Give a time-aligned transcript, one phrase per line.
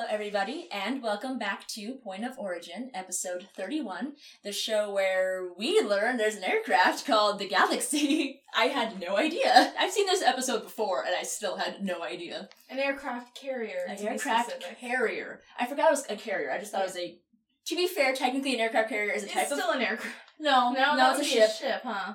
[0.00, 4.12] everybody, and welcome back to Point of Origin, episode 31,
[4.42, 8.40] the show where we learn there's an aircraft called the Galaxy.
[8.56, 9.72] I had no idea.
[9.78, 12.48] I've seen this episode before, and I still had no idea.
[12.70, 13.84] An aircraft carrier.
[13.88, 15.42] An aircraft carrier.
[15.58, 16.50] I forgot it was a carrier.
[16.50, 17.18] I just thought it was a.
[17.66, 19.52] To be fair, technically, an aircraft carrier is a It's type of.
[19.52, 20.16] It's still an aircraft.
[20.40, 21.50] No, No, no, it's a ship.
[21.50, 22.14] ship, huh?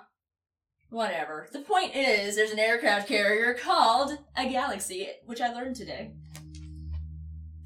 [0.89, 1.47] Whatever.
[1.51, 6.11] The point is, there's an aircraft carrier called a Galaxy, which I learned today.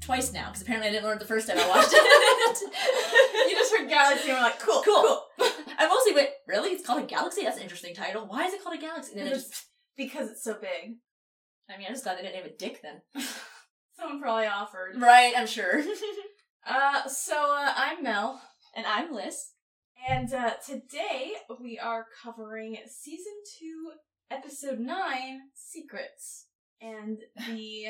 [0.02, 2.02] Twice now, because apparently I didn't learn it the first time I watched it.
[3.48, 5.22] You just heard galaxy and we're like, cool, Cool.
[5.78, 6.70] I mostly went, really?
[6.70, 7.42] It's called a Galaxy?
[7.42, 8.24] That's an interesting title.
[8.26, 9.12] Why is it called a Galaxy?
[9.12, 10.96] And then I just, Because it's so big.
[11.70, 13.00] I mean, I just thought they didn't name it Dick then.
[13.98, 14.94] Someone probably offered.
[15.00, 15.82] Right, I'm sure.
[16.64, 18.40] Uh, so uh, I'm Mel,
[18.76, 19.36] and I'm Liz.
[20.08, 23.90] and uh, today we are covering season two,
[24.30, 26.46] episode nine, Secrets,
[26.82, 27.86] and the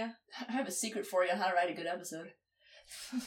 [0.49, 2.33] I have a secret for you on how to write a good episode.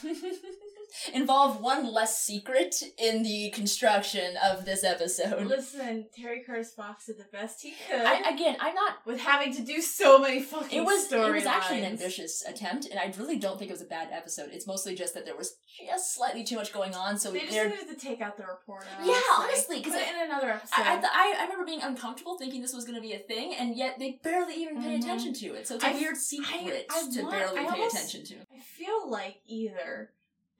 [1.12, 5.46] Involve one less secret in the construction of this episode.
[5.46, 6.06] listen.
[6.16, 9.62] Terry Curtis Fox did the best he could I, again, I'm not with having to
[9.62, 13.38] do so many fucking It was it was actually an ambitious attempt, and I really
[13.38, 14.50] don't think it was a bad episode.
[14.52, 17.18] It's mostly just that there was just slightly too much going on.
[17.18, 18.86] So we They just needed to take out the reporter.
[19.04, 20.74] Yeah, honestly, because in another episode.
[20.82, 23.18] I, I, th- I I remember being uncomfortable thinking this was going to be a
[23.18, 25.02] thing, and yet they barely even pay Mhm.
[25.02, 25.66] attention to it.
[25.68, 28.34] So it's a I- weird secret I to want- barely pay almost- attention to.
[28.54, 30.10] I feel like either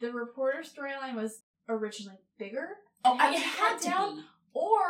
[0.01, 2.69] the reporter storyline was originally bigger,
[3.05, 4.17] Oh, I, had it had down.
[4.17, 4.23] be.
[4.53, 4.81] or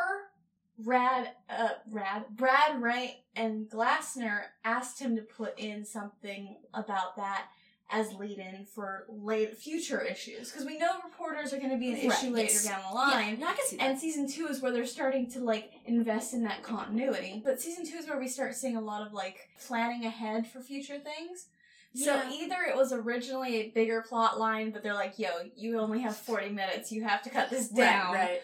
[0.85, 7.47] Rad, uh, Rad, Brad Wright and Glassner asked him to put in something about that
[7.91, 12.09] as lead-in for late future issues because we know reporters are going to be an
[12.09, 12.65] Right, issue later yes.
[12.65, 13.39] down the Yeah, line.
[13.41, 13.83] no, I can see that.
[13.85, 17.43] And season two is where they're starting to like invest in that continuity.
[17.45, 20.61] But season two is where we start seeing a lot of like planning ahead for
[20.61, 21.47] future things.
[21.97, 22.31] So Yeah.
[22.33, 26.17] either it was originally a bigger plot line, but they're like, yo, you only have
[26.17, 28.13] 40 minutes, you have to cut this down.
[28.15, 28.43] Right, right.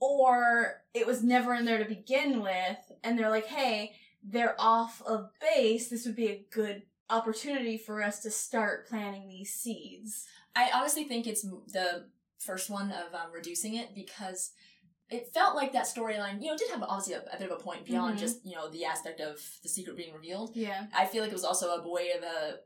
[0.00, 3.92] Or it was never in there to begin with, and they're like, hey,
[4.22, 9.28] they're off of base, this would be a good opportunity for us to start planting
[9.28, 10.26] these seeds.
[10.56, 12.06] I honestly think it's the
[12.38, 14.50] first one of um, reducing it because
[15.10, 17.62] it felt like that storyline, you know, did have obviously a, a bit of a
[17.62, 18.20] point beyond Mhm.
[18.20, 20.56] just you know the aspect of the secret being revealed.
[20.56, 20.86] Yeah.
[20.96, 22.60] I feel like it was also a way of a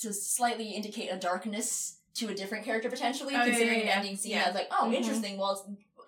[0.00, 3.96] to slightly indicate a darkness to a different character potentially, Oh, considering yeah, the yeah.
[3.96, 4.32] ending scene.
[4.32, 4.42] Yeah.
[4.44, 4.94] I was like, oh, Mhm.
[4.94, 5.38] interesting.
[5.38, 5.52] Well,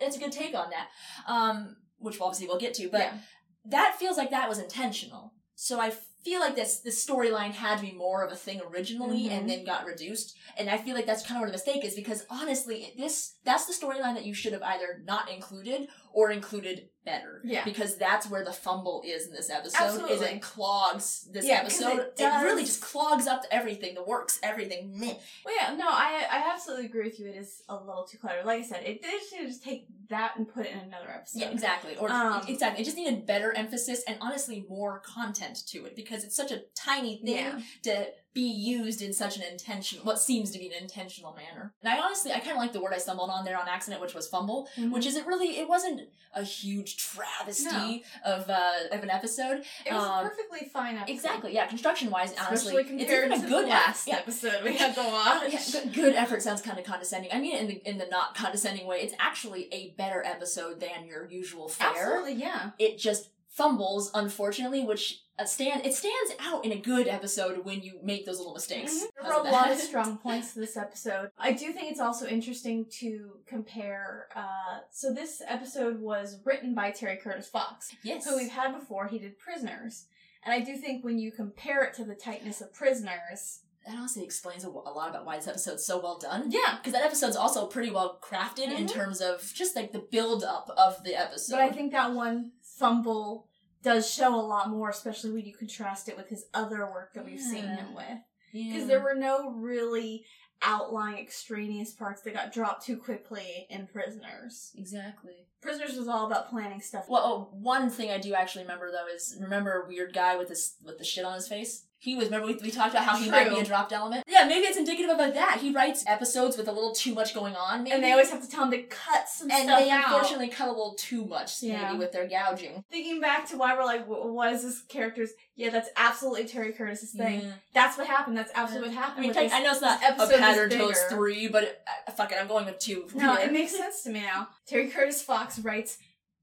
[0.00, 0.88] it's, it's a good take on that,
[1.26, 2.88] um, which obviously we'll get to.
[2.88, 3.18] But yeah.
[3.66, 5.32] that feels like that was intentional.
[5.54, 5.90] So I
[6.24, 9.30] feel like this this storyline had to be more of a thing originally, Mhm.
[9.30, 10.36] and then got reduced.
[10.56, 13.66] And I feel like that's kind of where the mistake is because honestly, this that's
[13.66, 17.40] the storyline that you should have either not included or included better.
[17.44, 17.64] Yeah.
[17.64, 20.08] Because that's where the fumble is in this episode.
[20.08, 21.98] Is it clogs this Yeah, episode?
[21.98, 24.96] it It, really just clogs up everything, the works, everything.
[25.00, 27.26] Well, yeah, no, I I absolutely agree with you.
[27.26, 28.46] It is a little too cluttered.
[28.46, 31.40] Like I said, it they should just take that and put it in another episode.
[31.40, 31.96] Yeah, exactly.
[31.96, 32.82] Or Um, exactly.
[32.82, 36.62] It just needed better emphasis and honestly more content to it because it's such a
[36.76, 37.60] tiny thing Yeah.
[37.82, 41.74] to be used in such an intentional, what seems to be an intentional manner.
[41.82, 44.00] And I honestly, I kind of like the word I stumbled on there on accident,
[44.00, 44.90] which was fumble, Mhm.
[44.90, 49.64] which isn't really, it wasn't a huge travesty of uh of an episode.
[49.84, 51.12] It was um, a perfectly fine episode.
[51.12, 51.54] Exactly.
[51.54, 54.16] Yeah, construction wise, honestly, it's even to a good last yeah.
[54.16, 55.42] episode we had to watch.
[55.52, 57.30] Yeah, good, good effort sounds kind of condescending.
[57.32, 58.98] I mean in the in the not condescending way.
[59.02, 61.88] It's actually a better episode than your usual fare.
[61.90, 62.70] Absolutely, yeah.
[62.78, 67.82] It just fumbles, unfortunately, which uh, stand it stands out in a good episode when
[67.82, 68.92] you make those little mistakes.
[68.94, 69.06] Mhm.
[69.22, 71.30] There were a lot of strong points to this episode.
[71.38, 74.28] I do think it's also interesting to compare.
[74.36, 78.24] Uh, so this episode was written by Terry Curtis Fox, Yes.
[78.28, 79.08] who we've had before.
[79.08, 80.06] He did Prisoners,
[80.44, 84.22] and I do think when you compare it to the tightness of Prisoners, that honestly
[84.22, 86.50] explains a, a lot about why this episode's so well done.
[86.52, 86.76] yeah.
[86.76, 88.90] Because that episode's also pretty well crafted in Mhm.
[88.92, 91.54] terms of just like the build up of the episode.
[91.56, 93.48] But I think that one fumble
[93.82, 97.24] does show a lot more, especially when you contrast it with his other work that
[97.24, 98.18] we've seen him with.
[98.52, 98.72] Yeah.
[98.72, 100.24] Because there were no really
[100.62, 104.70] outlying extraneous parts that got dropped too quickly in Prisoners.
[104.76, 105.32] exactly.
[105.60, 107.06] Prisoners was all about planning stuff.
[107.08, 110.76] Well, oh, one thing I do actually remember though is remember weird guy with this
[110.84, 111.86] with the shit on his face.
[112.02, 114.24] He was remember we, we talked about how he might be a dropped element.
[114.26, 115.58] Yeah, maybe it's indicative of that.
[115.60, 117.94] He writes episodes with a little too much going on, maybe.
[117.94, 120.06] and they always have to tell him to cut some and stuff they out.
[120.06, 121.86] unfortunately cut a little too much Yeah.
[121.86, 122.82] maybe with their gouging.
[122.90, 125.30] Thinking back to why we're like, "Wh- what is this character's?
[125.54, 127.42] Yeah, that's absolutely Terry Curtis's thing.
[127.42, 127.52] Yeah.
[127.72, 128.36] That's what happened.
[128.36, 129.20] That's absolutely what I happened.
[129.20, 129.52] mean, with this.
[129.52, 132.48] I know it's not a episode pattern till it's three, but uh, fuck it, I'm
[132.48, 133.06] going with two.
[133.14, 133.46] No, here.
[133.46, 134.48] it makes sense to me now.
[134.66, 135.98] Terry Curtis Fox writes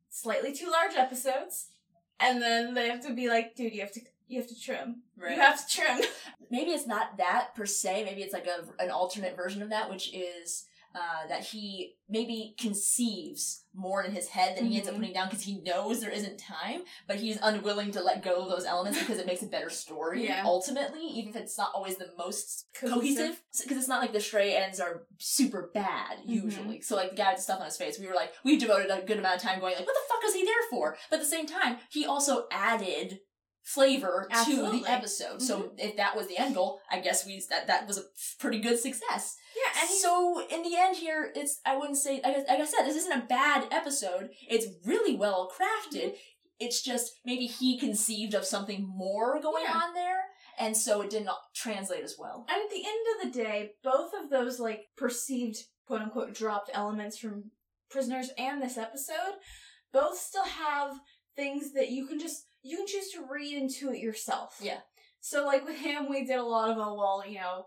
[0.10, 1.68] slightly too large episodes,
[2.20, 5.04] and then they have to be like, dude, you have to you have to trim.
[5.18, 5.36] Right.
[5.36, 6.00] You have to trim.
[6.50, 8.04] maybe it's not that per se.
[8.06, 10.66] Maybe it's like a an alternate version of that, which is
[10.96, 14.98] uh, that he maybe conceives more in his head than he ends up Mhm.
[14.98, 18.50] putting down because he knows there isn't time, but he's unwilling to let go of
[18.50, 20.42] those elements because it makes a better story Yeah.
[20.44, 23.40] ultimately, even if it's not always the most Cohesive.
[23.62, 26.32] Because it's not like the stray ends are super bad Mm-hmm.
[26.32, 26.82] usually.
[26.82, 29.06] So like the guy with stuff on his face, we were like we devoted a
[29.06, 30.98] good amount of time going like, what the fuck is he there for?
[31.12, 33.20] But at the same time, he also added
[33.64, 35.42] flavor to the episode.
[35.42, 35.80] So mm-hmm.
[35.80, 38.04] if that was the end goal, I guess we that that was a
[38.40, 39.36] pretty good success.
[39.56, 42.66] Yeah, and So in the end, here it's I wouldn't say like, I- like I
[42.66, 44.30] said, this isn't a bad episode.
[44.50, 46.06] It's really well crafted.
[46.08, 46.16] Mm-hmm.
[46.60, 49.78] It's just maybe he conceived of something more going Yeah.
[49.78, 50.24] on there,
[50.60, 52.46] and so it did not translate as well.
[52.50, 56.70] and at the end of the day, both of those like perceived quote unquote dropped
[56.74, 57.52] elements from
[57.90, 59.36] prisoners and this episode,
[59.94, 61.00] both still have
[61.36, 64.58] things that you can just you can choose to read into it yourself.
[64.62, 64.80] Yeah.
[65.22, 67.66] So like with him, we did a lot of a well, you know,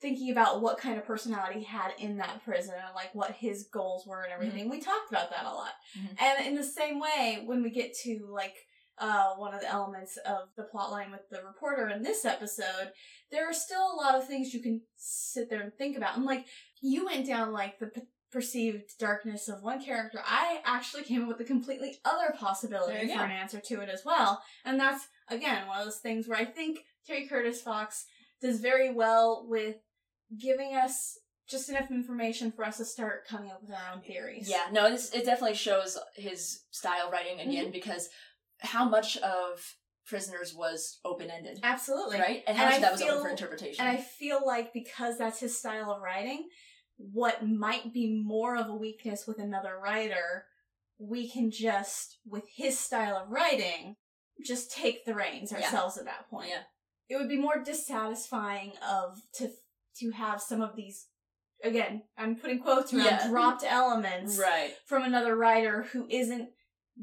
[0.00, 3.68] thinking about what kind of personality he had in that prison and like what his
[3.72, 4.68] goals were and everything.
[4.68, 5.72] We talked about that a lot.
[5.96, 6.20] Mhm.
[6.20, 8.54] And in the same way, when we get to like
[8.98, 12.92] uh, one of the elements of the plot line with the reporter in this episode,
[13.30, 16.16] there are still a lot of things you can sit there and think about.
[16.16, 16.46] And like
[16.80, 17.90] you went down like the
[18.34, 23.22] perceived darkness of one character, I actually came up with a completely other possibility for
[23.22, 24.42] an answer to it as well.
[24.64, 28.04] And that's again one of those things where I think Terry Curtis Fox
[28.42, 29.76] does very well with
[30.38, 31.16] giving us
[31.48, 34.48] just enough information for us to start coming up with our own theories.
[34.50, 37.50] Yeah, no, this it definitely shows his style writing mm-hmm.
[37.50, 38.08] again because
[38.60, 39.60] how much of
[40.06, 42.18] Prisoners was open ended, Absolutely.
[42.18, 42.42] right?
[42.46, 43.86] And how And much I of that was feel- open for interpretation.
[43.86, 46.48] And I feel like because that's his style of writing,
[46.96, 50.44] what might be more of a weakness with another writer,
[50.98, 53.96] we can just, with his style of writing,
[54.44, 55.58] just take the reins Yeah.
[55.64, 56.50] ourselves at that point.
[56.50, 56.62] Yeah.
[57.08, 59.50] It would be more dissatisfying of to
[60.00, 61.06] to have some of these
[61.62, 63.28] again, I'm putting quotes around Yeah.
[63.28, 64.74] dropped elements right.
[64.86, 66.50] from another writer who isn't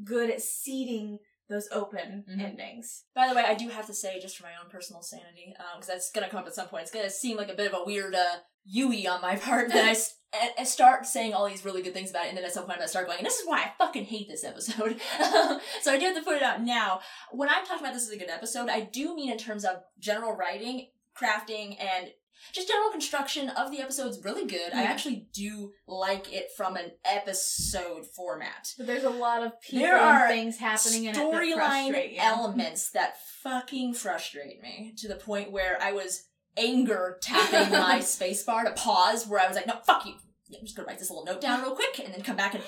[0.04, 1.18] good at seeding
[1.52, 2.42] those open Mhm.
[2.44, 3.04] endings.
[3.14, 5.86] By the way, I do have to say, just for my own personal sanity, because
[5.86, 7.72] that's going to come up at some point, it's going to seem like a bit
[7.72, 11.34] of a weird uh, Yui on my part that I, s- I- I start saying
[11.34, 12.90] all these really good things about it, and then at some point I'm going to
[12.90, 15.00] start going, and this is why I fucking hate this episode.
[15.82, 17.00] so I do have to put it out now.
[17.30, 19.76] When I'm talking about this is a good episode, I do mean in terms of
[19.98, 22.10] general writing, crafting, and
[22.52, 24.72] just general construction of the episode's really good.
[24.72, 24.90] I hmm.
[24.90, 29.96] actually do like it from an episode format But there's a lot of people There
[29.96, 35.08] are and things happening in it that frustrate storyline elements that fucking frustrate me to
[35.08, 39.66] the point where I was anger tapping my spacebar to pause, where I was like,
[39.66, 40.14] "No, fuck you!
[40.54, 42.62] I'm just gonna write this little note down real quick, and then come back and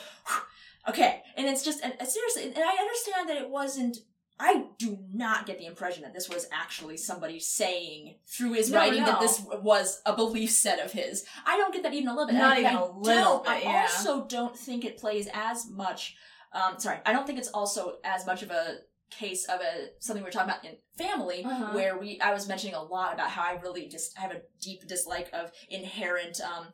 [0.88, 3.98] okay." And it's just and, and seriously, and I understand that it wasn't.
[4.38, 8.78] I do not get the impression that this was actually somebody saying through his No,
[8.78, 9.06] writing no.
[9.06, 11.24] that this was a belief set of his.
[11.46, 12.34] I don't get that even a little bit.
[12.36, 13.82] Not I- even I a little don't- bit, I yeah.
[13.82, 16.16] also don't think it plays as much
[16.52, 18.76] um, sorry, I don't think it's also as much of a
[19.10, 21.72] case of a something we are talking about in family Uh-huh.
[21.72, 24.86] where we I was mentioning a lot about how I really just have a deep
[24.86, 26.68] dislike of inherent um,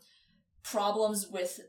[0.62, 1.60] problems with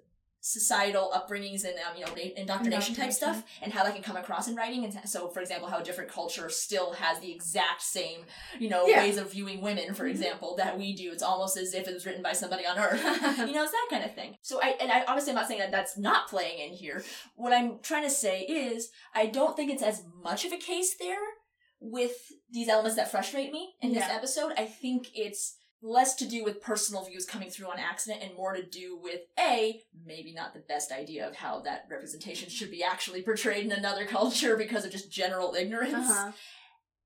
[0.43, 4.48] societal upbringings and um, you know indoctrination type stuff and how that can come across
[4.48, 8.21] in writing and so for example how a different culture still has the exact same
[8.60, 9.03] you know Yeah.
[9.03, 10.10] ways of viewing women for Mhm.
[10.10, 13.01] example that we do it's almost as if it was written by somebody on earth
[13.48, 14.36] you know, it's that kind of thing.
[14.41, 17.03] So I and I obviously I'm not saying that that's not playing in here.
[17.36, 20.95] What I'm trying to say is I don't think it's as much of a case
[21.00, 21.19] there
[21.79, 22.13] with
[22.51, 24.53] these elements that frustrate me in this episode.
[24.57, 28.53] I think it's less to do with personal views coming through on accident and more
[28.53, 32.83] to do with a maybe not the best idea of how that representation should be
[32.83, 36.09] actually portrayed in another culture because of just general ignorance.
[36.09, 36.31] Uh-huh.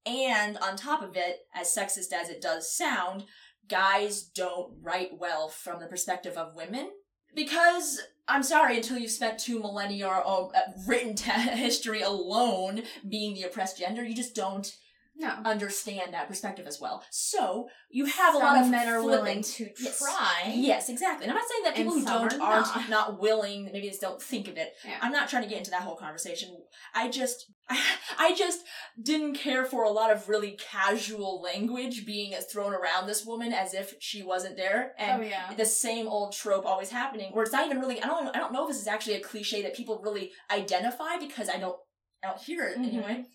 [0.06, 3.26] And on top of it, as sexist as it does sound,
[3.68, 6.92] guys don't write well from the perspective of women.
[7.34, 13.34] Because, I'm sorry, until you've spent two millennia of uh, written te- history alone being
[13.34, 14.74] the oppressed gender, you just don't
[15.18, 15.30] No.
[15.46, 17.04] understand that perspective as well.
[17.10, 20.00] So, you have a lot of men are willing to Yes.
[20.00, 20.52] try.
[20.54, 21.26] Yes, exactly.
[21.26, 22.90] And I'm not saying that people who don't are aren't not.
[22.90, 24.74] not willing, maybe they just don't think of it.
[24.84, 24.98] Yeah.
[25.02, 26.50] I'm not trying to get into that whole conversation.
[26.94, 27.46] I just,
[28.20, 28.60] I just
[29.02, 33.74] didn't care for a lot of really casual language being thrown around this woman as
[33.74, 35.54] if she wasn't there, and oh yeah.
[35.56, 37.32] the same old trope always happening.
[37.34, 38.02] Where it's not even really.
[38.02, 38.36] I don't.
[38.36, 41.58] I don't know if this is actually a cliche that people really identify because I
[41.58, 41.78] don't.
[42.24, 42.88] I don't hear it Mhm.
[42.88, 43.26] anyway.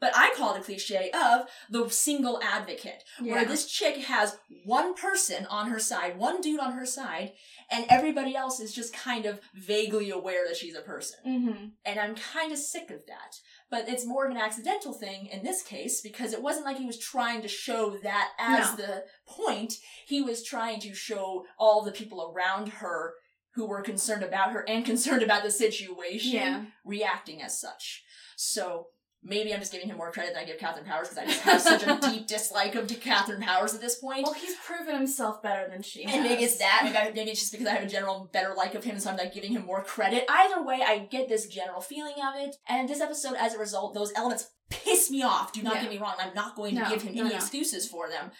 [0.00, 4.94] But I call it a cliche of the single advocate, where this chick has one
[4.94, 7.32] person on her side, one dude on her side,
[7.70, 11.18] and everybody else is just kind of vaguely aware that she's a person.
[11.26, 11.64] Mm-hmm.
[11.84, 13.36] And I'm kind of sick of that.
[13.70, 16.86] But it's more of an accidental thing in this case because it wasn't like he
[16.86, 18.84] was trying to show that as No.
[18.84, 19.74] the point.
[20.06, 23.14] He was trying to show all the people around her
[23.54, 26.64] who were concerned about her and concerned about the situation Yeah.
[26.84, 28.02] reacting as such.
[28.36, 28.86] So
[29.22, 31.40] maybe I'm just giving him more credit than I give Katharyn Powers because I just
[31.42, 34.24] have such a deep dislike of Katharyn Powers at this point.
[34.24, 36.14] Well, he's proven himself better than she has.
[36.14, 36.80] And maybe it's that.
[36.84, 39.10] Maybe, I, maybe it's just because I have a general better like of him, so
[39.10, 40.24] I'm like giving him more credit.
[40.28, 42.56] Either way, I get this general feeling of it.
[42.68, 45.52] And this episode, as a result, those elements piss me off.
[45.52, 45.82] Do not Yeah.
[45.82, 46.14] get me wrong.
[46.18, 47.36] I'm not going to No, give him no, any no.
[47.36, 48.30] excuses for them.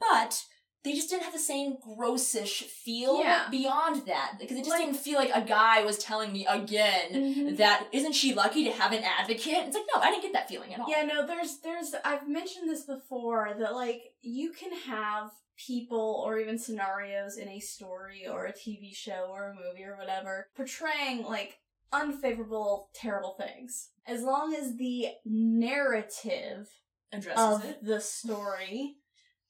[0.00, 0.42] But
[0.84, 3.48] they just didn't have the same grossish feel Yeah.
[3.50, 4.36] beyond that.
[4.38, 7.56] Because it just Like- didn't feel like a guy was telling me again Mhm.
[7.56, 9.66] that isn't she lucky to have an advocate?
[9.66, 10.88] It's like, no, I didn't get that feeling at all.
[10.88, 16.38] Yeah, no, there's there's I've mentioned this before that like you can have people or
[16.38, 21.24] even scenarios in a story or a TV show or a movie or whatever portraying
[21.24, 21.58] like
[21.92, 23.90] unfavorable terrible things.
[24.06, 26.68] As long as the narrative
[27.12, 27.82] Addresses of it.
[27.84, 28.97] the story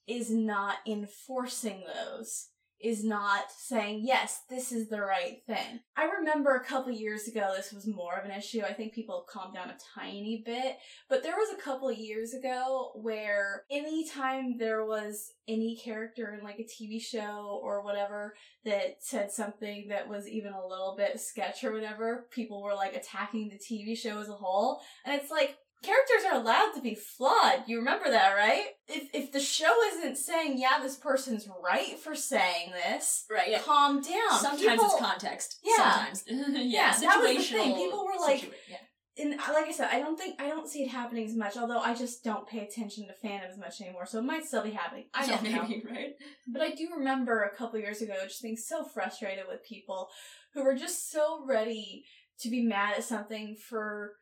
[0.09, 2.49] is not enforcing those
[2.81, 5.81] is not saying yes this is the right thing.
[5.97, 8.63] I remember a couple years ago this was more of an issue.
[8.63, 10.77] I think people have calmed down a tiny bit
[11.09, 16.61] but there was a couple years ago where anytime there was any character in like
[16.61, 18.35] a tv show or whatever
[18.65, 22.95] that said something that was even a little bit sketch or whatever people were like
[22.95, 26.95] attacking the tv show as a whole and it's like characters are allowed to be
[26.95, 27.65] flawed.
[27.67, 28.67] You remember that, right?
[28.89, 33.61] If if the show isn't saying, yeah, this person's right for saying this, Right, yeah.
[33.61, 34.39] calm down.
[34.41, 35.59] Sometimes People- it's context.
[35.65, 35.77] Yeah.
[36.15, 36.25] Sometimes.
[36.29, 37.75] yeah, Yeah, that was the thing.
[37.77, 38.77] People were like- situa- yeah.
[39.25, 41.57] and like I said, I don't think I don't see it happening as much.
[41.57, 44.63] Although I just don't pay attention to fandom as much anymore, so it might still
[44.63, 45.07] be happening.
[45.15, 45.63] I don't know.
[45.63, 46.15] maybe, right?
[46.53, 50.09] But I do remember a couple years ago just being so frustrated with people
[50.55, 52.05] who were just so ready
[52.41, 54.13] to be mad at something for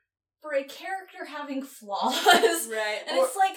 [0.42, 2.14] for a character having flaws.
[2.70, 2.98] Right.
[3.08, 3.56] And it's like,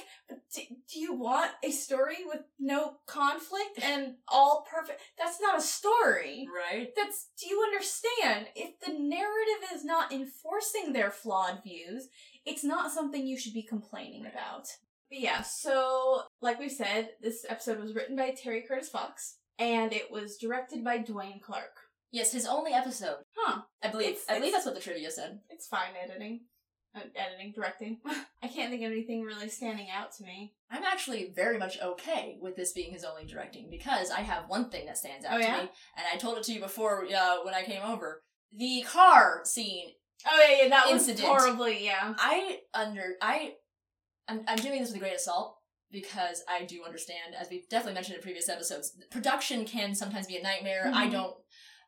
[0.56, 0.62] do,
[0.94, 5.02] do you want a story with no conflict and all perfect?
[5.18, 6.48] That's not a story.
[6.56, 6.90] right.
[6.96, 8.48] That's, do you understand?
[8.56, 12.08] If the narrative is not enforcing their flawed views,
[12.46, 14.68] it's not something you should be complaining about.
[15.10, 19.92] But yeah, so, like we said, this episode was written by Terry Curtis Fox, and
[19.92, 21.72] it was directed by Duane Clark.
[22.12, 23.18] Yes, his only episode.
[23.36, 23.62] Huh.
[23.84, 24.10] I believe.
[24.10, 25.40] It's- I believe that's what the trivia said.
[25.50, 26.42] It's fine editing.
[26.96, 28.00] Uh, editing, directing.
[28.44, 30.54] I can't think of anything really standing out to me.
[30.72, 34.72] I'm actually very much okay with this being his only directing because I have one
[34.72, 37.38] thing that stands out Oh, to me, and I told it to you before uh,
[37.44, 38.24] when I came over.
[38.58, 39.90] The car scene.
[40.28, 41.30] Oh yeah, yeah, that Incident.
[41.30, 42.16] was horribly, yeah.
[42.18, 43.54] I under I.
[44.28, 45.58] I'm, I'm doing this with a great assault
[45.92, 50.38] because I do understand, as we've definitely mentioned in previous episodes, production can sometimes be
[50.38, 50.92] a nightmare.
[50.94, 51.12] I Mhm.
[51.12, 51.36] don't.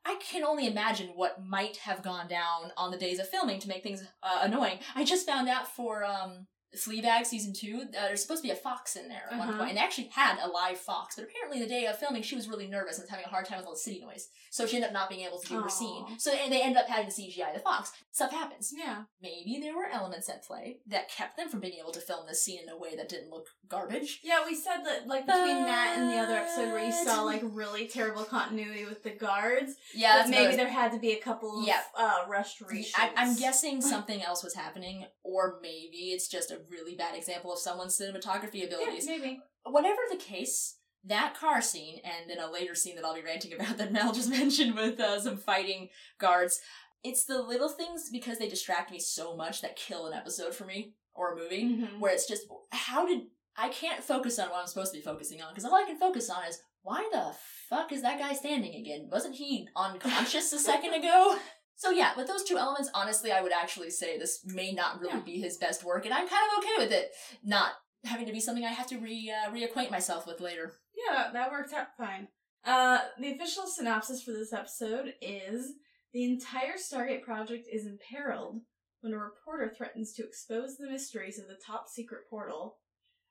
[0.06, 3.68] I can only imagine what might have gone down on the days of filming to
[3.68, 4.80] make things uh, annoying.
[4.96, 8.56] I just found out for um, Fleabag season two, uh, there's supposed to be a
[8.56, 9.58] fox in there at one Uh-huh.
[9.58, 11.16] point, and they actually had a live fox.
[11.16, 13.46] But apparently, the day of filming, she was really nervous and was having a hard
[13.46, 15.62] time with all the city noise, so she ended up not being able to do
[15.62, 16.06] her scene.
[16.18, 17.92] So and they end up having to CGI the fox.
[18.14, 19.04] Stuff happens Yeah.
[19.22, 22.44] maybe there were elements at play that kept them from being able to film this
[22.44, 24.20] scene in a way that didn't look garbage.
[24.24, 27.42] Yeah, we said that like between that and the other episode where you saw like
[27.44, 31.68] really terrible continuity with the guards, Yeah, maybe there had to be a couple of
[31.68, 31.82] Yeah.
[31.98, 32.92] uh, rushed reshoots.
[32.98, 37.52] I, I'm guessing something else was happening, or maybe it's just a really bad example
[37.54, 39.08] of someone's cinematography Yeah, abilities.
[39.08, 39.40] maybe.
[39.64, 43.54] Whatever the case, that car scene, and then a later scene that I'll be ranting
[43.60, 45.90] about that Mel just mentioned with uh, some fighting
[46.20, 46.60] guards,
[47.04, 50.66] it's the little things because they distract me so much that kill an episode for
[50.66, 51.64] me or a movie.
[51.64, 52.00] Mhm.
[52.00, 53.22] where it's just how did
[53.58, 55.98] I can't focus on what I'm supposed to be focusing on because all I can
[55.98, 57.36] focus on is why the
[57.70, 59.10] fuck is that guy standing again?
[59.12, 61.38] Wasn't he unconscious a second ago?
[61.76, 65.14] So yeah, with those two elements, honestly, I would actually say this may not really
[65.16, 65.22] Yeah.
[65.22, 67.12] be his best work, and I'm kind of okay with it
[67.44, 67.74] not
[68.06, 70.74] having to be something I have to re uh, reacquaint myself with later.
[70.96, 72.28] Yeah, that, worked out fine.
[72.64, 75.74] Uh, the official synopsis for this episode is
[76.14, 78.62] the entire Stargate project is imperiled
[79.02, 82.78] when a reporter threatens to expose the mysteries of the top secret portal.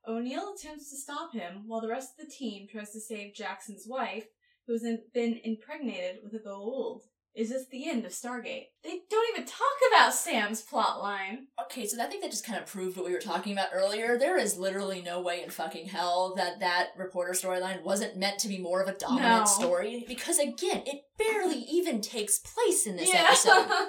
[0.08, 3.84] O'Neill attempts to stop him while the rest of the team tries to save Jackson's
[3.86, 4.26] wife,
[4.66, 4.82] who has
[5.12, 7.02] been impregnated with a Goa'uld.
[7.34, 8.66] Is this the end of Stargate?
[8.82, 9.60] They don't even talk
[9.92, 11.44] about Sam's plotline.
[11.64, 14.18] Okay, so I think that just kind of proved what we were talking about earlier.
[14.18, 18.48] There is literally no way in fucking hell that that reporter storyline wasn't meant to
[18.48, 19.44] be more of a dominant No.
[19.44, 23.66] story because again, it barely even takes place in this episode.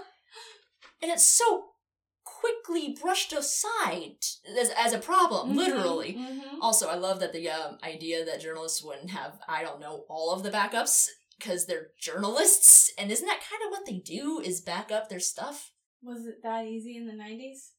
[1.04, 1.64] And it's so
[2.24, 4.18] quickly brushed aside
[4.60, 6.14] as, as a problem, literally.
[6.14, 6.42] Mhm.
[6.62, 10.32] Also, I love that the um, idea that journalists wouldn't have, I don't know, all
[10.32, 11.08] of the backups
[11.42, 12.92] because they're journalists.
[12.98, 15.72] And isn't that kind of what they do, is back up their stuff?
[16.04, 17.70] Was it that easy in the 90s?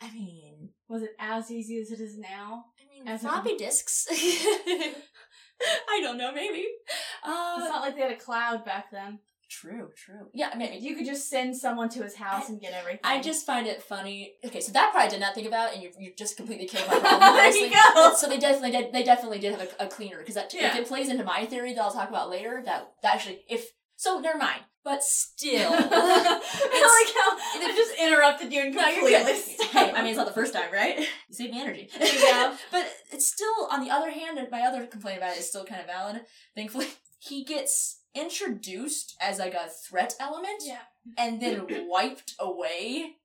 [0.00, 2.64] I mean, Was it as easy as it is now?
[2.80, 4.06] I mean, As floppy disks.
[4.10, 6.58] I don't know, maybe.
[6.58, 9.20] It's Uh, not like they had a cloud back then.
[9.60, 10.28] True, true.
[10.32, 13.00] Yeah, I mean, You could just send someone to his house and get everything.
[13.04, 14.34] I just find it funny.
[14.44, 16.88] Okay, so that part I did not think about, and you you just completely killed
[16.88, 17.34] my problem.
[17.36, 18.14] There you go.
[18.16, 18.92] So they definitely did.
[18.92, 20.68] They definitely did have a, a cleaner because that Yeah.
[20.72, 22.62] if it plays into my theory that I'll talk about later.
[22.64, 23.66] That, that actually, if
[23.96, 24.62] so, never mind.
[24.84, 29.72] But still, I like how I just interrupted you and completely stopped.
[29.72, 30.98] Hey, I mean, it's not the first time, right?
[30.98, 31.88] You saved me energy.
[31.96, 32.54] Go.
[32.72, 35.80] but it's still, on the other hand, my other complaint about it is still kind
[35.80, 36.22] of valid,
[36.56, 36.86] thankfully.
[37.20, 40.78] He gets introduced as like a threat element yeah.
[41.16, 43.16] and then wiped away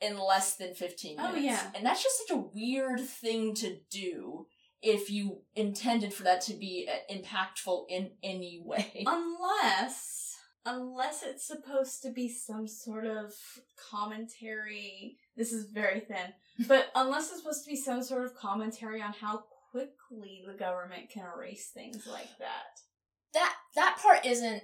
[0.00, 1.32] in less than 15 minutes.
[1.32, 1.62] Oh, minutes.
[1.62, 1.70] yeah.
[1.74, 4.46] And that's just such a weird thing to do
[4.82, 9.04] if you intended for that to be uh, impactful in any way.
[9.06, 13.32] Unless, unless it's supposed to be some sort of
[13.90, 15.16] commentary.
[15.36, 16.34] This is very thin,
[16.66, 21.10] but unless it's supposed to be some sort of commentary on how quickly the government
[21.10, 22.80] can erase things like that.
[23.36, 24.62] That that part isn't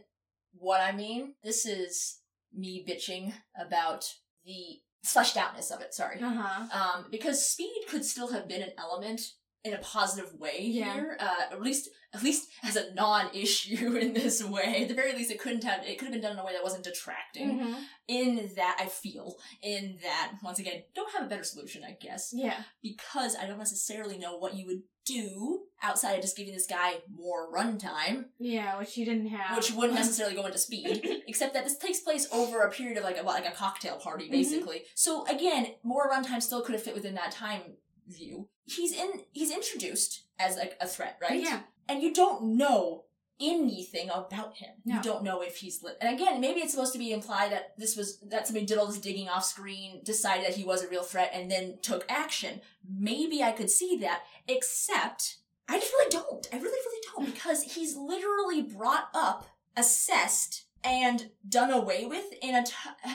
[0.55, 1.35] what I mean.
[1.45, 2.19] This is
[2.55, 4.11] me bitching about
[4.45, 6.21] the fleshed outness of it, sorry.
[6.21, 6.79] Uh huh.
[6.81, 9.21] Um, because speed could still have been an element
[9.65, 10.93] in a positive way Yeah.
[10.95, 11.17] here.
[11.21, 14.83] Uh, at least at least as a non-issue in this way.
[14.83, 16.53] At the very least it couldn't have it could have been done in a way
[16.53, 17.59] that wasn't detracting.
[17.61, 17.75] Mm-hmm.
[18.09, 22.33] In that I feel in that once again, don't have a better solution, I guess.
[22.35, 22.57] Yeah.
[22.83, 26.95] Because I don't necessarily know what you would do outside of just giving this guy
[27.13, 29.57] more runtime Yeah, which you didn't have.
[29.57, 33.03] which wouldn't necessarily go into speed, except that this takes place over a period of
[33.05, 34.33] like a, like a cocktail party, Mm-hmm.
[34.33, 34.83] basically.
[34.95, 37.63] So again, more runtime still could have fit within that time
[38.09, 38.49] view.
[38.65, 39.23] He's in.
[39.33, 41.43] He's introduced as like a threat, right?
[41.43, 41.61] Yeah.
[41.89, 43.05] And you don't know
[43.41, 44.71] anything about him.
[44.85, 44.97] No.
[44.97, 45.99] You don't know if he's lit.
[46.01, 48.87] And again, maybe it's supposed to be implied that this was that somebody did all
[48.87, 52.61] this digging off screen, decided that he was a real threat, and then took action.
[52.89, 56.47] Maybe I could see that, except I just really don't.
[56.53, 57.33] I really, really don't hmm.
[57.33, 62.73] because he's literally brought up, assessed, and done away with in a t-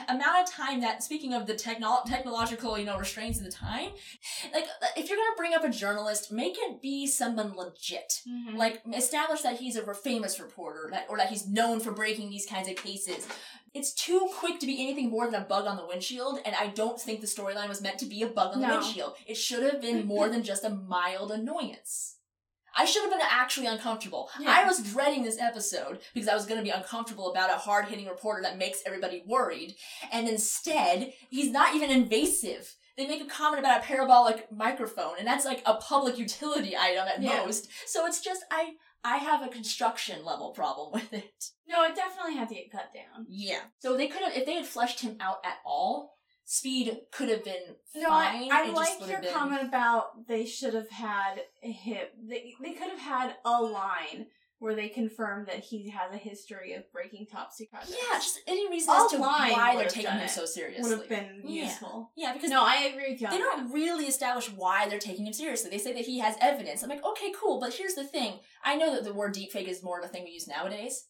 [0.08, 3.90] amount of time that, speaking of the techno- technological, you know, restraints of the time,
[4.54, 8.22] like if you're gonna bring up a journalist, make it be someone legit.
[8.28, 8.56] Mhm.
[8.56, 12.46] Like establish that he's a famous reporter, that or that he's known for breaking these
[12.46, 13.26] kinds of cases.
[13.74, 16.68] It's too quick to be anything more than a bug on the windshield, and I
[16.68, 19.14] don't think the storyline was meant to be a bug on the windshield.
[19.26, 22.14] It should have been more than just a mild annoyance.
[22.78, 24.30] I should have been actually uncomfortable.
[24.40, 24.50] Yeah.
[24.50, 27.86] I was dreading this episode because I was going to be uncomfortable about a hard
[27.86, 29.74] hitting reporter that makes everybody worried.
[30.12, 32.76] And instead, he's not even invasive.
[32.96, 37.06] They make a comment about a parabolic microphone, and that's like a public utility item
[37.08, 37.44] at Yeah.
[37.44, 37.68] most.
[37.86, 38.72] So it's just, I,
[39.04, 41.44] I have a construction level problem with it.
[41.68, 43.26] No, it definitely had to get cut down.
[43.28, 43.60] Yeah.
[43.80, 46.17] So they could have, if they had fleshed him out at all,
[46.50, 48.50] speed could have been No, fine.
[48.50, 52.06] I, I like your been- comment about they should have had him.
[52.26, 54.26] They they could have had a line
[54.60, 57.82] where they confirm that he has a history of breaking top secret.
[57.88, 60.90] Yeah, just any reason A as to why they're taking him so seriously.
[60.90, 62.10] would have been useful.
[62.16, 63.28] Yeah, because No, I agree with you.
[63.28, 63.56] They that.
[63.56, 65.70] don't really establish why they're taking him seriously.
[65.70, 66.82] They say that he has evidence.
[66.82, 68.40] I'm like, okay, cool, but here's the thing.
[68.64, 71.04] I know that the word deepfake is more of a thing we use nowadays,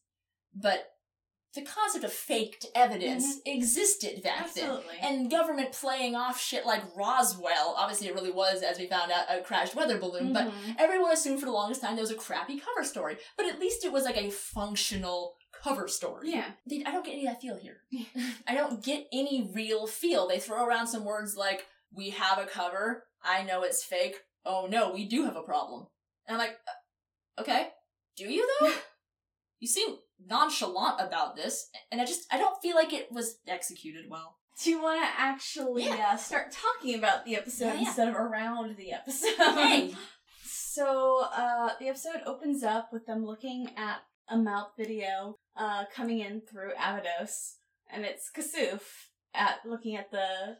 [0.54, 0.90] but
[1.54, 4.68] the concept of faked evidence existed back then.
[4.70, 5.04] Mm-hmm.
[5.04, 9.24] And government playing off shit like Roswell, obviously it really was, as we found out,
[9.30, 10.76] a crashed weather balloon, but Mhm.
[10.78, 13.16] everyone assumed for the longest time there was a crappy cover story.
[13.36, 16.30] But at least it was like a functional cover story.
[16.30, 17.78] yeah, They, I don't get any of that feel here.
[18.46, 20.28] I don't get any real feel.
[20.28, 24.66] They throw around some words like, we have a cover, I know it's fake, oh
[24.70, 25.86] no, we do have a problem.
[26.26, 27.68] And I'm like, uh, okay,
[28.16, 28.72] do you though?
[29.60, 34.06] you seem nonchalant about this, and I just, I don't feel like it was executed
[34.10, 34.36] well.
[34.62, 36.10] Do you want to actually Yeah.
[36.12, 37.86] uh, start talking about the episode Yeah, yeah.
[37.86, 39.36] instead of around the episode?
[39.36, 39.94] Hey!
[40.50, 46.20] So, uh, the episode opens up with them looking at a mouth video uh, coming
[46.20, 47.56] in through Abydos,
[47.90, 48.82] and it's Kasuf
[49.34, 50.58] at looking at the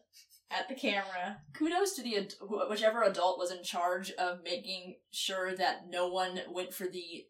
[0.51, 1.39] at the camera.
[1.55, 2.35] Kudos to the ad-
[2.69, 7.27] whichever adult was in charge of making sure that no one went for the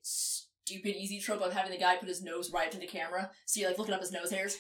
[0.69, 3.61] stupid easy trope of having the guy put his nose right to the camera, so
[3.61, 4.57] you're like looking up his nose hairs.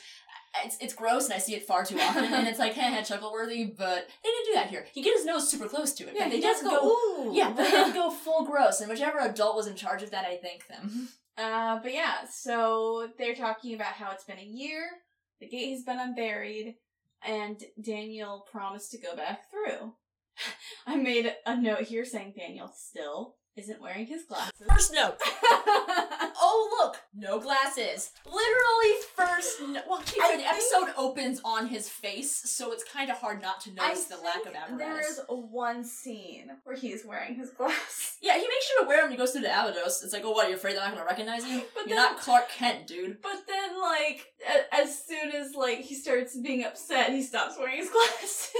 [0.64, 3.32] It's it's gross, and I see it far too often, and it's like heh, chuckle
[3.32, 3.66] worthy.
[3.66, 4.86] But they didn't do that here.
[4.92, 6.14] He get his nose super close to it.
[6.18, 6.86] but they he just go.
[6.86, 7.30] Ooh.
[7.34, 10.24] Yeah, but they didn't go full gross, and whichever adult was in charge of that,
[10.24, 11.08] I thank them.
[11.38, 14.86] Uh, but yeah, so they're talking about how it's been a year,
[15.38, 16.74] the gate has been unburied,
[17.24, 19.92] and Daniel promised to go back through.
[20.88, 24.52] I made a note here saying Daniel still isn't wearing his glasses.
[24.68, 25.16] First note.
[25.22, 28.10] oh look, no glasses.
[28.24, 29.60] Literally first.
[29.60, 33.42] No- well, be I think- episode opens on his face, so it's kind of hard
[33.42, 34.78] not to notice the lack of apparatus.
[34.78, 38.04] There is one scene where he's wearing his glasses.
[38.20, 40.02] Yeah, he makes sure to wear them he goes through the Abydos.
[40.02, 40.42] It's like, oh, what?
[40.48, 41.62] You're you afraid they're not going to recognize you?
[41.72, 43.22] But You're then- not Clark Kent, dude.
[43.22, 47.76] But then, like, a- as soon as like he starts being upset, he stops wearing
[47.78, 48.52] his glasses.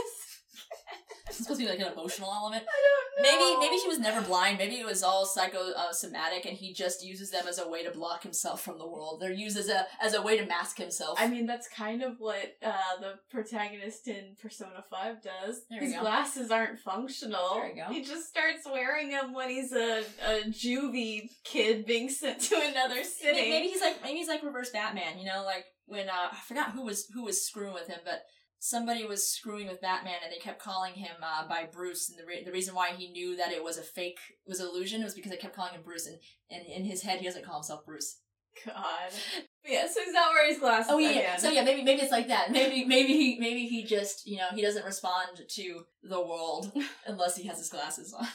[1.29, 2.65] It's supposed to be like an emotional element.
[2.67, 3.37] I don't know.
[3.37, 4.57] Maybe, maybe he was never blind.
[4.57, 8.23] Maybe it was all psychosomatic, and he just uses them as a way to block
[8.23, 9.21] himself from the world.
[9.21, 11.19] They're used as a as a way to mask himself.
[11.21, 15.63] I mean, that's kind of what uh, the protagonist in Persona 5 does.
[15.69, 16.01] There His go.
[16.01, 17.57] glasses aren't functional.
[17.57, 17.93] There you go.
[17.93, 23.05] He just starts wearing them when he's a, a juvie kid being sent to another
[23.05, 23.33] city.
[23.35, 25.19] Maybe, maybe he's like maybe he's like reverse Batman.
[25.19, 28.23] You know, like when uh, I forgot who was who was screwing with him, but
[28.59, 32.09] somebody was screwing with Batman, and they kept calling him uh, by Bruce.
[32.11, 34.69] And the re- the reason why he knew that it was a fake was an
[34.69, 36.19] illusion was because they kept calling him Bruce, and,
[36.51, 38.21] and in his head he doesn't call himself Bruce.
[38.67, 39.13] God.
[39.63, 40.91] But yeah, so he's not wearing his glasses.
[40.91, 41.39] Oh yeah, again.
[41.39, 42.51] so yeah, maybe maybe it's like that.
[42.51, 46.73] Maybe maybe he maybe he just you know he doesn't respond to the world
[47.07, 48.27] unless he has his glasses on.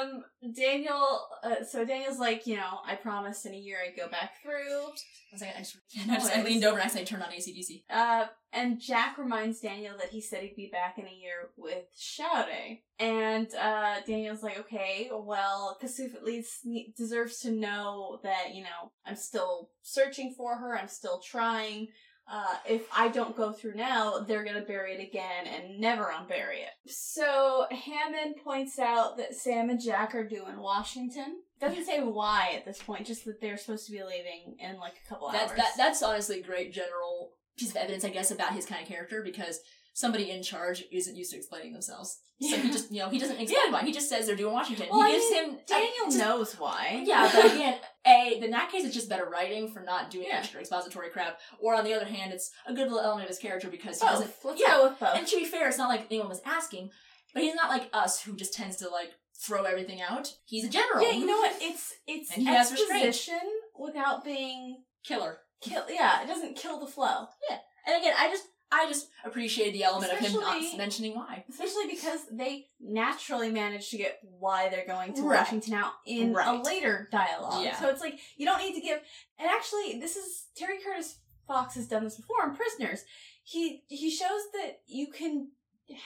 [0.00, 1.20] Um, Daniel.
[1.42, 4.52] Uh, so Daniel's like, you know, I promised in a year I'd go back through.
[4.52, 5.76] I was like, I just,
[6.10, 7.84] I, just, I leaned over and I said, turned on ACDC.
[7.88, 11.84] Uh, and Jack reminds Daniel that he said he'd be back in a year with
[11.98, 12.78] Sha're.
[12.98, 18.62] And uh, Daniel's like, okay, well, Kasuf at least ne- deserves to know that, you
[18.62, 21.88] know, I'm still searching for her, I'm still trying.
[22.30, 26.60] Uh, if I don't go through now, they're gonna bury it again and never unbury
[26.62, 26.90] it.
[26.90, 31.42] So Hammond points out that Sam and Jack are due in Washington.
[31.60, 34.94] Doesn't say why at this point, just that they're supposed to be leaving in like
[35.04, 35.58] a couple That's hours.
[35.58, 38.88] that, that's honestly a great general piece of evidence, I guess, about his kind of
[38.88, 39.60] character because
[39.94, 42.18] somebody in charge isn't used to explaining themselves.
[42.40, 43.82] So he just, you know, he doesn't explain why.
[43.82, 44.86] He just says they're doing Washington.
[44.90, 47.02] Well, he I gives mean, him Daniel just- knows why.
[47.06, 50.38] Yeah, but again, a in that case, it's just better writing for not doing Yeah.
[50.38, 51.38] extra expository crap.
[51.60, 54.06] Or on the other hand, it's a good little element of his character because he
[54.08, 54.26] doesn't.
[54.26, 54.44] both.
[54.44, 55.16] Let's yeah, go with both.
[55.16, 56.90] and to be fair, it's not like anyone was asking,
[57.32, 59.12] but he's not like us who just tends to like
[59.46, 60.34] throw everything out.
[60.44, 61.02] He's a general.
[61.04, 61.54] yeah, you know what?
[61.60, 63.38] It's it's And he exposition
[63.78, 65.38] without being killer.
[65.60, 65.84] kill.
[65.88, 67.26] Yeah, it doesn't kill the flow.
[67.48, 67.58] Yeah.
[67.86, 71.44] And again, I just I just appreciate the element of him not mentioning why.
[71.48, 75.40] Especially because they naturally manage to get why they're going to Right.
[75.40, 77.62] Washington out in a later dialogue.
[77.62, 77.78] Yeah.
[77.78, 79.00] So it's like you don't need to give.
[79.38, 83.04] And actually, this is Terry Curtis Fox has done this before in Prisoners.
[83.44, 85.48] He he shows that you can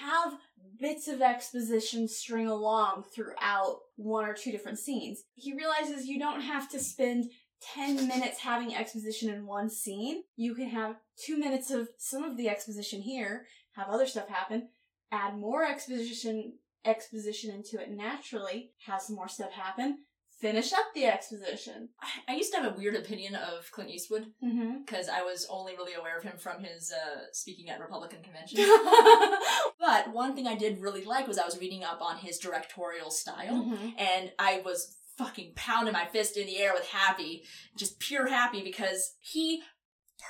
[0.01, 0.35] have
[0.79, 5.25] bits of exposition string along throughout one or two different scenes.
[5.35, 7.31] He realizes you don't have to spend
[7.75, 10.23] 10 minutes having exposition in one scene.
[10.37, 14.69] You can have two minutes of some of the exposition here, have other stuff happen,
[15.13, 19.99] add more exposition exposition into it naturally, have some more stuff happen,
[20.41, 21.89] finish up the exposition.
[22.01, 24.83] I- I used to have a weird opinion of Clint Eastwood Mm-hmm.
[24.85, 28.61] because I was only really aware of him from his uh, speaking at Republican conventions.
[29.81, 33.11] but one thing I did really like was I was reading up on his directorial
[33.11, 33.65] style.
[33.65, 33.95] Mhm.
[33.99, 37.45] and I was fucking pounding my fist in the air with happy,
[37.77, 39.63] just pure happy because he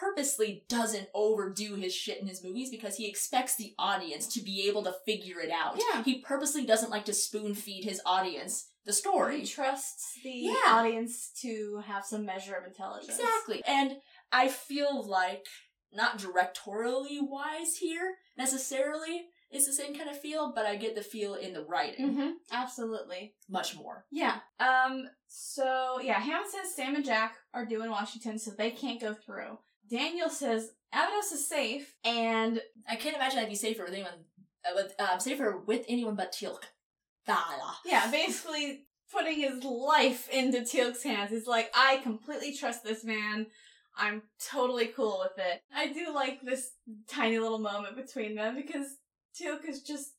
[0.01, 4.67] purposely doesn't overdo his shit in his movies because he expects the audience to be
[4.69, 5.81] able to figure it out.
[5.93, 6.03] Yeah.
[6.03, 9.41] He purposely doesn't like to spoon feed his audience the story.
[9.41, 10.55] He trusts the Yeah.
[10.67, 13.19] audience to have some measure of intelligence.
[13.19, 13.63] Exactly.
[13.67, 13.97] And
[14.33, 15.47] I feel like
[15.93, 21.03] not directorially wise here necessarily is the same kind of feel, but I get the
[21.03, 22.31] feel in the writing Mm-hmm.
[22.53, 23.35] Absolutely.
[23.49, 24.05] much more.
[24.11, 24.39] Yeah.
[24.61, 25.09] Um.
[25.29, 29.15] So yeah, Hammond says Sam and Jack are due in Washington, so they can't go
[29.15, 29.59] through.
[29.91, 34.13] Daniel says Abydos is safe, and I can't imagine I'd be safer with anyone.
[34.69, 36.63] Uh, with uh, safer with anyone but Teal'c.
[37.27, 37.77] Dala.
[37.85, 41.31] yeah, basically putting his life into Teal'c's hands.
[41.31, 43.47] He's like, I completely trust this man.
[43.97, 45.63] I'm totally cool with it.
[45.75, 46.71] I do like this
[47.09, 48.87] tiny little moment between them because
[49.41, 50.13] Is just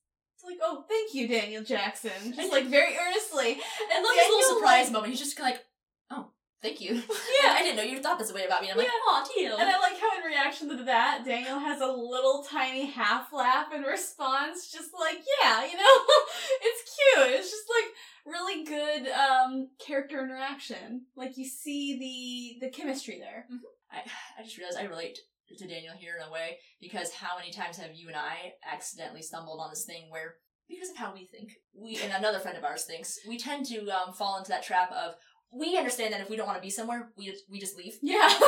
[0.45, 2.11] like, oh, thank you, Daniel Jackson.
[2.35, 3.51] Just like very earnestly.
[3.51, 5.09] And look, his little surprise like- moment.
[5.11, 5.63] He's just like,
[6.11, 6.27] "Oh,
[6.61, 6.93] thank you."
[7.43, 7.53] Yeah.
[7.53, 8.69] I didn't know you thought this way about me.
[8.69, 9.11] And I'm like, Yeah.
[9.11, 12.85] "Aw, Teal." And I like how in reaction to that, Daniel has a little tiny
[12.85, 15.83] half laugh in response, just like, yeah, you know,
[16.61, 17.39] it's cute.
[17.39, 17.91] It's just like
[18.25, 21.05] really good um character interaction.
[21.15, 23.45] Like you see the the chemistry there.
[23.91, 24.01] I,
[24.39, 25.19] I just realized I relate
[25.57, 29.21] to Daniel here in a way because how many times have you and I accidentally
[29.21, 30.35] stumbled on this thing where
[30.69, 33.87] because of how we think, we and another friend of ours thinks, we tend to
[33.89, 35.13] um, fall into that trap of
[35.49, 37.93] we understand that if we don't want to be somewhere, we just, we just leave.
[38.01, 38.27] Yeah.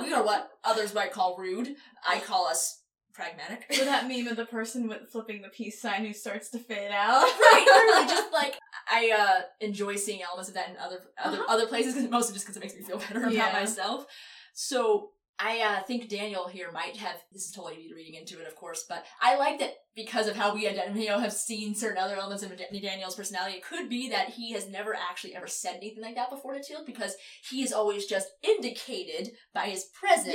[0.00, 1.76] We're- what others might call rude.
[2.06, 2.82] I call us
[3.14, 3.64] pragmatic.
[3.80, 6.90] Or that meme of the person with flipping the peace sign who starts to fade
[6.90, 7.22] out.
[7.22, 8.58] right, literally, just like
[8.90, 11.44] I uh, enjoy seeing elements of that in other other Uh-huh.
[11.48, 13.52] other places, 'cause- mostly just because it makes me feel better about Yeah.
[13.52, 14.04] myself.
[14.52, 17.16] So I uh, think Daniel here might have.
[17.32, 20.36] This is totally me reading into it, of course, but I like that because of
[20.36, 23.56] how we you know have seen certain other elements of Dan- Daniel's personality.
[23.56, 26.62] It could be that he has never actually ever said anything like that before to
[26.62, 27.14] Teal because
[27.48, 30.34] he has always just indicated by his presence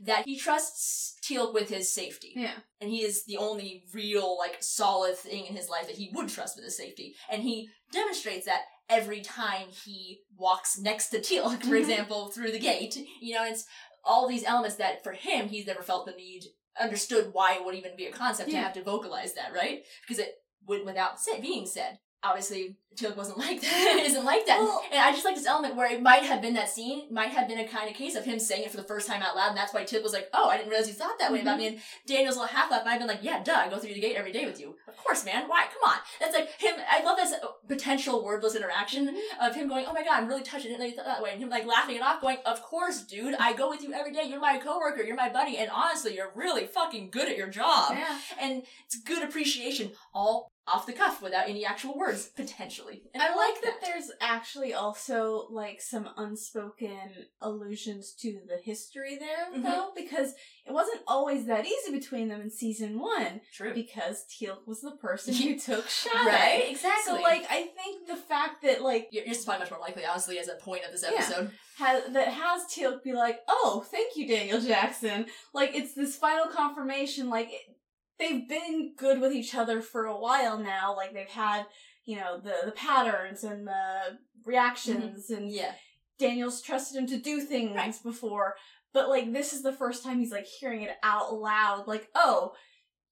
[0.00, 0.06] Yeah.
[0.16, 2.54] that he trusts Teal with his safety Yeah.
[2.80, 6.28] and he is the only real like solid thing in his life that he would
[6.28, 11.50] trust with his safety and he demonstrates that every time he walks next to teal
[11.50, 11.78] for Mhm.
[11.80, 13.64] example through the gate you know it's
[14.06, 16.44] all these elements that for him he's never felt the need
[16.80, 19.84] understood why it would even be a concept to have to vocalize that right?
[20.02, 20.34] Because it
[20.66, 23.96] would without say, being said obviously Teal wasn't like that.
[24.00, 24.58] it isn't like that.
[24.60, 27.28] Well- and I just like this element where it might have been that scene, might
[27.28, 29.36] have been a kind of case of him saying it for the first time out
[29.36, 31.40] loud, and that's why Teal was like, "Oh, I didn't realize you thought that way
[31.42, 33.76] about me." And Daniel's little half laugh might have been like, "Yeah, duh, I go
[33.78, 34.76] through the gate every day with you.
[34.88, 35.46] Of course, man.
[35.46, 35.64] Why?
[35.64, 36.74] Come on." That's like him.
[36.90, 40.42] I love this uh, potential wordless interaction of him going, "Oh my god, I'm really
[40.42, 40.64] touched.
[40.64, 42.62] I didn't know you thought that way," and him like laughing it off, going, "Of
[42.62, 43.34] course, dude.
[43.34, 44.24] I go with you every day.
[44.24, 45.02] You're my coworker.
[45.02, 48.18] You're my buddy, and honestly, you're really fucking good at your job." Yeah.
[48.40, 53.34] and it's good appreciation all off the cuff without any actual words potentially and I
[53.34, 56.98] like that there's actually also like some unspoken
[57.40, 59.62] allusions to the history there Mhm.
[59.62, 60.34] though, because
[60.66, 64.90] it wasn't always that easy between them in season one, true because Teal was the
[64.92, 66.26] person who took Sha're.
[66.26, 69.70] right exactly So like I think the fact that like you're, you're just probably much
[69.70, 71.10] more likely honestly as a point of this Yeah.
[71.18, 75.26] episode has that has Teal be like, oh, thank you, Daniel Jackson.
[75.52, 77.28] Like it's this final confirmation.
[77.28, 77.75] Like it,
[78.18, 80.94] they've been good with each other for a while now.
[80.96, 81.66] Like they've had
[82.04, 85.42] you know the the patterns and the reactions mm-hmm.
[85.42, 85.72] and yeah
[86.18, 88.02] Daniel's trusted him to do things Right.
[88.02, 88.54] before,
[88.92, 91.86] but like this is the first time he's like hearing it out loud.
[91.86, 92.52] Like, oh,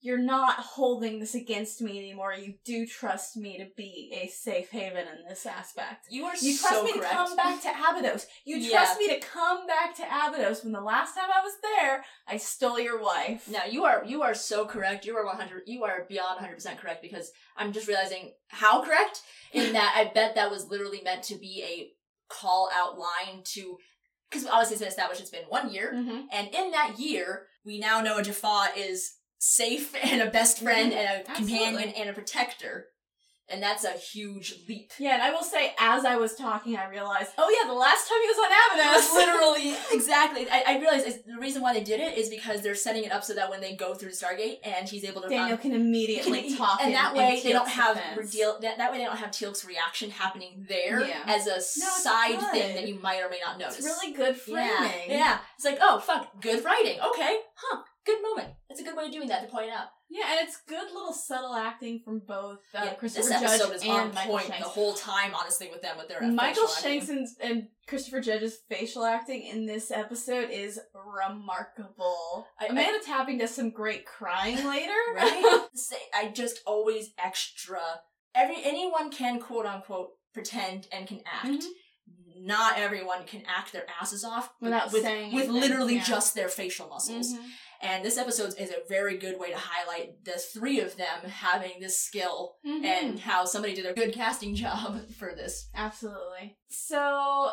[0.04, 2.34] you're not holding this against me anymore.
[2.34, 6.06] You do trust me to be a safe haven in this aspect.
[6.10, 7.10] you are You trust so me correct.
[7.10, 8.26] to come back to Abydos.
[8.44, 8.70] You Yeah.
[8.76, 12.36] trust me to come back to Abydos when the last time I was there, I
[12.36, 13.48] stole your wife.
[13.48, 17.00] now you are you are so correct you are 100 you are beyond 100% correct
[17.02, 21.36] because i'm just realizing how correct in that i bet that was literally meant to
[21.36, 21.92] be a
[22.32, 23.78] call out line to
[24.30, 26.20] because obviously it's been established it's been one year Mm-hmm.
[26.32, 29.14] And in that year, we now know Jaffa is
[29.44, 30.96] safe and a best friend Mhm.
[30.96, 31.56] and a Absolutely.
[31.58, 32.86] companion and a protector.
[33.46, 34.90] And that's a huge leap.
[34.98, 38.08] Yeah, and I will say, as I was talking, I realized, oh yeah, the last
[38.08, 40.46] time he was on That's literally exactly.
[40.50, 43.12] I, I realize is the reason why they did it is because they're setting it
[43.12, 45.58] up so that when they go through the Stargate and he's able to Daniel um,
[45.58, 49.04] can immediately can- talk, and that way they don't have redeal that, that way they
[49.04, 51.22] don't have Teal'c's reaction happening there Yeah.
[51.26, 52.50] as a it's side good.
[52.50, 53.76] thing that you might or may not notice.
[53.76, 55.10] It's really good framing.
[55.10, 55.38] Yeah, yeah.
[55.56, 56.98] It's like, oh fuck, good writing.
[57.12, 57.82] Okay, huh?
[58.06, 58.48] Good moment.
[58.68, 59.86] That's a good way of doing that to point out.
[60.10, 63.76] Yeah, and it's good little subtle acting from both uh, Yeah, Christopher this episode Judge
[63.76, 64.62] is and on Michael point Shanks.
[64.64, 66.66] the whole time, honestly, with them with their Michael.
[66.68, 72.46] Shanks and, and Christopher Judge's facial acting in this episode is remarkable.
[72.60, 74.92] I- I- Amanda Tapping does some great crying later.
[75.14, 75.66] right?
[75.74, 77.80] Say, I just always extra.
[78.34, 81.46] Every anyone can quote unquote pretend and can act.
[81.64, 81.68] Mhm.
[82.36, 86.04] Not everyone can act their asses off with- Without with, saying with anything, literally yeah.
[86.04, 87.32] just their facial muscles.
[87.32, 87.44] Mhm.
[87.84, 91.80] And this episode is a very good way to highlight the three of them having
[91.80, 92.84] this skill Mhm.
[92.84, 95.68] and how somebody did a good casting job for this.
[95.74, 96.56] Absolutely.
[96.68, 97.50] So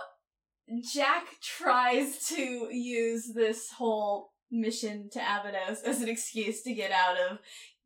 [0.94, 7.17] Jack tries to use this whole mission to Abydos as an excuse to get out
[7.17, 7.39] of,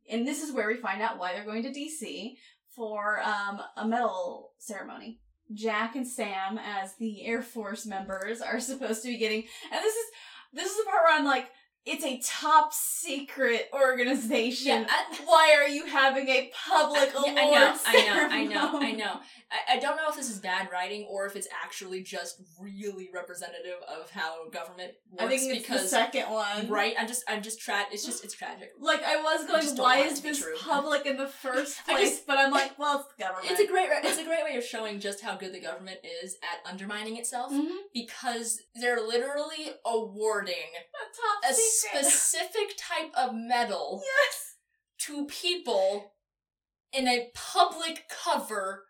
[0.08, 2.36] and this is where we find out why they're going to DC
[2.76, 5.20] for um, a medal ceremony.
[5.52, 9.94] Jack and Sam, as the Air Force members, are supposed to be getting, and this
[9.94, 10.06] is
[10.52, 11.48] this is the part where I'm like,
[11.86, 14.66] it's a top secret organization.
[14.66, 18.44] Yeah, I- Why are you having a public Yeah, award I know, I know, I
[18.44, 18.78] know.
[18.80, 19.20] I know.
[19.48, 23.08] I, I don't know if this is bad writing or if it's actually just really
[23.14, 25.22] representative of how government works.
[25.22, 26.68] I think it's because the second one.
[26.68, 28.70] right, I'm just, I'm just tra- It's just, it's tragic.
[28.80, 30.56] Like I was going, why is this true.
[30.58, 32.10] public in the first place?
[32.10, 33.52] just- but I'm like, well, it's the government.
[33.52, 35.98] It's a great, re- it's a great way of showing just how good the government
[36.24, 37.68] is at undermining itself Mhm.
[37.94, 41.75] because they're literally awarding a top a secret.
[41.76, 44.54] Specific type of medal yes.
[44.98, 46.12] to people
[46.92, 48.84] in a public cover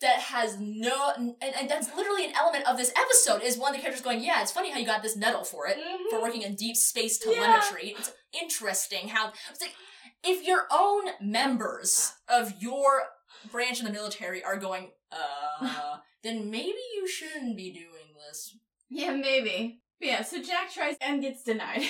[0.00, 3.76] that has no and, and that's literally an element of this episode is one of
[3.76, 6.10] the characters going yeah it's funny how you got this medal for it Mhm.
[6.10, 7.34] for working in deep space Yeah.
[7.34, 9.74] telemetry it's interesting how it's like
[10.24, 13.04] if your own members of your
[13.50, 18.56] branch in the military are going uh then maybe you shouldn't be doing this
[18.88, 19.80] Yeah, maybe.
[20.00, 21.82] Yeah, so Jack tries and gets denied.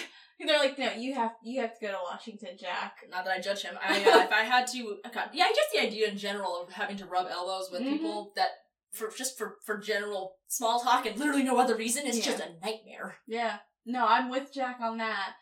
[0.47, 2.97] They're like, no, you have you have to go to Washington, Jack.
[3.11, 3.77] Not that I judge him.
[3.83, 6.97] I, uh, if I had to, God, yeah, just the idea in general of having
[6.99, 7.93] to rub elbows with Mhm.
[7.93, 8.51] people that
[8.93, 12.25] for just for for general small talk and literally no other reason is Yeah.
[12.25, 13.17] just a nightmare.
[13.27, 13.59] Yeah.
[13.87, 15.35] No, I'm with Jack on that.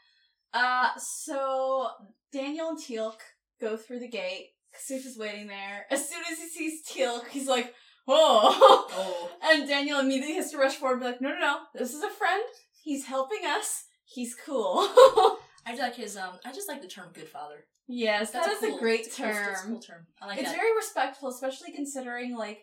[0.52, 1.88] Uh, so
[2.32, 3.18] Daniel and Teal'c
[3.60, 4.50] go through the gate.
[4.74, 5.86] Kasuf is waiting there.
[5.90, 7.74] As soon as he sees Teal'c, he's like,
[8.06, 8.16] whoa.
[8.16, 11.92] Oh, and Daniel immediately has to rush forward and be like, no, no, no, this
[11.92, 12.42] is a friend.
[12.82, 13.84] He's helping us.
[14.12, 14.76] He's cool.
[15.66, 16.34] I just like his um.
[16.44, 19.16] I just like the term "good father." yes, That's that is cool, a great it's
[19.16, 19.48] cool- term.
[19.52, 20.06] it's a cool term.
[20.22, 20.56] I like it's that.
[20.56, 22.60] very respectful, especially considering like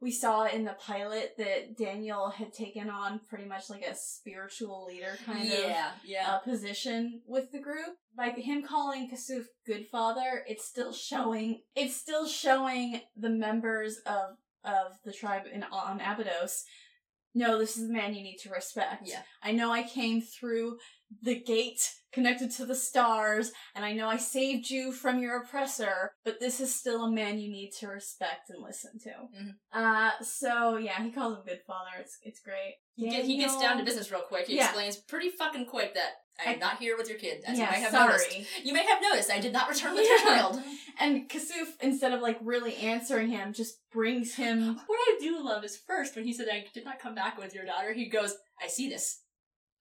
[0.00, 4.86] we saw in the pilot that Daniel had taken on pretty much like a spiritual
[4.86, 6.26] leader kind of yeah, yeah.
[6.30, 7.96] uh, position with the group.
[8.16, 14.36] Like him calling Kasuf good father, it's still showing it's still showing the members of
[14.64, 16.64] of the tribe in on Abydos.
[17.34, 19.06] No, this is the man you need to respect.
[19.08, 19.22] Yeah.
[19.42, 20.78] I know I came through
[21.22, 26.12] the gate connected to the stars, and I know I saved you from your oppressor,
[26.24, 29.10] but this is still a man you need to respect and listen to.
[29.10, 29.54] Mhm.
[29.72, 31.90] Uh, so yeah, he calls him good father.
[32.00, 32.76] It's it's great.
[32.96, 34.46] He gets down to business real quick.
[34.48, 34.64] He Yeah.
[34.66, 36.14] explains pretty fucking quick that
[36.46, 37.42] I'm not here with your kid.
[37.46, 38.08] As yeah, you may have sorry.
[38.12, 38.64] noticed.
[38.64, 40.60] You may have noticed I did not return with your child.
[41.02, 44.78] And Kasuf, instead of like really answering him, just brings him.
[44.86, 47.54] What I do love is first when he said I did not come back with
[47.54, 49.20] your daughter, he goes, "I see this."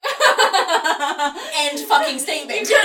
[1.57, 2.69] End fucking statement.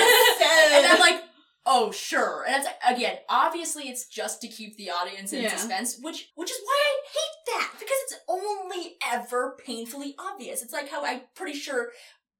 [0.75, 1.23] And I'm like,
[1.67, 2.45] oh sure.
[2.49, 5.55] And it's again, obviously, it's just to keep the audience in Yeah.
[5.57, 10.63] suspense, which which is why I hate that because it's only ever painfully obvious.
[10.63, 11.91] It's like how I'm pretty sure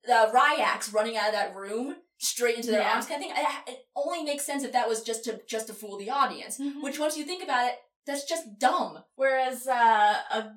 [0.07, 2.95] the Rya'c running out of that room straight into their Yeah.
[2.95, 3.45] arms kind of thing.
[3.67, 6.59] It only makes sense if that was just to just to fool the audience.
[6.59, 6.83] Mhm.
[6.83, 9.05] Which, once you think about it, that's just dumb.
[9.17, 10.53] Whereas uh, a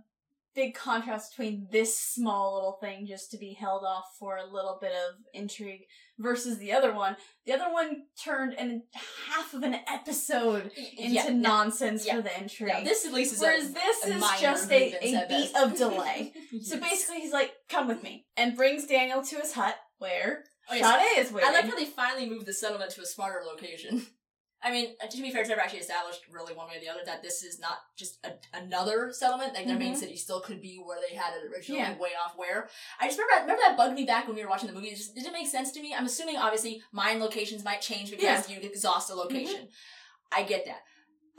[0.53, 4.77] big contrast between this small little thing just to be held off for a little
[4.81, 5.85] bit of intrigue
[6.19, 7.15] versus the other one.
[7.45, 8.83] The other one turned an
[9.29, 12.15] half of an episode into Yeah, nonsense yeah.
[12.17, 12.73] for the intrigue.
[12.73, 15.77] no, this at least is Whereas a, this a is just a, a beat of
[15.77, 16.33] delay.
[16.61, 20.75] So basically, he's like, "Come with me," and brings Daniel to his hut where Oh,
[20.75, 20.85] yes.
[21.15, 21.49] Sha're is waiting.
[21.49, 24.05] I like how they finally moved the settlement to a smarter location.
[24.63, 26.89] I mean, uh, to be fair, it's never actually established really one way or the
[26.89, 29.53] other that this is not just a, another settlement.
[29.53, 29.97] Like their main Mhm.
[29.97, 31.95] city still could be where they had it originally, Yeah.
[31.97, 32.67] way off where.
[32.99, 34.89] I just remember remember that bugged me back when we were watching the movie.
[34.89, 35.93] It just didn't make sense to me.
[35.93, 39.69] I'm assuming obviously mine locations might change because you exhaust a location.
[40.31, 40.81] I get that.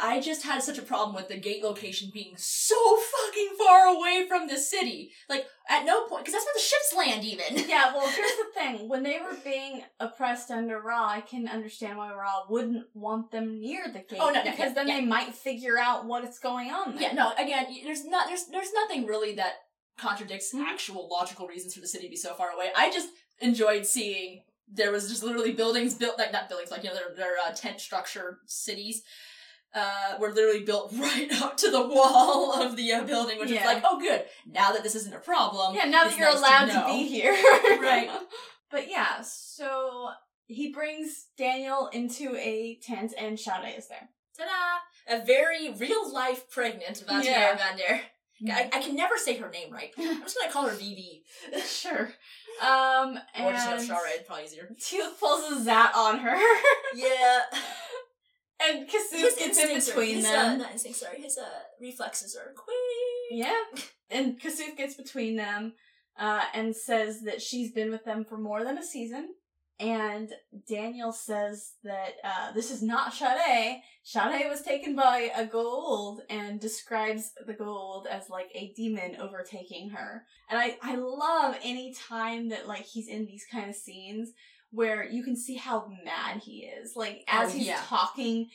[0.01, 4.27] I just had such a problem with the gate location being so fucking far away
[4.29, 5.11] from the city.
[5.29, 7.25] Like at no point, because that's where the ships land.
[7.25, 8.89] Even yeah, well, here's the thing.
[8.89, 13.61] When they were being oppressed under Ra, I can understand why Ra wouldn't want them
[13.61, 14.19] near the gate.
[14.21, 15.01] Oh, no, no, because yeah, then yeah.
[15.01, 17.03] they might figure out what is going on there.
[17.03, 19.55] Yeah, no, again, there's not there's there's nothing really that
[19.99, 20.65] contradicts Mhm.
[20.65, 22.71] actual logical reasons for the city to be so far away.
[22.77, 23.09] I just
[23.41, 27.15] enjoyed seeing there was just literally buildings built like not buildings like you know their
[27.17, 29.03] their uh, tent structure cities
[29.75, 33.57] uh were literally built right up to the wall of the uh, building which is
[33.57, 33.67] Yeah.
[33.67, 36.67] like oh good now that this isn't a problem Yeah, now that you're nice allowed
[36.67, 36.87] to, know.
[36.87, 37.33] be here.
[37.81, 38.11] Right.
[38.71, 40.09] But yeah, so
[40.47, 44.11] he brings Daniel into a tent and Sha're is there.
[44.37, 47.57] ta-da a very real life pregnant Vatia Yeah.
[47.57, 48.01] Vander
[48.47, 51.25] I, I can never say her name right I'm just gonna call her Vivi
[51.67, 52.13] sure.
[52.63, 56.37] Um, or just and no, Sha're, probably easier Teal'c pulls a zat on her.
[56.95, 57.41] yeah
[58.61, 60.55] and Kasuf gets in between his, them.
[60.55, 61.23] Uh, not instincts, sorry.
[61.23, 61.45] His uh,
[61.81, 62.77] reflexes are quick.
[63.31, 63.55] Yeah.
[64.11, 65.75] And Kasuf gets between them
[66.19, 69.35] uh, and says that she's been with them for more than a season.
[69.81, 70.33] And
[70.69, 73.77] Daniel says that uh, this is not Sha're.
[74.03, 79.91] Sha're was taken by a Goa'uld and describes the Goa'uld as like a demon overtaking
[79.91, 80.25] her.
[80.51, 84.33] And I, I love any time that like he's in these kind of scenes
[84.71, 86.95] where you can see how mad he is.
[86.97, 87.81] Like as Oh, he's yeah.
[87.85, 88.49] talking,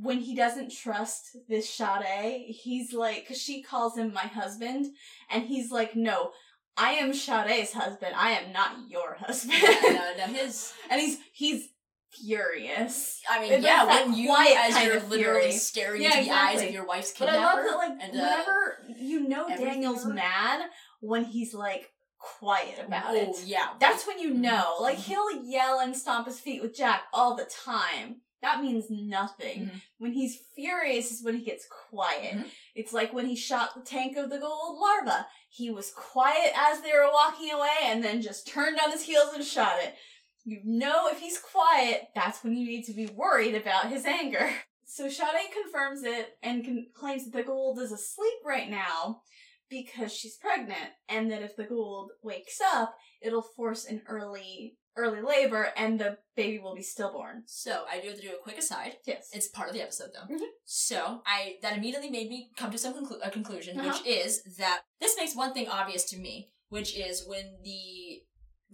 [0.00, 2.04] when he doesn't trust this Sha're,
[2.46, 4.86] he's like, cause she calls him my husband,
[5.30, 6.30] and he's like, no,
[6.76, 8.14] I am Sha're's husband.
[8.16, 9.58] I am not your husband.
[9.60, 9.80] Yeah,
[10.16, 10.72] no, no, his.
[10.90, 11.68] and he's he's
[12.12, 13.20] furious.
[13.28, 15.52] I mean, It's yeah, when you as you're literally fury.
[15.52, 17.28] staring Yeah, into the eyes of your wife's But.
[17.28, 20.68] I love that, like, and, uh, whenever you know Daniel's mad
[21.00, 23.28] when he's like quiet about it.
[23.32, 23.68] oh, yeah.
[23.80, 24.36] That's when you Mhm.
[24.38, 24.76] know.
[24.80, 28.22] Like he'll yell and stomp his feet with Jack all the time.
[28.40, 29.66] That means nothing.
[29.66, 29.82] Mhm.
[29.98, 32.34] When he's furious is when he gets quiet.
[32.36, 32.50] Mhm.
[32.74, 35.26] It's like when he shot the tank of the Goa'uld larva.
[35.48, 39.32] He was quiet as they were walking away and then just turned on his heels
[39.34, 39.96] and shot it.
[40.44, 44.48] You know if he's quiet, that's when you need to be worried about his anger.
[44.90, 49.20] So Sha're confirms it and con- claims that the Goa'uld is asleep right now
[49.70, 55.20] because she's pregnant and that if the Goa'uld wakes up, it'll force an early early
[55.22, 57.44] labor and the baby will be stillborn.
[57.46, 58.96] So I do have to do a quick aside.
[59.06, 59.28] Yes.
[59.32, 60.34] It's part of the episode though.
[60.34, 60.40] Mhm.
[60.64, 63.90] So I that immediately made me come to some conclu- a conclusion, Uh-huh.
[63.96, 68.22] which is that this makes one thing obvious to me, which is when the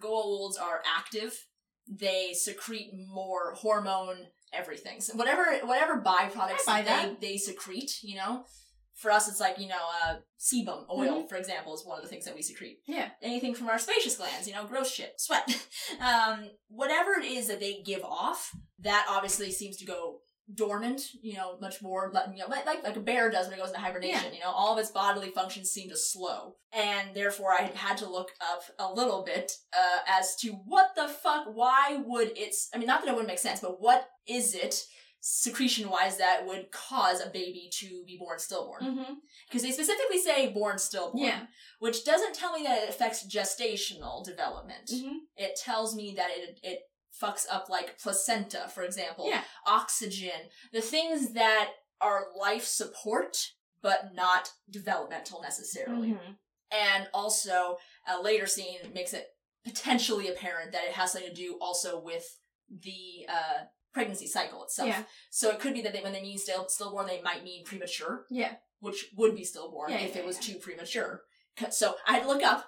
[0.00, 1.46] Goa'ulds are active,
[1.86, 5.00] they secrete more hormone everything.
[5.02, 7.20] So whatever whatever byproducts they that.
[7.20, 8.46] they secrete, you know.
[8.94, 9.74] For us, it's like you know,
[10.04, 12.92] uh, sebum oil, for example, is one of the things that we secrete Mm-hmm.
[12.92, 13.08] Yeah.
[13.22, 15.48] anything from our sebaceous glands, you know, gross shit, sweat.
[16.00, 20.18] um, whatever it is that they give off, that obviously seems to go
[20.52, 23.54] dormant, you know, much more, but, you know, like, like, like a bear does when
[23.54, 24.32] it goes into hibernation, yeah.
[24.32, 26.56] you know, all of its bodily functions seem to slow.
[26.72, 31.08] And therefore I had to look up a little bit, uh, as to what the
[31.08, 34.54] fuck, why would it's, I mean, not that it wouldn't make sense, but what is
[34.54, 34.82] it,
[35.26, 38.82] secretion wise, that would cause a baby to be born stillborn?
[38.84, 39.14] Mm-hmm.
[39.48, 41.46] Because they specifically say born stillborn Yeah.
[41.78, 44.90] which doesn't tell me that it affects gestational development.
[44.92, 45.16] Mm-hmm.
[45.36, 46.80] It tells me that it it
[47.22, 49.44] fucks up like placenta, for example, Yeah.
[49.66, 51.70] oxygen, the things that
[52.02, 56.10] are life support but not developmental necessarily.
[56.12, 56.32] Mm-hmm.
[56.70, 59.28] And also, a later scene makes it
[59.64, 63.64] potentially apparent that it has something to do also with the uh,
[63.94, 64.88] pregnancy cycle itself.
[64.88, 65.04] Yeah.
[65.30, 68.26] So it could be that they, when they mean still stillborn, they might mean premature
[68.30, 68.54] Yeah.
[68.80, 71.22] which would be stillborn Yeah, if yeah, it was too premature.
[71.70, 72.66] So I had to look up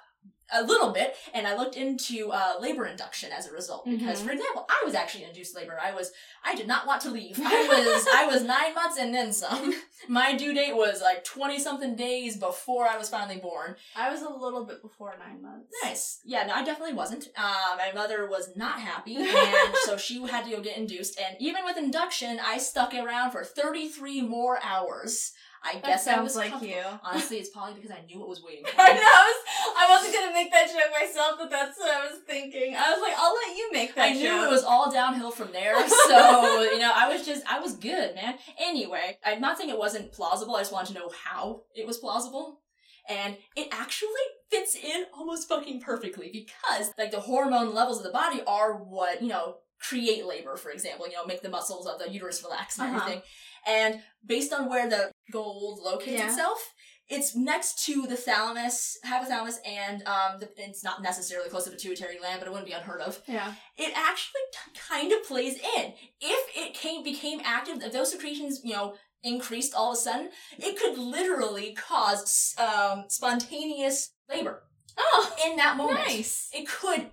[0.52, 3.84] a little bit, and I looked into uh, labor induction as a result.
[3.84, 4.26] Because, Mhm.
[4.26, 5.78] for example, I was actually induced labor.
[5.82, 6.12] I was,
[6.44, 7.40] I did not want to leave.
[7.44, 9.74] I was, I was nine months and then some.
[10.08, 13.74] My due date was like twenty something days before I was finally born.
[13.96, 15.72] I was a little bit before nine months.
[15.82, 16.20] Nice.
[16.24, 17.28] Yeah, no, I definitely wasn't.
[17.36, 21.18] Uh, my mother was not happy, and so she had to go get induced.
[21.18, 25.32] And even with induction, I stuck around for 33 more hours.
[25.66, 26.80] I That guess I was like you.
[27.02, 28.94] Honestly, it's probably because I knew what was waiting for I know.
[28.94, 29.00] me.
[29.00, 32.74] I, was, I wasn't gonna make that joke myself, but that's what I was thinking.
[32.76, 34.16] I was like, I'll let you make that joke.
[34.16, 35.74] I knew it was all downhill from there,
[36.08, 38.34] so you know, I was just, I was good, man.
[38.60, 40.56] Anyway, I'm not saying it wasn't plausible.
[40.56, 42.60] I just wanted to know how it was plausible,
[43.08, 44.10] and it actually
[44.50, 49.20] fits in almost fucking perfectly because, like, the hormone levels of the body are what
[49.22, 51.06] you know create labor, for example.
[51.06, 53.00] You know, make the muscles of the uterus relax and Uh-huh.
[53.04, 53.22] everything.
[53.68, 56.28] And based on where the Goa'uld locates Yeah.
[56.28, 56.72] itself,
[57.08, 61.76] it's next to the thalamus, hypothalamus, and um, the, it's not necessarily close to the
[61.76, 63.54] pituitary gland, but it wouldn't be unheard of Yeah.
[63.76, 65.92] it actually t- kind of plays in.
[66.20, 70.30] If it came became active, if those secretions, you know, increased all of a sudden,
[70.58, 74.62] it could literally cause um, spontaneous labor
[74.98, 75.98] Oh, in that moment.
[76.06, 76.48] nice.
[76.54, 77.10] It could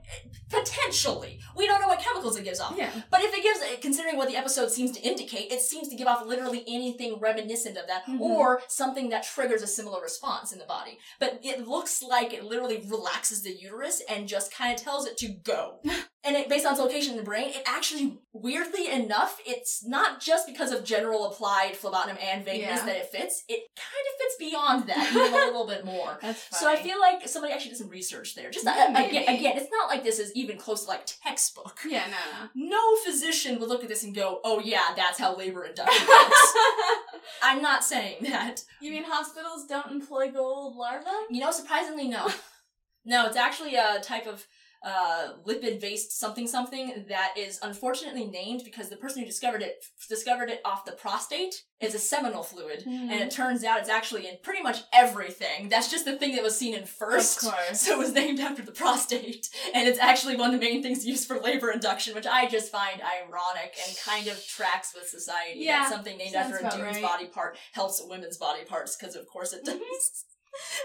[0.50, 1.40] potentially.
[1.56, 2.76] We don't know what chemicals it gives off.
[2.78, 2.90] Yeah.
[3.10, 6.08] But if it gives, considering what the episode seems to indicate, it seems to give
[6.08, 8.20] off literally anything reminiscent of that, Mhm.
[8.22, 10.98] or something that triggers a similar response in the body.
[11.20, 15.18] But it looks like it literally relaxes the uterus and just kind of tells it
[15.18, 15.82] to go.
[16.26, 20.22] and it, based on its location in the brain, it actually, weirdly enough, it's not
[20.22, 22.86] just because of general applied phlebotomy and vagueness Yeah.
[22.86, 23.44] that it fits.
[23.50, 26.20] It kind of fits beyond that, even a little bit more.
[26.52, 28.50] So I feel like somebody actually did some research there.
[28.52, 31.80] Just Yeah, uh, again, again, it's not like this is even close to like textbook.
[31.88, 35.66] Yeah, no, No physician would look at this and go, "Oh yeah, that's how labor
[35.66, 36.54] induction works."
[37.42, 38.64] I'm not saying that.
[38.82, 41.10] you mean hospitals don't employ Goa'uld larvae?
[41.30, 42.30] You know, surprisingly, no.
[43.06, 44.46] no, it's actually a type of
[44.84, 50.50] uh, lipid-based something something that is unfortunately named because the person who discovered it discovered
[50.50, 51.56] it off the prostate.
[51.80, 53.12] It's a seminal fluid, and Mm-hmm.
[53.24, 55.68] it turns out it's actually in pretty much everything.
[55.68, 57.44] That's just the thing that was seen in first.
[57.44, 57.82] Of course.
[57.82, 61.06] So it was named after the prostate, and it's actually one of the main things
[61.06, 65.60] used for labor induction, which I just find ironic and kind of tracks with society.
[65.60, 67.02] that Yeah, something named after a dude's right.
[67.02, 69.78] body part helps women's body parts, because of course it does.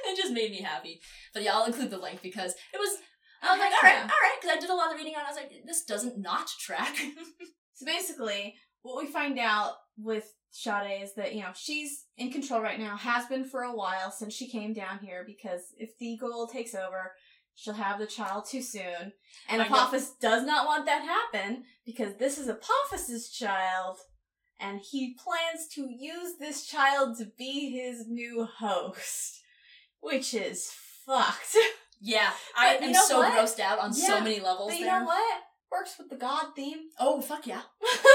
[0.06, 0.98] It just made me happy.
[1.34, 2.88] But yeah, I'll include the link because it was.
[3.42, 5.22] I was like, all right, all right, because I did a lot of reading on.
[5.22, 5.24] it.
[5.24, 6.94] I was like, this doesn't not track.
[7.78, 12.60] So basically, what we find out with Sha're is that, you know, she's in control
[12.60, 16.18] right now, has been for a while since she came down here, because if the
[16.20, 17.12] Goa'uld takes over,
[17.54, 19.12] she'll have the child too soon.
[19.48, 23.98] And Apophis does not want that happen, because this is Apophis's child,
[24.58, 29.40] and he plans to use this child to be his new host.
[30.00, 30.72] Which is
[31.06, 31.56] fucked.
[32.00, 33.32] yeah, I am so what?
[33.32, 35.00] grossed out on so many levels but you there.
[35.00, 35.42] know what?
[35.70, 36.78] Works with the god theme.
[36.98, 37.62] Oh fuck yeah.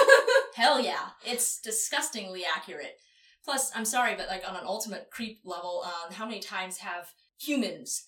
[0.56, 1.10] Hell yeah.
[1.26, 2.98] It's disgustingly accurate.
[3.44, 7.12] Plus, I'm sorry, but like on an ultimate creep level, um, how many times have
[7.40, 8.04] humans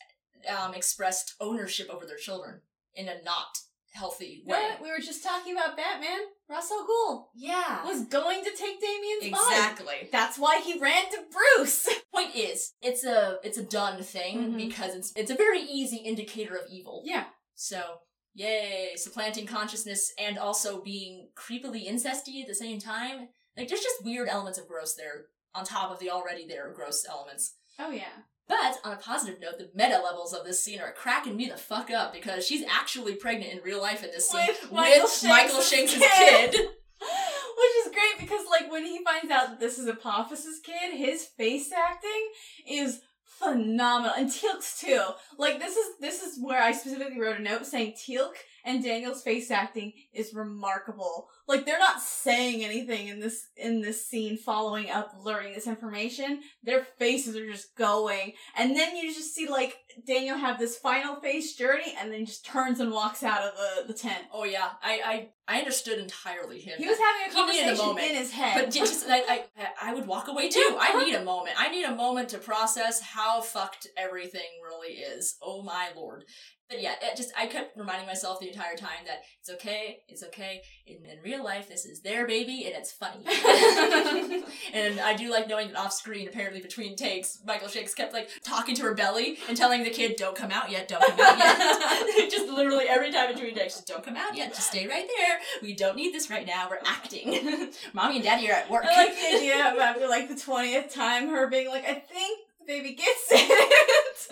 [0.50, 2.62] um, expressed ownership over their children
[2.96, 3.58] in a not
[3.92, 4.58] healthy way?
[4.58, 4.82] What?
[4.82, 6.20] We were just talking about Batman.
[6.50, 7.86] Ra's al Ghul Yeah.
[7.86, 9.56] was going to take Damien's body.
[9.56, 10.10] Exactly.
[10.12, 11.88] That's why he ran to Bruce.
[12.14, 14.58] Point is, it's a it's a done thing Mhm.
[14.58, 17.02] because it's it's a very easy indicator of evil.
[17.06, 17.26] Yeah.
[17.56, 18.00] So
[18.38, 23.30] Yay, supplanting consciousness and also being creepily incesty at the same time.
[23.56, 27.06] Like, there's just weird elements of gross there on top of the already there gross
[27.08, 27.56] elements.
[27.80, 28.12] Oh yeah.
[28.48, 31.58] But on a positive note, the meta levels of this scene are cracking me the
[31.58, 35.24] fuck up because she's actually pregnant in real life in this scene With Michael with
[35.24, 36.52] Michael Shanks' Shanks' kid.
[36.52, 36.62] kid.
[37.58, 41.24] Which is great because like when he finds out that this is Apophis's kid, his
[41.24, 42.30] face acting
[42.70, 44.16] is phenomenal.
[44.18, 45.02] And Teal'c's too.
[45.38, 48.34] Like this is this is where I specifically wrote a note saying Teal'c
[48.66, 51.30] and Daniel's face acting is remarkable.
[51.48, 56.42] Like they're not saying anything in this in this scene following up learning this information.
[56.64, 58.34] Their faces are just going.
[58.58, 62.46] And then you just see like Daniel have this final face journey and then just
[62.46, 64.26] turns and walks out of the, the tent.
[64.34, 66.74] Oh yeah, I I, I understood entirely him.
[66.80, 68.10] He was having a needed a conversation moment.
[68.10, 68.56] in his head.
[68.56, 69.44] But just I, I
[69.82, 70.78] I would walk away too.
[70.80, 71.56] I need a moment.
[71.60, 75.36] I need a moment to process how fucked everything really is.
[75.42, 76.26] Oh my lord.
[76.70, 80.24] But yeah, it just I kept reminding myself the entire time that it's okay, it's
[80.24, 80.62] okay.
[80.88, 83.24] In, in real life, this is their baby and it's funny.
[84.74, 88.30] and I do like knowing that off screen, apparently between takes, Michael Shanks kept like
[88.44, 91.38] talking to her belly and telling the kid, "Don't come out yet, don't come out
[91.38, 95.08] yet." just literally every time between takes, just don't come out yet, just stay right
[95.18, 95.38] there.
[95.62, 96.68] We don't need this right now.
[96.70, 97.72] We're acting.
[97.94, 98.86] Mommy and Daddy are at work.
[98.90, 102.40] I like the idea of after like the twentieth time, her being like, "I think
[102.60, 104.32] the baby gets it."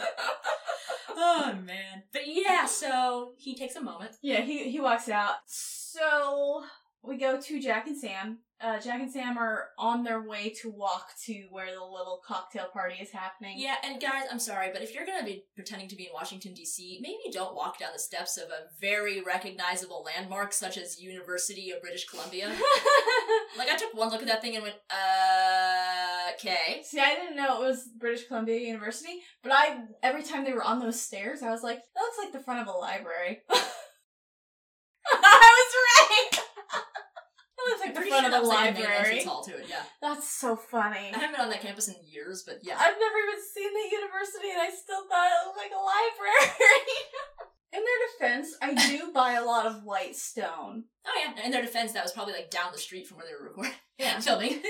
[1.16, 2.04] Oh man.
[2.12, 4.14] But yeah, so he takes a moment.
[4.22, 5.36] yeah, he he walks out.
[5.46, 6.64] So
[7.04, 8.40] we go to Jack and Sam.
[8.64, 12.68] Uh, Jack and Sam are on their way to walk to where the little cocktail
[12.72, 13.56] party is happening.
[13.60, 16.54] Yeah, and guys, I'm sorry, but if you're gonna be pretending to be in Washington
[16.54, 21.72] D.C., maybe don't walk down the steps of a very recognizable landmark such as University
[21.72, 22.48] of British Columbia.
[23.58, 26.84] like I took one look at that thing and went, uh, okay.
[26.84, 30.64] See, I didn't know it was British Columbia University, but I every time they were
[30.64, 33.42] on those stairs, I was like, that looks like the front of a library.
[35.12, 36.43] I was right.
[37.64, 39.00] That looks like I'm the pretty front sure of the was like a main library.
[39.08, 39.66] entrance hall to it.
[39.70, 41.12] Yeah, That's so funny.
[41.14, 42.76] I haven't been on that campus in years, but yeah.
[42.76, 46.54] I've never even seen the university, and I still thought it looked like a library.
[47.76, 50.84] In their defense, I do buy a lot of white stone.
[51.08, 51.44] Oh yeah.
[51.44, 53.74] In their defense, that was probably like down the street from where they were recording,
[53.98, 54.20] Yeah.
[54.20, 54.62] filming.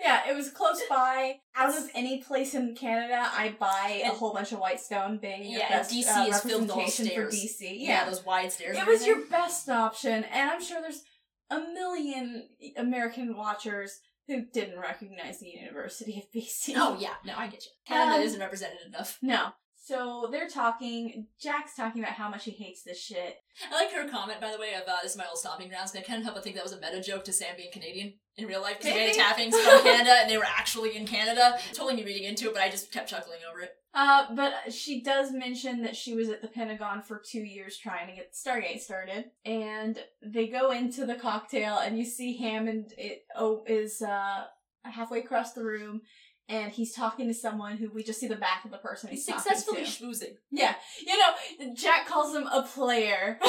[0.00, 1.38] Yeah, it was close by.
[1.56, 5.42] Out of any place in Canada, I buy a whole bunch of white stone, being
[5.50, 7.56] your Yeah, and best DC uh, is filled with all representation for stairs.
[7.60, 7.60] DC.
[7.80, 8.78] yeah, Yeah, those wide stairs.
[8.78, 11.02] it was your best option, and I'm sure there's
[11.50, 16.74] a million American watchers who didn't recognize the University of BC.
[16.76, 17.70] Oh yeah, no, I get you.
[17.86, 19.18] Canada Um, isn't represented enough.
[19.22, 19.48] no.
[19.86, 21.26] So they're talking.
[21.38, 23.36] Jack's talking about how much he hates this shit.
[23.70, 25.92] I like her comment, by the way, of uh, this is my old stomping grounds.
[25.94, 28.14] And I can't help but think that was a meta joke to Sam being Canadian
[28.38, 29.14] in real life because Maybe.
[29.18, 31.58] Tapping's from Canada and they were actually in Canada.
[31.74, 33.72] Totally me reading into it, but I just kept chuckling over it.
[33.94, 38.08] Uh, but she does mention that she was at the Pentagon for two years trying
[38.08, 43.24] to get Stargate started, and they go into the cocktail, and you see Hammond it
[43.36, 44.44] oh is uh
[44.82, 46.00] halfway across the room,
[46.48, 49.24] and he's talking to someone who we just see the back of the person he's,
[49.26, 50.74] He's successfully schmoozing, Yeah,
[51.06, 53.38] you know, Jack calls him a player.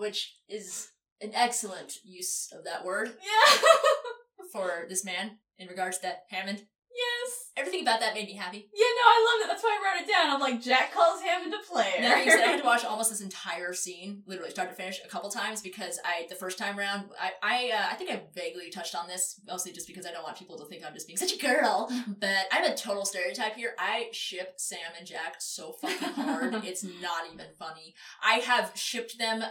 [0.00, 0.88] which is
[1.20, 3.58] an excellent use of that word yeah.
[4.52, 6.62] for this man in regards to Hammond.
[7.60, 8.68] Everything about that made me happy.
[8.74, 9.48] Yeah, no, I loved it.
[9.52, 10.30] That's why I wrote it down.
[10.30, 12.00] I'm like, Jack calls Hammond a player.
[12.00, 14.98] That being said, I had to watch almost this entire scene, literally start to finish,
[15.04, 18.22] a couple times because I, the first time around, I, I, uh, I think I
[18.34, 21.06] vaguely touched on this, mostly just because I don't want people to think I'm just
[21.06, 21.90] being such a girl.
[22.20, 23.74] But I'm a total stereotype here.
[23.78, 27.94] I ship Sam and Jack so fucking hard, it's not even funny.
[28.22, 29.44] I have shipped them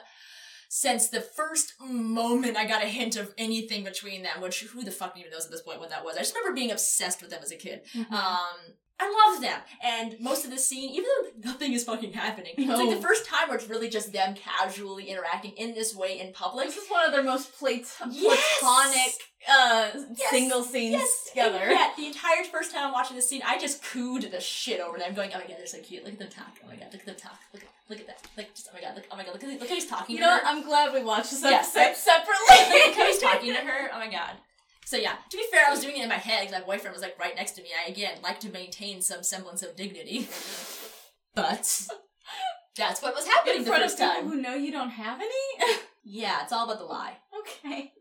[0.71, 4.91] since the first moment I got a hint of anything between them, which who the
[4.91, 6.15] fuck even knows at this point when that was.
[6.15, 7.81] I just remember being obsessed with them as a kid.
[7.93, 8.11] Mhm.
[8.11, 8.57] Um,
[9.01, 12.67] I love them, and most of the scene, even though nothing is fucking happening, it's
[12.67, 16.33] like the first time where it's really just them casually interacting in this way in
[16.33, 16.65] public.
[16.67, 18.57] This is one of their most plat- Yes!
[18.59, 19.13] platonic
[19.47, 20.29] uh, Yes!
[20.29, 21.59] single scenes Yes, together.
[21.59, 24.81] and yet, the entire first time I'm watching this scene, I just cooed the shit
[24.81, 26.03] over them, going, "Oh my god, they're so cute!
[26.03, 26.57] Look at them talk!
[26.61, 27.39] Oh my god, look at them talk!
[27.53, 28.21] Look, look at that!
[28.37, 30.15] Like, just oh my god, look, oh my god, look look how he's talking.
[30.15, 30.43] You to know, her.
[30.43, 30.47] what?
[30.47, 32.79] I'm glad we watched this Yes, episode separately.
[32.87, 33.89] Look how he's talking to her.
[33.93, 34.31] Oh my god."
[34.85, 36.93] So yeah, to be fair, I was doing it in my head because my boyfriend
[36.93, 37.69] was like right next to me.
[37.85, 40.27] I again like to maintain some semblance of dignity,
[41.35, 41.87] but
[42.75, 44.27] that's what was happening In the front of first people time.
[44.29, 45.73] who know you don't have any?
[46.11, 47.17] Yeah, it's all about the lie.
[47.41, 47.91] okay.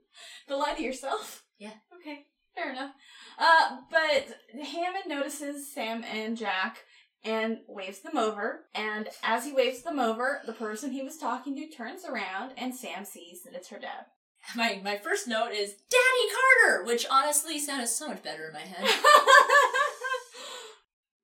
[0.46, 1.42] The lie to yourself?
[1.58, 1.72] Yeah.
[2.00, 2.24] Okay,
[2.54, 2.92] fair enough.
[3.38, 4.28] Uh, but
[4.64, 6.78] Hammond notices Sam and Jack
[7.24, 8.66] and waves them over.
[8.74, 12.74] And as he waves them over, the person he was talking to turns around and
[12.74, 14.06] Sam sees that it's her dad.
[14.56, 18.60] My my first note is Daddy Carter, which honestly sounded so much better in my
[18.60, 18.88] head.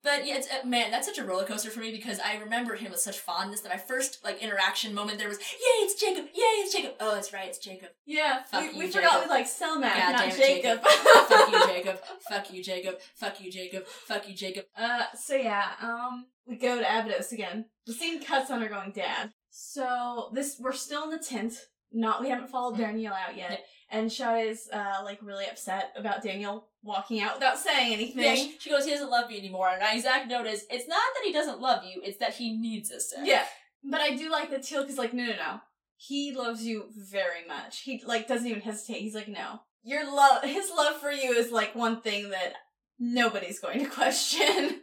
[0.04, 2.74] But yeah, it's, uh, man, that's such a roller coaster for me because I remember
[2.74, 6.26] him with such fondness that my first like interaction moment there was, "Yay, it's Jacob!
[6.26, 7.88] Yay, it's Jacob!" Oh, that's right, it's Jacob.
[8.04, 9.28] Yeah, Fuck we, you, we forgot Jacob.
[9.28, 10.80] we like Selmak, God not it, Jacob.
[10.84, 11.98] Fuck you, Jacob.
[12.28, 12.94] Fuck you, Jacob.
[13.14, 13.86] Fuck you, Jacob.
[13.86, 14.66] Fuck you, Jacob.
[14.76, 17.64] Uh, so yeah, um, we go to Abydos again.
[17.86, 19.32] The scene cuts on her going dad.
[19.50, 21.54] So this, we're still in the tent.
[21.92, 23.64] Not, we haven't followed Daniel out yet.
[23.94, 28.24] And Sha're is, uh, like really upset about Daniel walking out without saying anything.
[28.24, 29.68] Yeah, she, she goes, he doesn't love you anymore.
[29.68, 32.56] And my exact note is, it's not that he doesn't love you, it's that he
[32.56, 33.14] needs us.
[33.22, 33.44] Yeah.
[33.84, 35.60] But I do like that Teal'c is like, no, no, no.
[35.96, 37.82] He loves you very much.
[37.82, 39.00] He like doesn't even hesitate.
[39.00, 39.60] He's like, no.
[39.84, 42.54] Your love, his love for you is like one thing that
[42.98, 44.80] nobody's going to question.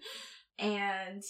[0.57, 1.21] and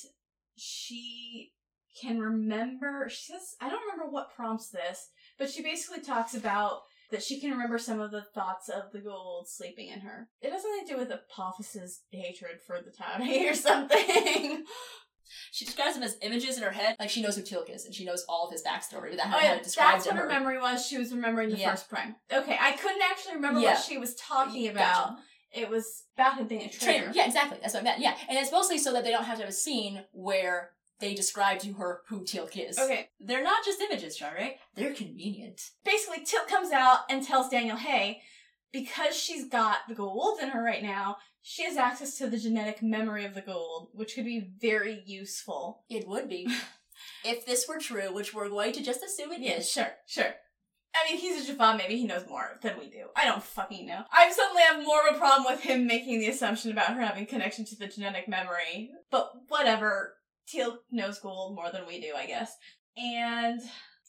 [0.55, 1.51] she
[1.99, 6.81] can remember, she says, I don't remember what prompts this, but she basically talks about
[7.11, 10.27] that she can remember some of the thoughts of the Goa'uld sleeping in her.
[10.41, 14.63] It has something to do with Apophis's hatred for the Taude or something.
[15.51, 17.95] She describes him as images in her head, like she knows who Teal'c is, and
[17.95, 20.23] she knows all of his backstory without Oh yeah, it described that's to what her.
[20.23, 20.85] her memory was.
[20.85, 21.71] She was remembering the Yeah.
[21.71, 22.15] first prime.
[22.31, 23.73] Okay, I couldn't actually remember Yeah.
[23.75, 24.71] what she was talking Gotcha.
[24.75, 25.17] about.
[25.53, 26.83] It was about him being a traitor.
[27.03, 27.11] Trainer.
[27.15, 27.59] Yeah, exactly.
[27.61, 27.99] That's what I meant.
[27.99, 30.71] Yeah, and it's mostly so that they don't have to have a scene where
[31.01, 32.79] they describe to her who Teal'c is.
[32.79, 34.51] Okay, They're not just images, Sha're.
[34.75, 35.61] They're convenient.
[35.83, 38.21] basically, Teal'c comes out and tells Daniel, "Hey,
[38.71, 42.81] because she's got the Goa'uld in her right now, she has access to the genetic
[42.81, 46.47] memory of the Goa'uld, which could be very useful." It would be.
[47.25, 49.75] if this were true, which we're going to just assume it is.
[49.75, 50.33] Yeah, sure, sure.
[50.93, 53.05] I mean, he's a Jaffa, maybe he knows more than we do.
[53.15, 54.03] I don't fucking know.
[54.11, 57.25] I suddenly have more of a problem with him making the assumption about her having
[57.25, 58.91] connection to the genetic memory.
[59.09, 60.15] But whatever.
[60.47, 62.55] Teal knows Goa'uld more than we do, I guess.
[62.97, 63.61] And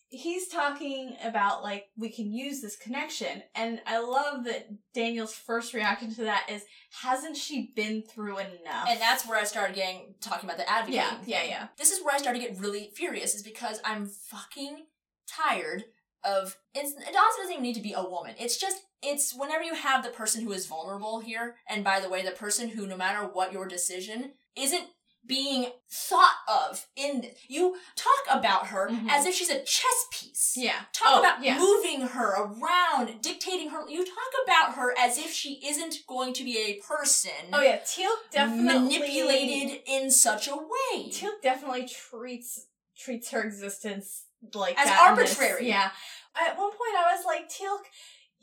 [0.08, 3.42] he's talking about, like, we can use this connection.
[3.54, 6.64] And I love that Daniel's first reaction to that is,
[7.02, 8.88] hasn't she been through enough?
[8.88, 11.18] And that's where I started getting talking about the advocating.
[11.26, 11.68] Yeah, yeah, yeah.
[11.78, 14.84] This is where I started to get really furious, is because I'm fucking
[15.26, 15.84] tired
[16.24, 16.56] of.
[16.74, 18.34] It's, it also doesn't even need to be a woman.
[18.38, 22.08] It's just it's whenever you have the person who is vulnerable here, and by the
[22.08, 24.84] way, the person who, no matter what your decision, isn't
[25.24, 29.08] being thought of in you talk about her Mhm.
[29.08, 30.54] as if she's a chess piece.
[30.56, 30.84] Yeah.
[30.92, 31.60] Talk Oh, about yes.
[31.60, 33.88] moving her around, dictating her.
[33.88, 37.78] You talk about her as if she isn't going to be a person Oh, yeah.
[37.78, 38.64] Teal definitely.
[38.98, 41.10] manipulated in such a way.
[41.10, 42.66] Teal definitely treats
[42.98, 45.38] treats her existence like As that in this.
[45.38, 45.68] arbitrary.
[45.68, 45.90] Yeah.
[46.34, 47.80] At one point, I was like, Teal,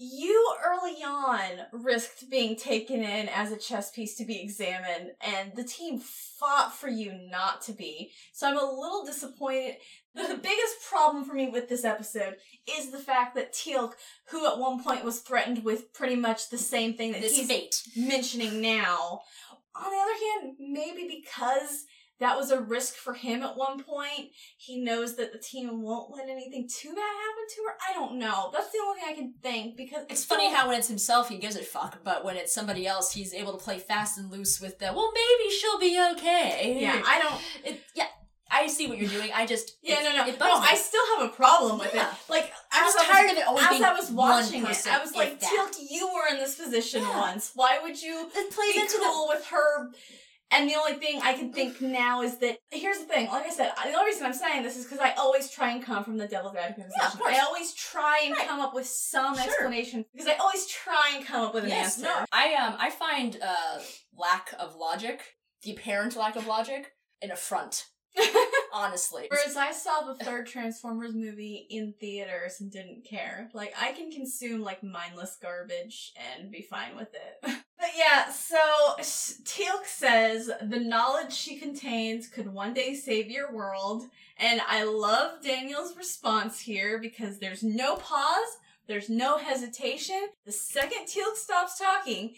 [0.01, 5.51] you early on risked being taken in as a chess piece to be examined, and
[5.55, 8.11] the team fought for you not to be.
[8.31, 9.75] So I'm a little disappointed.
[10.15, 12.37] The, the biggest problem for me with this episode
[12.79, 13.91] is the fact that Teal'c,
[14.29, 17.47] who at one point was threatened with pretty much the same thing that this he's
[17.47, 17.83] fate.
[17.97, 19.21] mentioning now.
[19.75, 21.83] On the other hand, maybe because
[22.19, 26.11] that was a risk for him at one point, he knows that the team won't
[26.15, 27.77] let anything too bad happen to her.
[27.89, 28.49] I don't know.
[28.53, 31.37] That's the only thing I can think because It's funny how when it's himself he
[31.37, 34.59] gives a fuck, but when it's somebody else he's able to play fast and loose
[34.59, 36.77] with the well maybe she'll be okay.
[36.81, 37.41] yeah, I don't.
[37.63, 38.07] It, yeah,
[38.51, 39.29] I see what you're doing.
[39.33, 40.59] I just Yeah, no, no, It no.
[40.59, 40.67] me.
[40.69, 42.09] I still have a problem with Yeah.
[42.11, 42.17] it.
[42.29, 44.65] Like I'm as just I was- tired of it always as being I was watching
[44.65, 47.17] it, I was like, if you were in this position Yeah.
[47.17, 47.51] once.
[47.55, 49.91] Why would you It plays be into cool with her.
[50.51, 53.27] And the only thing I can think now is that here's the thing.
[53.27, 55.83] Like I said, the only reason I'm saying this is because I always try and
[55.83, 57.19] come from the devil's advocate Yeah, of position.
[57.19, 57.35] course.
[57.35, 58.47] I always try and Right.
[58.47, 59.43] come up with some Sure.
[59.43, 62.07] explanation because I always try and come up with an yes, answer.
[62.09, 62.25] no.
[62.31, 63.79] I um I find uh
[64.17, 67.85] lack of logic, the apparent lack of logic, an affront.
[68.73, 69.27] Honestly.
[69.29, 73.49] Whereas I saw the third Transformers movie in theaters and didn't care.
[73.53, 77.55] Like I can consume like mindless garbage and be fine with it.
[77.79, 78.57] but yeah, so
[79.43, 84.03] Teal'c says the knowledge she contains could one day save your world,
[84.37, 88.57] and I love Daniel's response here because there's no pause,
[88.87, 90.29] there's no hesitation.
[90.45, 92.35] The second Teal'c stops talking,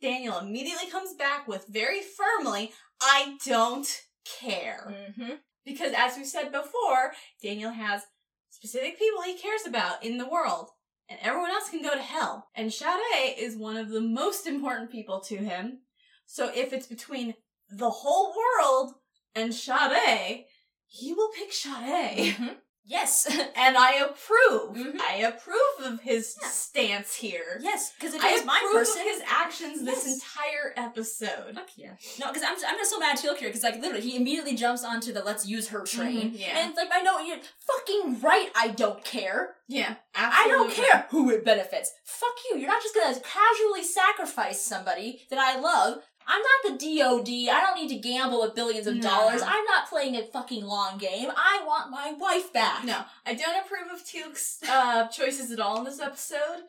[0.00, 4.02] Daniel immediately comes back with very firmly, "I don't
[4.40, 5.34] care." Mm-hmm.
[5.64, 8.02] Because as we said before, Daniel has
[8.50, 10.70] specific people he cares about in the world.
[11.08, 12.48] And everyone else can go to hell.
[12.54, 12.98] And Sha're
[13.38, 15.80] is one of the most important people to him.
[16.26, 17.34] So if it's between
[17.70, 18.94] the whole world
[19.34, 20.44] and Sha're,
[20.86, 22.16] he will pick Sha're.
[22.16, 22.48] Mm-hmm.
[22.86, 23.26] Yes.
[23.56, 24.76] And I approve.
[24.76, 25.00] Mhm.
[25.00, 26.48] I approve of his Yeah.
[26.48, 27.58] stance here.
[27.60, 31.54] yes, because if I it was my approve person, of his actions this entire episode.
[31.54, 31.92] Fuck yeah.
[32.20, 34.54] No, because I'm, I'm just so mad at Teal'c here, because, like, literally, he immediately
[34.56, 36.32] jumps onto the let's use her train.
[36.32, 36.58] Mhm, yeah.
[36.58, 39.56] And it's like, I know, you're fucking right, I don't care.
[39.66, 41.90] Yeah, I don't care who it benefits.
[42.04, 42.58] Fuck you.
[42.58, 47.54] You're not just gonna casually sacrifice somebody that I love I'm not the DOD.
[47.54, 49.02] I don't need to gamble with billions of No.
[49.02, 49.42] dollars.
[49.42, 51.30] I'm not playing a fucking long game.
[51.36, 52.84] I want my wife back.
[52.84, 56.62] No, I don't approve of Teal'c's uh, choices at all in this episode.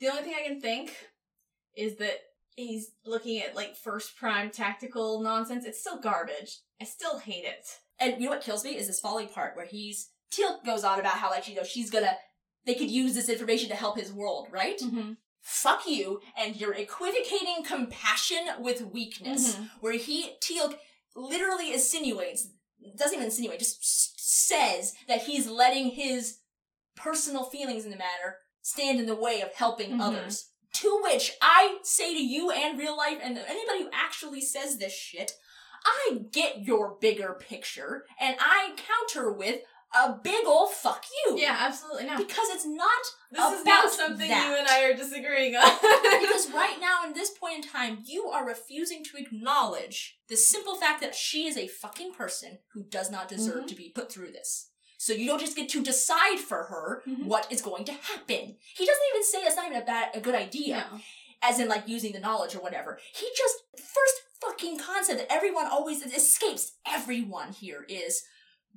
[0.00, 0.94] The only thing I can think
[1.76, 2.18] is that
[2.56, 5.64] he's looking at like first prime tactical nonsense.
[5.64, 6.58] It's still garbage.
[6.80, 7.66] I still hate it.
[8.00, 11.00] And you know what kills me is this folly part where he's Teal goes on
[11.00, 12.12] about how like you know she's gonna
[12.66, 14.78] they could use this information to help his world, right?
[14.78, 15.12] Mm-hmm.
[15.50, 19.64] Fuck you and you're equivocating compassion with weakness, Mm-hmm.
[19.80, 20.74] where he Teal
[21.16, 22.48] literally insinuates,
[22.96, 26.40] doesn't even insinuate, just says that he's letting his
[26.94, 30.00] personal feelings in the matter stand in the way of helping Mhm.
[30.02, 30.50] others.
[30.74, 34.92] To which I say to you and real life and anybody who actually says this
[34.92, 35.32] shit,
[35.84, 39.62] I get your bigger picture and I counter with
[39.94, 41.38] a big old fuck you.
[41.38, 42.04] Yeah, absolutely.
[42.06, 44.46] No, Because it's not this is about not something that.
[44.48, 45.70] you and I are disagreeing on.
[46.20, 50.76] because right now in this point in time you are refusing to acknowledge the simple
[50.76, 53.68] fact that she is a fucking person who does not deserve Mhm.
[53.68, 57.24] to be put through this so you don't just get to decide for her Mhm.
[57.24, 60.20] what is going to happen he doesn't even say it's not even a bad a
[60.20, 61.00] good idea No.
[61.42, 65.66] as in like using the knowledge or whatever he just first fucking concept that everyone
[65.66, 68.22] always escapes everyone here is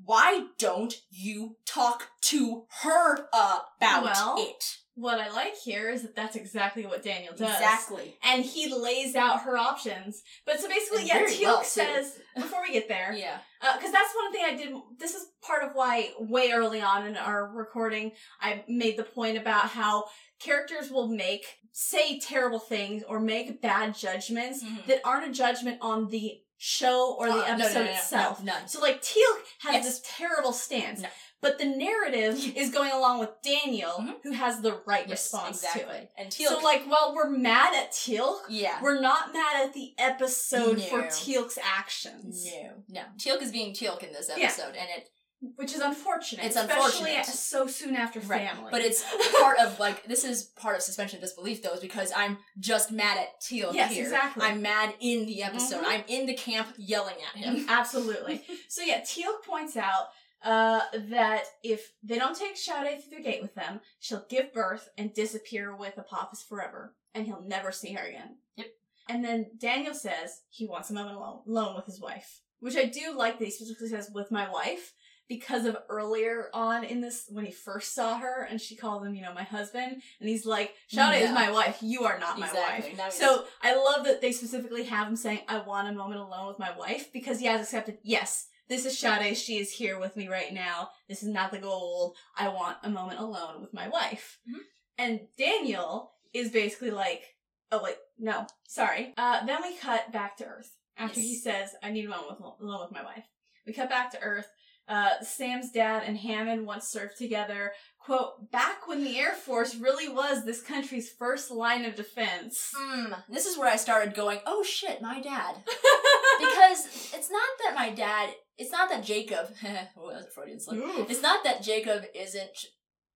[0.06, 6.16] why don't you talk to her about Well, it What I like here is that
[6.16, 7.50] that's exactly what Daniel does.
[7.56, 10.22] exactly And he lays out her options.
[10.46, 13.38] But so basically, And yeah, Teal'c well, says, before we get there, yeah
[13.76, 14.74] because that's one thing I did.
[14.98, 19.38] This is part of why way early on in our recording, I made the point
[19.38, 20.06] about how
[20.40, 24.86] characters will make say terrible things or make bad judgments Mhm.
[24.88, 27.92] that aren't a judgment on the show or the Uh, no, no, episode no, no,
[27.92, 28.44] itself.
[28.44, 28.68] no, none.
[28.68, 29.26] So like Teal
[29.62, 29.84] has Yes.
[29.86, 31.02] this terrible stance.
[31.42, 34.22] But the narrative is going along with Daniel, Mhm.
[34.22, 35.84] who has the right Yes, response exactly.
[35.86, 36.12] to it.
[36.16, 39.96] And Teal'c, So like while we're mad at Teal'c, yeah, we're not mad at the
[39.98, 41.08] episode for No.
[41.08, 42.46] Teal'c's actions.
[42.46, 43.02] no, no.
[43.18, 44.46] Teal'c is being Teal'c in this Yeah.
[44.46, 45.10] episode, and it
[45.56, 46.46] Which is unfortunate.
[46.46, 47.26] It's especially unfortunate.
[47.26, 48.48] so soon after Right.
[48.48, 48.70] family.
[48.70, 49.04] But it's
[49.40, 52.92] part of like this is part of suspension of disbelief though, is because I'm just
[52.92, 54.04] mad at Teal Yes, here.
[54.04, 54.44] exactly.
[54.46, 55.84] I'm mad in the episode.
[55.84, 55.88] Mhm.
[55.88, 57.66] I'm in the camp yelling at him.
[57.70, 58.44] Absolutely.
[58.68, 60.10] so yeah, Teal points out
[60.44, 64.90] uh, that if they don't take Sha're through the gate with them, she'll give birth
[64.98, 68.38] and disappear with Apophis forever, and he'll never see her again.
[68.58, 68.68] Yep.
[69.10, 72.86] And then Daniel says he wants a moment alone, alone with his wife, which I
[72.86, 74.94] do like that he specifically says with my wife
[75.32, 79.16] because of earlier on in this when he first saw her and she called him,
[79.16, 81.34] you know, my husband, and he's like, Sha're is No.
[81.36, 82.86] my wife, you are not my wife.
[82.98, 86.50] Now So I love that they specifically have him saying, I want a moment alone
[86.50, 89.34] with my wife because he has accepted, yes, this is Sha're.
[89.34, 90.90] She is here with me right now.
[91.08, 92.12] This is not the Goa'uld.
[92.38, 94.38] I want a moment alone with my wife.
[94.50, 94.60] Mhm.
[94.98, 97.24] And Daniel is basically like,
[97.72, 99.14] oh, wait, no, sorry.
[99.16, 102.60] Uh, then we cut back to Earth after he says, I need a moment with,
[102.62, 103.24] alone with my wife.
[103.66, 104.48] We cut back to Earth.
[104.92, 107.72] Uh, Sam's dad and Hammond once served together.
[107.98, 112.74] Quote, back when the Air Force really was this country's first line of defense.
[112.76, 115.56] Hmm, this is where I started going, oh shit, my dad.
[116.40, 119.48] because it's not that my dad, it's not that Jacob,
[119.98, 120.80] oh, that's a Freudian slip.
[120.80, 121.06] Ooh.
[121.08, 122.66] It's not that Jacob isn't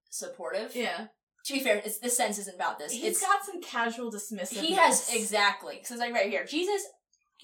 [0.09, 0.73] supportive.
[0.73, 1.07] Yeah.
[1.47, 2.93] To be fair, it's, this sentence isn't about this.
[2.93, 4.61] He's it's got some casual dismissive.
[4.61, 5.81] He has exactly.
[5.83, 6.83] So it's like right here, Jesus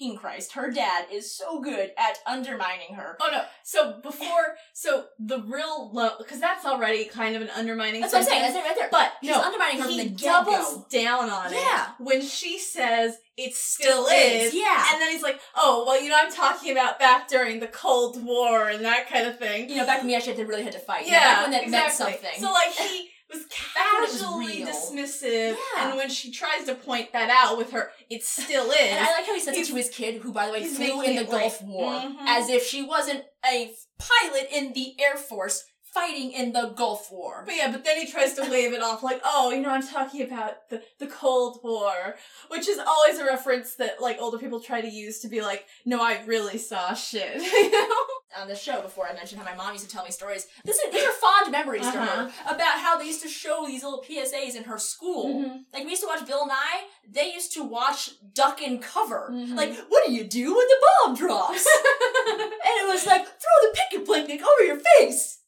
[0.02, 3.16] fucking Christ, her dad is so good at undermining her.
[3.20, 3.42] Oh no!
[3.62, 8.00] So before, so the real low, because that's already kind of an undermining.
[8.00, 8.42] That's what I'm saying.
[8.42, 8.88] That's right there.
[8.90, 11.04] But He's no, undermining her he from the doubles get-go.
[11.04, 11.86] down on Yeah.
[11.98, 14.48] it when she says it still, Still is.
[14.48, 14.86] is, yeah.
[14.92, 18.22] And then he's like, "Oh, well, you know, I'm talking about back during the Cold
[18.24, 20.62] War and that kind of thing." You know, back when we actually had to really
[20.64, 21.06] had to fight.
[21.06, 22.04] You know, Yeah, when that exactly.
[22.06, 22.40] meant something.
[22.40, 25.88] So like he was it was casually dismissive, Yeah.
[25.88, 28.76] and when she tries to point that out with her, it still is.
[28.80, 31.02] and I like how he says it to his kid, who, by the way, flew
[31.02, 32.16] in the Gulf War, Mhm.
[32.26, 35.64] as if she wasn't a pilot in the Air Force
[35.94, 37.42] fighting in the Gulf War.
[37.44, 39.86] But yeah, but then he tries to wave it off like, oh, you know, I'm
[39.86, 42.16] talking about the, the Cold War,
[42.48, 45.66] which is always a reference that like older people try to use to be like,
[45.84, 47.42] no, I really saw shit.
[47.42, 47.96] you know?
[48.40, 50.46] On the show before I mentioned how my mom used to tell me stories.
[50.64, 52.26] This is, these are fond memories to Uh-huh.
[52.28, 55.62] her about how they used to show these little PSAs in her school.
[55.72, 56.82] Like we used to watch Bill Nye.
[57.08, 59.30] They used to watch Duck and Cover.
[59.32, 59.56] Mhm.
[59.56, 61.66] Like, what do you do when the bomb drops?
[62.28, 65.38] and it was like throw the picket blanket over your face,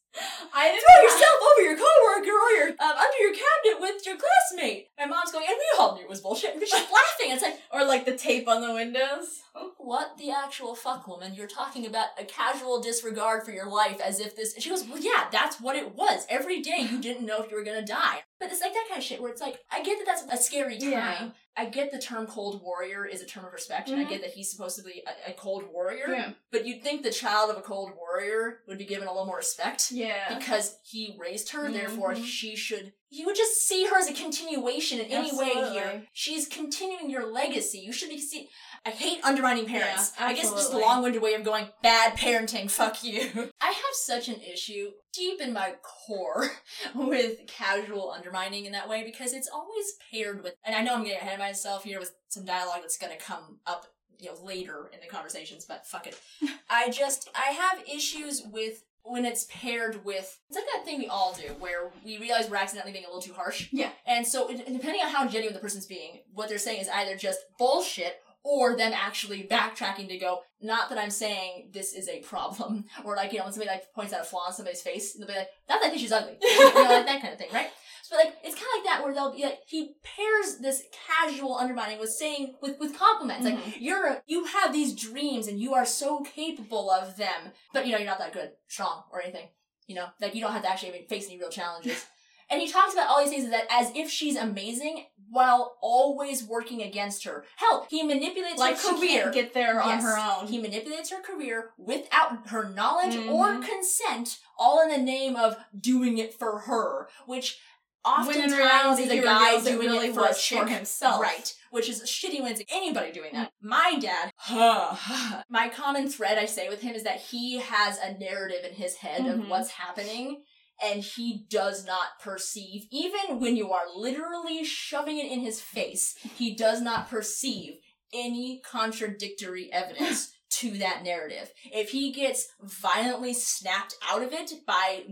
[0.53, 4.15] I didn't throw yourself over your coworker or your um, under your cabinet with your
[4.15, 4.87] classmate.
[4.97, 6.53] My mom's going, and we all knew it was bullshit.
[6.53, 7.31] And she's laughing.
[7.31, 9.41] It's like, or like the tape on the windows.
[9.77, 11.33] What the actual fuck, woman?
[11.33, 14.55] You're talking about a casual disregard for your life as if this.
[14.59, 16.25] She goes, well, yeah, that's what it was.
[16.29, 18.23] Every day you didn't know if you were gonna die.
[18.39, 20.43] But it's like that kind of shit where it's like, I get that that's a
[20.43, 20.91] scary time.
[20.91, 21.29] Yeah.
[21.57, 24.31] I get the term cold warrior is a term of respect, and I get that
[24.31, 26.07] he's supposed to be a, a cold warrior.
[26.09, 26.31] Yeah.
[26.51, 29.37] But you'd think the child of a cold warrior would be given a little more
[29.37, 30.37] respect Yeah.
[30.37, 32.25] because he raised her, therefore Mhm.
[32.25, 32.91] she should.
[33.09, 36.03] You would just see her as a continuation in any way here.
[36.11, 37.77] She's continuing your legacy.
[37.79, 38.49] You should be see.
[38.85, 40.13] I hate undermining parents.
[40.19, 42.69] Yeah, I guess it's just a long-winded way of going bad parenting.
[42.69, 43.21] Fuck you.
[43.61, 46.51] I have such an issue deep in my core
[46.95, 50.53] with casual undermining in that way because it's always paired with.
[50.63, 53.23] And I know I'm getting ahead of myself here with some dialogue that's going to
[53.23, 53.87] come up
[54.19, 56.19] you know later in the conversations, but fuck it.
[56.69, 61.07] I just I have issues with when it's paired with it's like that thing we
[61.07, 63.69] all do where we realize we're accidentally being a little too harsh.
[63.71, 63.89] Yeah.
[64.05, 67.39] And so depending on how genuine the person's being, what they're saying is either just
[67.57, 72.85] bullshit or them actually backtracking to go, not that I'm saying this is a problem.
[73.03, 75.27] Or like, you know, when somebody like points out a flaw in somebody's face, they'll
[75.27, 76.37] be like, not that I think she's ugly.
[76.41, 77.69] you know, like that kind of thing, right?
[78.03, 81.97] So like it's kinda like that where they'll be like he pairs this casual undermining
[81.99, 83.45] with saying with with compliments.
[83.45, 83.73] Like Mhm.
[83.79, 87.97] you're you have these dreams and you are so capable of them, but you know,
[87.97, 89.47] you're not that good, strong, or anything.
[89.87, 92.05] You know, like you don't have to actually even face any real challenges.
[92.49, 96.81] And he talks about all these things that as if she's amazing while always working
[96.83, 97.43] against her.
[97.57, 99.23] Hell, he manipulates Like her she career.
[99.23, 100.03] can't get there on Yes.
[100.03, 100.47] her own.
[100.47, 103.67] He manipulates her career without her knowledge or Mhm.
[103.67, 107.59] consent, all in the name of doing it for her, which
[108.03, 110.59] when oftentimes reality, is a guy doing really it for was a chick.
[110.59, 111.19] for himself.
[111.21, 111.55] Right.
[111.71, 113.47] Which is shitty when it's anybody doing that.
[113.47, 113.67] Mm.
[113.67, 114.31] My dad,
[115.49, 118.97] my common thread I say with him is that he has a narrative in his
[118.97, 119.33] head Mhm.
[119.33, 120.43] of what's happening
[120.83, 126.15] and he does not perceive, even when you are literally shoving it in his face,
[126.35, 127.75] he does not perceive
[128.13, 131.51] any contradictory evidence to that narrative.
[131.73, 135.03] If he gets violently snapped out of it by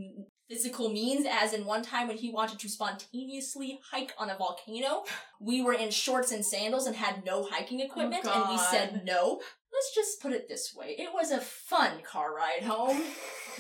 [0.49, 5.03] physical means, as in one time when he wanted to spontaneously hike on a volcano,
[5.39, 9.01] we were in shorts and sandals and had no hiking oh, equipment, and we said
[9.05, 9.41] no.
[9.74, 10.95] Let's just put it this way.
[10.99, 13.01] It was a fun car ride home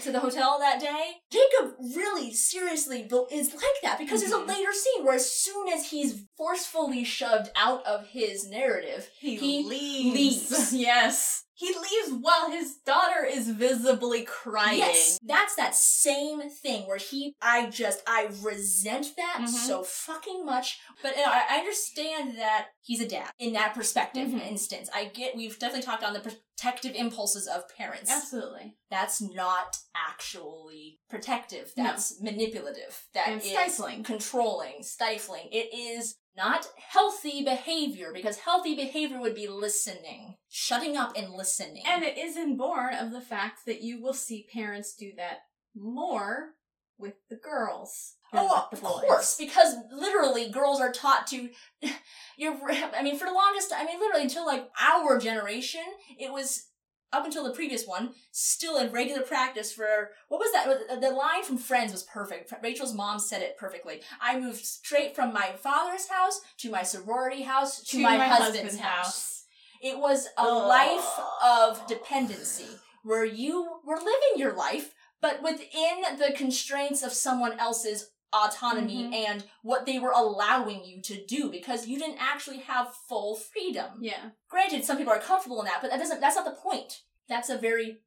[0.01, 1.13] to the hotel that day.
[1.31, 4.49] Jacob really seriously is like that because there's a mm-hmm.
[4.49, 9.63] later scene where as soon as he's forcefully shoved out of his narrative, He, He
[9.63, 10.51] leaves.
[10.51, 10.73] leaves.
[10.75, 11.42] yes.
[11.63, 14.79] He leaves while his daughter is visibly crying.
[14.79, 19.47] Yes, that's that same thing where he, I just, I resent that Mhm.
[19.47, 20.79] so fucking much.
[21.01, 24.45] But you know, I understand that he's a dad in that perspective Mhm.
[24.45, 24.89] instance.
[24.93, 28.11] I get, we've definitely talked on the protective impulses of parents.
[28.11, 28.75] Absolutely.
[28.89, 31.71] That's not actually protective.
[31.77, 31.83] No.
[31.83, 33.07] That's manipulative.
[33.13, 34.03] That And is stifling.
[34.03, 35.47] controlling, stifling.
[35.51, 41.83] It is not healthy behavior because healthy behavior would be listening, shutting up and listening.
[41.87, 45.39] And it isn't born of the fact that you will see parents do that
[45.75, 46.51] more
[46.97, 48.15] with the girls.
[48.31, 49.07] than Oh, with of the boys.
[49.07, 51.49] course, because literally girls are taught to.
[52.37, 52.57] You're.
[52.71, 53.71] I mean, for the longest.
[53.75, 55.83] I mean, literally until like our generation,
[56.19, 56.67] it was
[57.13, 60.67] up until the previous one still in regular practice for what was that?
[60.89, 62.51] Uh, the line from Friends was perfect.
[62.61, 64.01] Rachel's mom said it perfectly.
[64.21, 69.45] I moved straight from my father's house to my sorority house to, my, husband's, house.
[69.81, 72.65] It was a life of dependency
[73.03, 79.13] where you were living your life, but within the constraints of someone else's autonomy Mhm.
[79.13, 83.99] and what they were allowing you to do because you didn't actually have full freedom.
[84.01, 84.31] Yeah.
[84.49, 87.01] Granted, some people are comfortable in that, but that doesn't that's not the point.
[87.27, 88.01] That's a very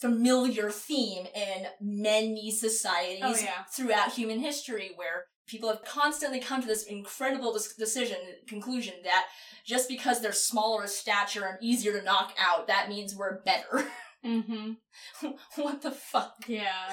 [0.00, 3.64] familiar theme in many societies Oh, yeah.
[3.64, 9.26] throughout human history where people have constantly come to this incredible dis- decision conclusion that
[9.64, 13.90] just because they're smaller in stature and easier to knock out that means we're better
[14.24, 14.72] Mm-hmm.
[15.56, 16.92] what the fuck Yeah.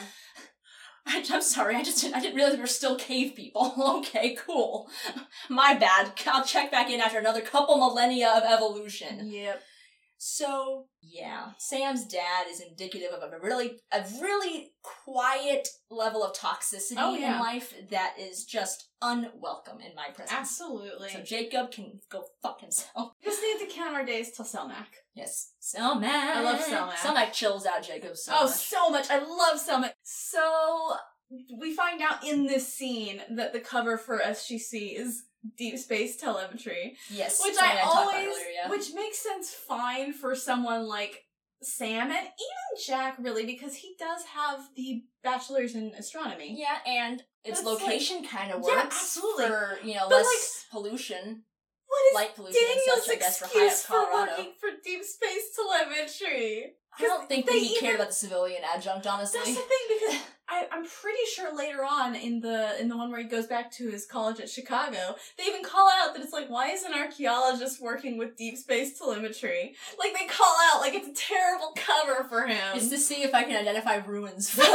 [1.08, 3.74] I, i'm sorry i just didn't, i didn't realize we were still cave people.
[4.06, 4.90] Okay cool.
[5.50, 6.12] My bad.
[6.28, 9.30] I'll check back in after another couple millennia of evolution.
[9.30, 9.62] Yep.
[10.18, 16.96] So yeah, Sam's dad is indicative of a really a really quiet level of toxicity
[16.98, 17.36] Oh, yeah.
[17.36, 20.32] in life that is just unwelcome in my presence.
[20.32, 21.10] Absolutely.
[21.10, 23.14] So Jacob can go fuck himself.
[23.24, 24.88] Just need to count our days till Selmak.
[25.14, 26.06] Yes, Selmak.
[26.06, 26.94] I love Selmak.
[26.94, 28.54] Selmak chills out Jacob so oh, much.
[28.54, 29.10] so much.
[29.10, 29.94] I love Selmak.
[30.04, 30.96] So
[31.60, 35.24] we find out in this scene that the cover for SGC is
[35.58, 38.70] Deep Space Telemetry, yes, which I always, earlier, yeah.
[38.70, 41.24] which makes sense fine for someone like
[41.62, 46.56] Sam and even Jack, really, because he does have the bachelor's in astronomy.
[46.60, 49.46] yeah, and its it's location kind of Yeah, works absolutely.
[49.48, 51.44] for you know But, less pollution.
[51.88, 54.32] What is light pollution Daniel's such, I guess, for high excuse for Colorado.
[54.32, 56.74] working for deep space telemetry?
[56.98, 59.40] I don't think that he even- cared about the civilian adjunct, honestly.
[59.44, 63.10] That's the thing because I, I'm pretty sure later on in the in the one
[63.12, 66.34] where he goes back to his college at Chicago, they even call out that it's
[66.34, 69.76] like, why is an archaeologist working with deep space telemetry?
[69.98, 72.76] Like they call out like it's a terrible cover for him.
[72.78, 74.66] It's to see if I can identify ruins from,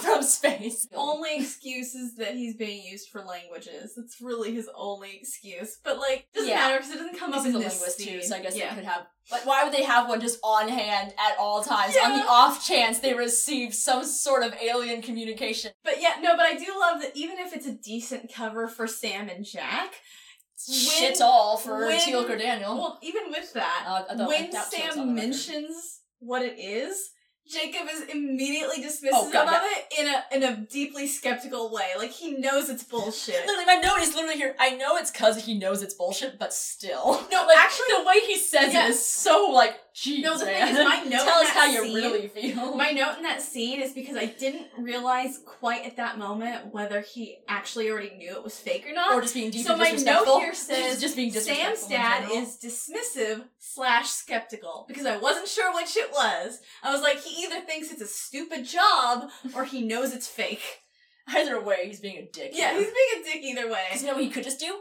[0.00, 0.86] from space.
[0.94, 3.94] only excuse is that he's being used for languages.
[3.96, 5.78] That's really his only excuse.
[5.82, 6.56] But like, doesn't Yeah.
[6.56, 8.20] matter because it doesn't come This up in a this linguist scene.
[8.20, 8.70] too, so I guess yeah.
[8.70, 9.06] they could have.
[9.30, 12.64] But why would they have one just on hand at all times, on the off
[12.66, 15.72] chance they receive some sort of alien communication?
[15.82, 18.86] But yeah, no, but I do love that even if it's a decent cover for
[18.86, 19.94] Sam and Jack,
[20.66, 22.76] Shit all for when- or Daniel.
[22.76, 26.00] well, even with that, Uh, I don't- I when doubt Teal'c's on the Sam mentions
[26.20, 27.10] what it is,
[27.48, 31.88] Jacob is immediately dismissive Oh, God, of it in a in a deeply skeptical way.
[31.98, 33.46] Like he knows it's bullshit.
[33.46, 34.56] Literally, my note is literally here.
[34.58, 37.20] I know it's because he knows it's bullshit, but still.
[37.30, 38.86] No, like, actually- the way he says Yeah.
[38.86, 41.54] it is so like, geez, No, the thing is, my note Tell in us that
[41.54, 42.74] how you scene- really feel.
[42.76, 47.00] My note in that scene is because I didn't realize quite at that moment whether
[47.00, 49.14] he actually already knew it was fake or not.
[49.14, 50.34] or just being deeply so my disrespectful.
[50.34, 51.88] note here says just being disrespectful.
[51.88, 56.60] Sam's dad is dismissive slash skeptical because I wasn't sure which it was.
[56.82, 60.80] I was like, he either thinks it's a stupid job or he knows it's fake.
[61.28, 62.50] Either way, he's being a dick.
[62.52, 63.84] Yeah, he's being a dick either way.
[63.88, 64.76] Because you know what he could just do?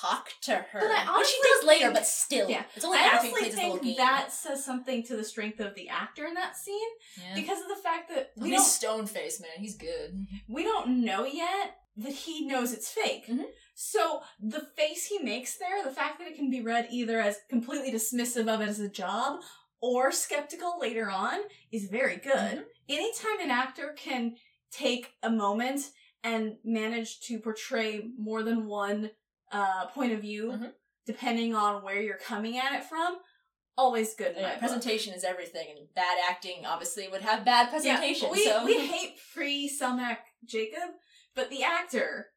[0.00, 0.80] Talk to her.
[0.80, 2.48] But I Which he honestly does later, but still.
[2.50, 2.64] Yeah.
[2.74, 3.96] It's only I after he honestly plays his think game.
[3.96, 7.34] that says something to the strength of the actor in that scene yeah.
[7.34, 9.50] because of the fact that we he's don't stone face, man.
[9.58, 10.26] He's good.
[10.48, 13.26] we don't know yet that he knows it's fake.
[13.28, 13.44] Mhm.
[13.74, 17.38] So the face he makes there, the fact that it can be read either as
[17.48, 19.40] completely dismissive of it as a job
[19.80, 21.38] or skeptical later on
[21.72, 22.58] is very good.
[22.58, 22.64] Mhm.
[22.88, 24.36] Anytime an actor can
[24.70, 25.90] take a moment
[26.24, 29.10] and manage to portray more than one
[29.52, 30.72] uh, point of view, Mhm.
[31.06, 33.18] depending on where you're coming at it from,
[33.76, 34.34] always good.
[34.36, 34.58] Yeah, book.
[34.60, 38.28] presentation is everything, and bad acting obviously would have bad presentation.
[38.28, 40.90] Yeah, we, so we hate pre Selmak Jacob,
[41.34, 42.32] but the actor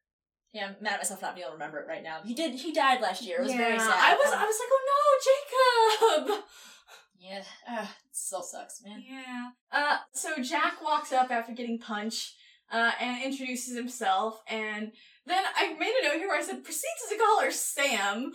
[0.52, 2.20] yeah, I'm mad at myself not being able to remember it right now.
[2.22, 2.52] He did.
[2.54, 3.38] He died last year.
[3.38, 3.88] It was very sad.
[3.90, 6.44] I was, Um, I was like, oh no, Jacob.
[7.18, 9.02] yeah, uh, it still sucks, man.
[9.08, 9.48] Yeah.
[9.70, 12.34] Uh, so Jack walks up after getting punched,
[12.72, 14.92] uh, and introduces himself, and
[15.26, 18.32] then I made a note here where I said proceeds to call her Sam.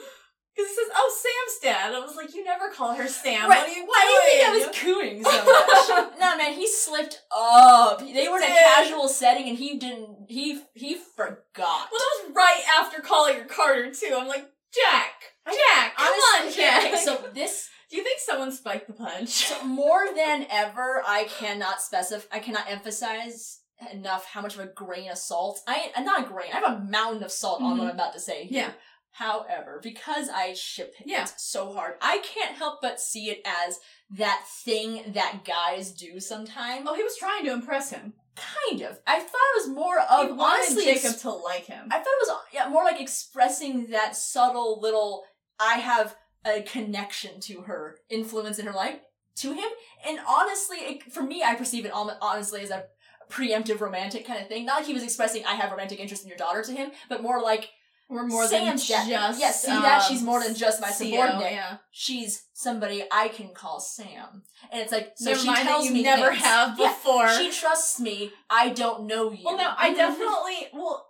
[0.55, 3.47] Because he says, "Oh, Sam's dad." I was like, "You never call her Sam.
[3.47, 5.31] Right, What are you Why do you think I was cooing so
[6.09, 6.19] much?
[6.19, 7.99] no, man, he slipped up.
[7.99, 10.25] They were in a casual setting, and he didn't.
[10.29, 11.89] He he forgot.
[11.91, 14.15] Well, that was right after calling her Carter too.
[14.17, 15.13] I'm like, Jack,
[15.45, 16.85] Jack, come on, Jack.
[16.85, 19.29] okay, so this do you think someone spiked the punch?
[19.29, 22.25] So more than ever, I cannot specify.
[22.35, 23.59] I cannot emphasize
[23.93, 25.59] enough how much of a grain of salt.
[25.67, 26.49] I uh, not a grain.
[26.53, 28.45] I have a mountain of salt on what I'm about to say.
[28.45, 28.61] Here.
[28.61, 28.71] Yeah.
[29.11, 31.25] However, because I ship it Yeah.
[31.37, 33.79] so hard, I can't help but see it as
[34.11, 36.85] that thing that guys do sometimes.
[36.87, 38.13] Oh, he was trying to impress him.
[38.35, 38.99] Kind of.
[39.07, 39.25] I thought
[39.55, 40.83] it was more of wanted honestly.
[40.85, 41.87] Jacob ex- to like him.
[41.89, 45.23] I thought it was yeah more like expressing that subtle little
[45.59, 46.15] I have
[46.45, 48.99] a connection to her, influence in her life
[49.37, 49.69] to him,
[50.07, 52.85] and honestly, it, for me, I perceive it hon- honestly as a
[53.29, 54.65] preemptive romantic kind of thing.
[54.65, 57.21] Not like he was expressing I have romantic interest in your daughter to him, but
[57.21, 57.69] more like
[58.09, 59.09] We're more Sam's than just
[59.39, 60.01] Yes, see that?
[60.01, 61.51] um, She's more than just my CO, subordinate.
[61.51, 61.77] Yeah.
[61.91, 66.03] she's somebody I can call Sam, and it's like so Never she tells you me
[66.03, 66.43] never things.
[66.43, 67.37] have Yeah.
[67.37, 68.31] She trusts me.
[68.49, 69.43] I don't know you.
[69.45, 70.67] well, no, I definitely.
[70.73, 71.05] Well,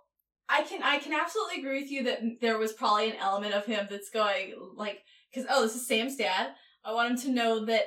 [0.48, 0.82] I can.
[0.82, 4.10] I can absolutely agree with you that there was probably an element of him that's
[4.10, 5.00] going like,
[5.30, 6.48] because oh, this is Sam's dad.
[6.84, 7.84] I want him to know that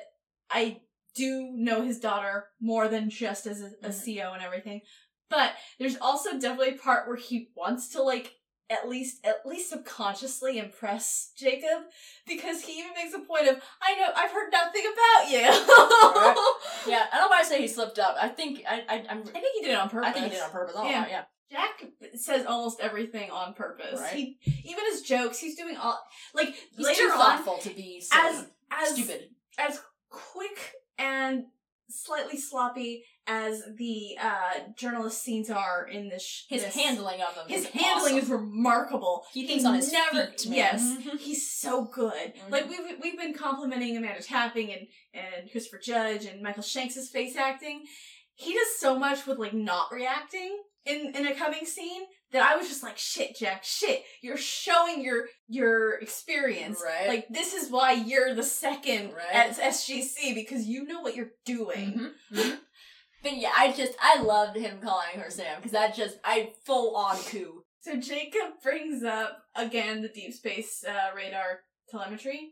[0.50, 0.80] I
[1.16, 3.92] do know his daughter more than just as a, a.
[3.92, 4.82] CO and everything.
[5.30, 8.34] But there's also definitely a part where he wants to like
[8.70, 11.84] at least at least subconsciously impress Jacob
[12.26, 16.48] because he even makes a point of I know I've heard nothing about you.
[16.88, 18.16] Yeah, I don't know why I say he slipped up.
[18.20, 19.20] I think I, I I'm.
[19.20, 20.10] I think he did it on purpose.
[20.10, 20.76] I think he did it on purpose.
[20.78, 21.02] Yeah.
[21.02, 21.24] know, yeah.
[21.52, 21.84] Jack
[22.16, 24.00] says almost everything on purpose.
[24.00, 24.14] Right.
[24.14, 26.00] He even his jokes, he's doing all
[26.34, 28.24] like He's later too on thoughtful to be silly.
[28.30, 29.30] as as stupid.
[29.60, 31.44] as quick and
[31.90, 36.24] slightly sloppy as the uh journalist scenes are in this.
[36.24, 37.46] sh- His this- handling of them.
[37.48, 38.24] his is handling awesome.
[38.24, 39.26] is remarkable.
[39.34, 40.56] He thinks on his never, feet, man.
[40.58, 42.34] Yes, he's so good.
[42.36, 42.50] Mhm.
[42.52, 47.36] Like we've we've been complimenting Amanda Tapping and and Christopher Judge and Michael Shanks' face
[47.36, 47.84] acting.
[48.36, 52.56] He does so much with like not reacting in in a coming scene that I
[52.56, 54.04] was just like, shit, Jack, shit.
[54.22, 56.82] You're showing your your experience.
[56.84, 57.08] Right.
[57.08, 59.34] Like this is why you're the second Right.
[59.34, 62.12] at SGC because you know what you're doing.
[62.34, 62.60] Mhm, mhm.
[63.24, 66.96] But yeah, I just I loved him calling her Sam because that just I full
[66.96, 67.64] on coup.
[67.82, 72.52] So Jacob brings up again the deep space uh, radar telemetry,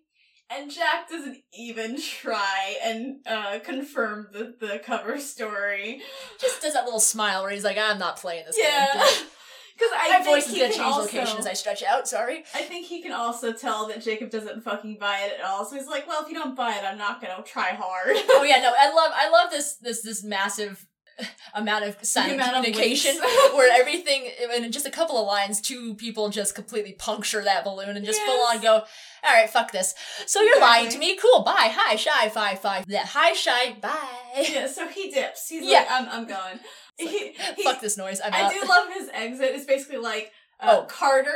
[0.49, 6.01] and Jack doesn't even try and uh, confirm the, the cover story.
[6.41, 9.27] Just does that little smile where he's like, I'm not playing this Yeah, game.
[9.79, 11.83] because I My think voice is he gonna can change also, location as I stretch
[11.83, 12.43] out, sorry.
[12.53, 15.63] I think he can also tell that Jacob doesn't fucking buy it at all.
[15.65, 18.43] So he's like, "Well, if you don't buy it, I'm not gonna try hard." oh
[18.43, 20.85] yeah, no, I love I love this this this massive
[21.53, 23.53] amount of silent amount communication winks.
[23.53, 27.95] where everything in just a couple of lines, two people just completely puncture that balloon
[27.95, 29.95] and just full on go, all right, fuck this.
[30.27, 33.97] So you're lying to me, cool, bye, hi, shy, five, five, that hi, shy, bye.
[34.49, 35.49] yeah, so he dips.
[35.49, 35.79] He's Yeah.
[35.79, 36.59] like, "I'm, I'm going."
[36.99, 38.51] He, he- fuck this noise, I'm I out.
[38.51, 39.51] do love his exit.
[39.55, 40.85] It's basically like uh, Oh.
[40.85, 41.31] Carter,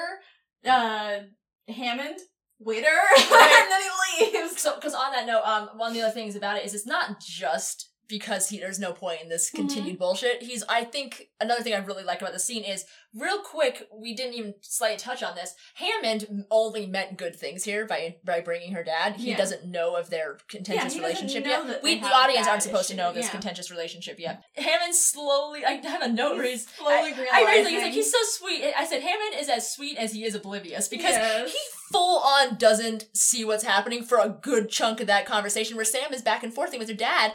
[0.66, 1.20] uh,
[1.68, 2.18] Hammond,
[2.59, 2.88] waiter,
[3.18, 3.82] and then
[4.20, 4.59] he leaves.
[4.61, 6.86] So, because on that note, um, one of the other things about it is it's
[6.86, 10.43] not just because he there's no point in this continued bullshit.
[10.43, 12.86] He's, I think, another thing I really like about the scene is
[13.16, 13.88] real quick.
[13.95, 15.56] We didn't even slightly touch on this.
[15.76, 19.16] Hammond only meant good things here by by bringing her dad.
[19.18, 19.38] He Yeah.
[19.38, 21.84] doesn't know of their contentious doesn't relationship yet.
[21.84, 23.32] We, the audience aren't supposed to know of this yeah.
[23.32, 24.43] contentious relationship yet.
[24.56, 26.68] Hammond slowly, I have a note where he's.
[26.68, 27.28] slowly I.
[27.34, 28.74] I really think he's like he's so sweet.
[28.78, 31.51] I said Hammond is as sweet as he is oblivious because Yes.
[31.51, 31.58] he
[31.91, 36.12] full on doesn't see what's happening for a good chunk of that conversation where Sam
[36.12, 37.34] is back and forthing with her dad.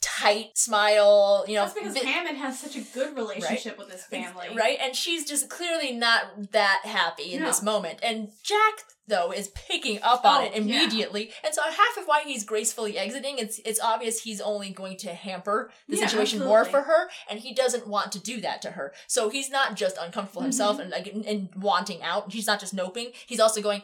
[0.00, 1.62] Tight smile, you know.
[1.62, 4.48] That's because Hammond has such a good relationship with his family.
[4.56, 4.78] Right?
[4.80, 7.46] And she's just clearly not that happy in No.
[7.46, 7.98] this moment.
[8.02, 10.58] And Jack, though, is picking up on Oh, it yeah.
[10.60, 11.30] immediately.
[11.44, 15.14] And so half of why he's gracefully exiting, it's it's obvious he's only going to
[15.14, 18.72] hamper the Yeah, situation more for her, and he doesn't want to do that to
[18.72, 18.92] her.
[19.06, 20.80] So he's not just uncomfortable himself Mm-hmm.
[20.82, 22.32] and like and, wanting out.
[22.32, 23.12] He's not just noping.
[23.26, 23.82] He's also going,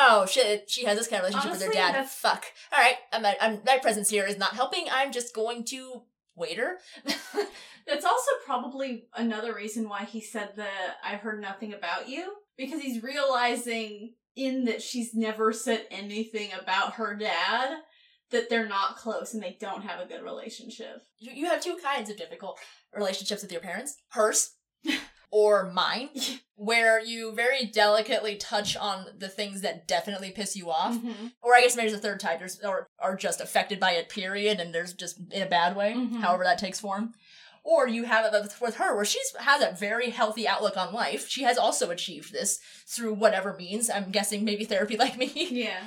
[0.00, 1.94] oh shit, she has this kind of relationship with Honestly, her dad.
[1.94, 2.44] that's- Fuck.
[2.72, 4.86] All right, I'm, I'm my presence here is not helping.
[4.92, 6.02] I'm just going to
[6.34, 6.78] waiter.
[7.86, 10.66] That's also probably another reason why he said the
[11.04, 12.32] I've heard nothing about you.
[12.58, 17.78] Because he's realizing in that she's never said anything about her dad
[18.30, 21.02] that they're not close and they don't have a good relationship.
[21.18, 22.58] you, you have two kinds of difficult
[22.94, 24.54] relationships with your parents hers
[25.30, 26.08] or mine
[26.54, 31.32] where you very delicately touch on the things that definitely piss you off Mhm.
[31.42, 34.08] or i guess maybe there's a third type there's or are just affected by it
[34.08, 36.20] period and there's just in a bad way Mhm.
[36.20, 37.12] however that takes form
[37.66, 41.28] or you have it with- her where she's has a very healthy outlook on life
[41.28, 45.80] she has also achieved this through whatever means i'm guessing maybe therapy like me Yeah.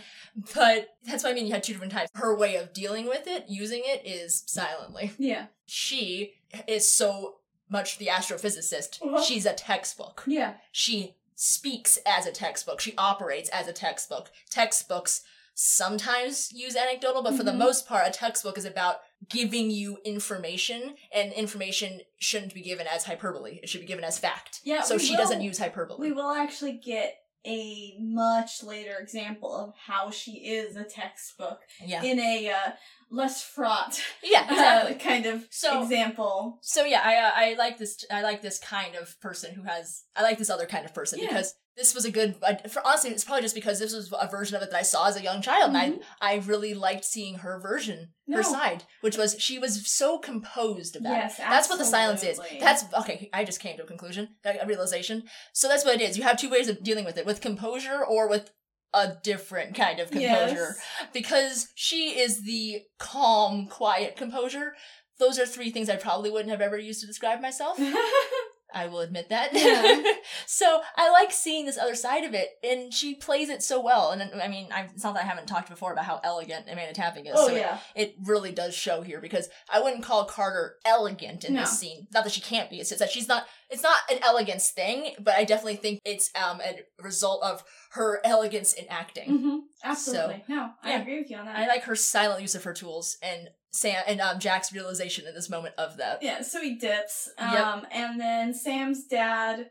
[0.56, 3.28] but that's what i mean you had two different types her way of dealing with
[3.28, 5.46] it using it is silently Yeah.
[5.66, 6.34] she
[6.68, 7.36] is so
[7.72, 9.00] much the astrophysicist.
[9.00, 9.22] Uh-huh.
[9.22, 10.24] She's a textbook.
[10.26, 10.56] Yeah.
[10.72, 12.82] She speaks as a textbook.
[12.82, 14.32] She operates as a textbook.
[14.50, 15.22] Textbooks
[15.54, 17.58] sometimes use anecdotal, but for the Mhm.
[17.58, 23.04] most part, a textbook is about giving you information, and information shouldn't be given as
[23.04, 23.60] hyperbole.
[23.62, 24.62] It should be given as fact.
[24.64, 26.00] Yeah, So she will- doesn't use hyperbole.
[26.00, 27.16] We will actually get
[27.46, 32.04] a much later example of how she is a textbook yeah.
[32.04, 32.72] in a uh,
[33.10, 34.96] less fraught Yeah, exactly.
[34.96, 36.60] uh, kind of So- example.
[36.62, 38.04] So yeah, I uh, I like this.
[38.12, 40.04] I like this kind of person who has.
[40.18, 41.28] I like this other kind of person Yeah.
[41.30, 42.36] because this was a good.
[42.44, 44.84] uh, For honestly, it's probably just because this was a version of it that I
[44.84, 45.78] saw as a young child, and
[46.22, 48.38] I I really liked seeing her version, No.
[48.38, 51.44] her side, which was she was so composed about Yes, it.
[51.44, 52.40] That's what the silence is.
[52.60, 53.30] That's okay.
[53.34, 55.24] I just came to a conclusion, a realization.
[55.54, 56.18] So that's what it is.
[56.18, 58.52] You have two ways of dealing with it: with composure or with
[58.94, 60.80] a different kind of composure yes.
[61.14, 64.74] because she is the calm, quiet composure.
[65.20, 67.78] Those are three things I probably wouldn't have ever used to describe myself.
[68.74, 69.50] I will admit that.
[69.54, 70.04] Yeah.
[70.46, 74.12] so I like seeing this other side of it, and she plays it so well.
[74.12, 76.94] And I mean, I, it's not that I haven't talked before about how elegant Amanda
[76.94, 77.34] Tapping is.
[77.36, 77.80] oh so yeah.
[77.96, 81.62] it really does show here because I wouldn't call Carter elegant in No.
[81.62, 82.08] this scene.
[82.14, 82.78] Not that she can't be.
[82.80, 83.46] It's just that she's not.
[83.70, 88.20] It's not an elegance thing, but I definitely think it's um a result of her
[88.24, 89.30] elegance in acting.
[89.40, 90.44] hmm Absolutely.
[90.48, 91.02] no, I yeah.
[91.02, 91.56] agree with you on that.
[91.58, 95.34] I like her silent use of her tools and Sam and um Jack's realization in
[95.34, 96.24] this moment of that.
[96.24, 97.30] yeah, so he dips.
[97.38, 97.84] Um, Yep.
[97.92, 99.70] and then Sam's dad,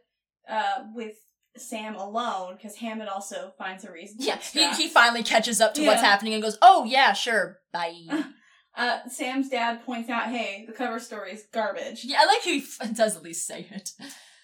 [0.48, 1.16] uh, with
[1.56, 5.74] Sam alone, because Hammond also finds a reason to Yeah, he, he finally catches up
[5.74, 7.94] to what's happening and goes, "Oh yeah, sure, bye."
[8.76, 12.50] Uh, Sam's dad points out, hey, the cover story is garbage, yeah, I like who
[12.52, 13.90] he f- does at least say it.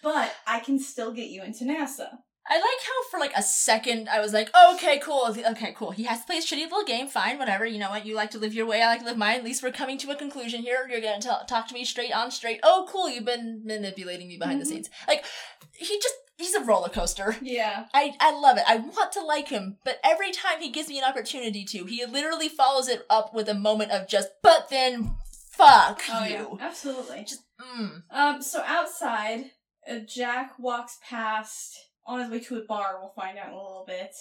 [0.02, 2.09] but I can still get you into NASA.
[2.46, 5.92] I like how for like a second I was like, oh, okay, cool, okay, cool.
[5.92, 7.64] He has to play a shitty little game, fine, whatever.
[7.64, 8.04] You know what?
[8.04, 9.38] You like to live your way, I like to live mine.
[9.38, 10.86] At least we're coming to a conclusion here.
[10.90, 12.60] You're gonna tell talk to me straight on straight.
[12.62, 14.64] Oh, cool, you've been manipulating me behind Mhm.
[14.64, 14.90] the scenes.
[15.08, 15.24] Like
[15.72, 17.36] he just he's a roller coaster.
[17.40, 17.86] Yeah.
[17.94, 18.64] I, I love it.
[18.66, 22.04] I want to like him, but every time he gives me an opportunity to, he
[22.04, 25.14] literally follows it up with a moment of just, but then
[25.52, 26.30] fuck Oh you.
[26.58, 27.20] yeah, absolutely.
[27.24, 28.02] Just, mm.
[28.10, 29.52] Um, so outside,
[29.88, 32.98] uh, Jack walks past on his way to a bar.
[33.01, 34.14] We'll find out in a little bit.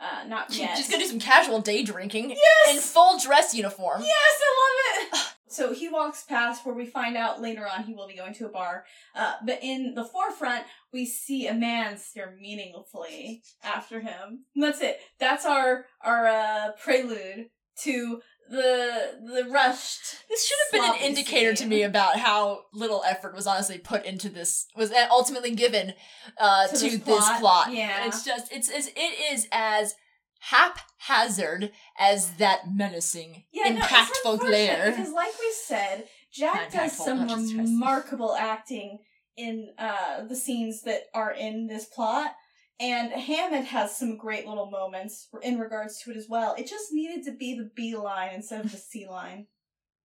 [0.00, 0.76] Uh, not yet.
[0.76, 2.74] She's gonna do some casual day drinking yes.
[2.74, 4.00] in full dress uniform.
[4.00, 5.34] Yes, I love it.
[5.52, 8.46] so he walks past where we find out later on he will be going to
[8.46, 8.84] a bar.
[9.14, 14.46] Uh, but in the forefront, we see a man stare meaningfully after him.
[14.54, 15.00] And that's it.
[15.18, 17.50] That's our our uh, prelude
[17.82, 20.16] to the the rushed.
[20.28, 24.04] This should have been an indicator to me about how little effort was honestly put
[24.04, 25.94] into this was ultimately given
[26.38, 27.72] uh, To to, this this, plot, plot.
[27.72, 28.06] yeah.
[28.06, 29.94] it's just it's, it's it is as
[30.40, 34.90] haphazard as that menacing, Yeah, impactful unfortunate glare.
[34.90, 37.64] Because, like we said, Jack does some not just stressful.
[37.74, 38.98] remarkable acting
[39.36, 42.32] in uh, the scenes that are in this plot,
[42.80, 46.54] and Hammond has some great little moments in regards to it as well.
[46.58, 49.46] It just needed to be the B line instead of the C line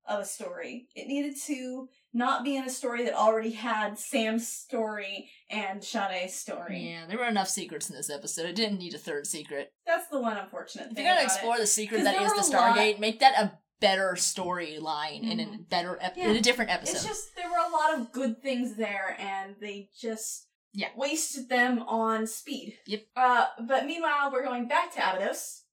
[0.07, 0.87] of a story.
[0.95, 6.33] It needed to not be in a story that already had Sam's story and Sha're's
[6.35, 6.89] story.
[6.91, 8.45] Yeah, there were enough secrets in this episode.
[8.45, 9.73] It didn't need a third secret.
[9.87, 11.05] That's the one unfortunate If thing.
[11.05, 11.35] you're gonna about it.
[11.37, 15.39] explore the secret that is the a lot- Stargate, make that a better storyline in
[15.39, 15.69] a Mhm.
[15.69, 16.29] better ep- Yeah.
[16.29, 16.95] in a different episode.
[16.97, 20.89] It's just there were a lot of good things there, and they just Yeah.
[20.95, 22.77] wasted them on speed.
[22.85, 23.05] Yep.
[23.15, 25.63] Uh, but meanwhile, we're going back to Abydos.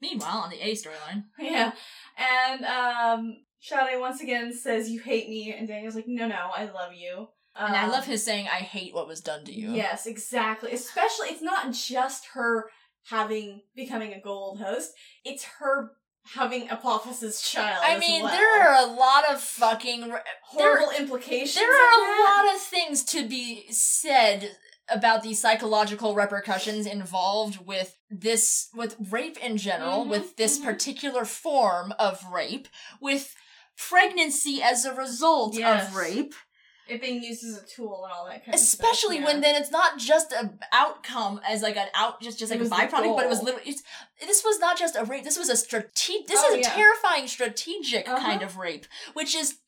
[0.00, 1.72] Meanwhile, on the A storyline, Yeah,
[2.16, 6.64] and um, Sha're once again says, "You hate me," and Daniel's like, "No, no, I
[6.64, 9.72] love you." and I Um, love his saying, "I hate what was done to you."
[9.72, 10.72] Yes, exactly.
[10.72, 12.70] Especially, it's not just her
[13.10, 14.92] having becoming a Goa'uld host;
[15.22, 15.92] it's her
[16.24, 17.82] having Apophis's child.
[17.82, 18.32] I mean, well.
[18.32, 20.12] there are a lot of fucking.
[20.44, 21.54] horrible implications.
[21.54, 24.56] There are a lot of things to be said
[24.88, 30.64] about the psychological repercussions involved with this, with rape in general, Mhm, with this mhm.
[30.64, 32.68] particular form of rape,
[33.00, 33.34] with
[33.76, 35.88] pregnancy as a result Yes.
[35.88, 36.34] of rape,
[36.90, 38.90] it being used as a tool and all that kind of stuff.
[38.90, 39.24] especially yeah.
[39.24, 42.64] when then it's not just an outcome as like an out, just just like a
[42.64, 43.68] byproduct, but it was literally.
[43.70, 43.82] It's,
[44.20, 45.24] this was not just a rape.
[45.24, 46.26] This was a strategic.
[46.26, 48.18] This Oh, is a terrifying strategic Uh-huh.
[48.18, 49.58] kind of rape, which is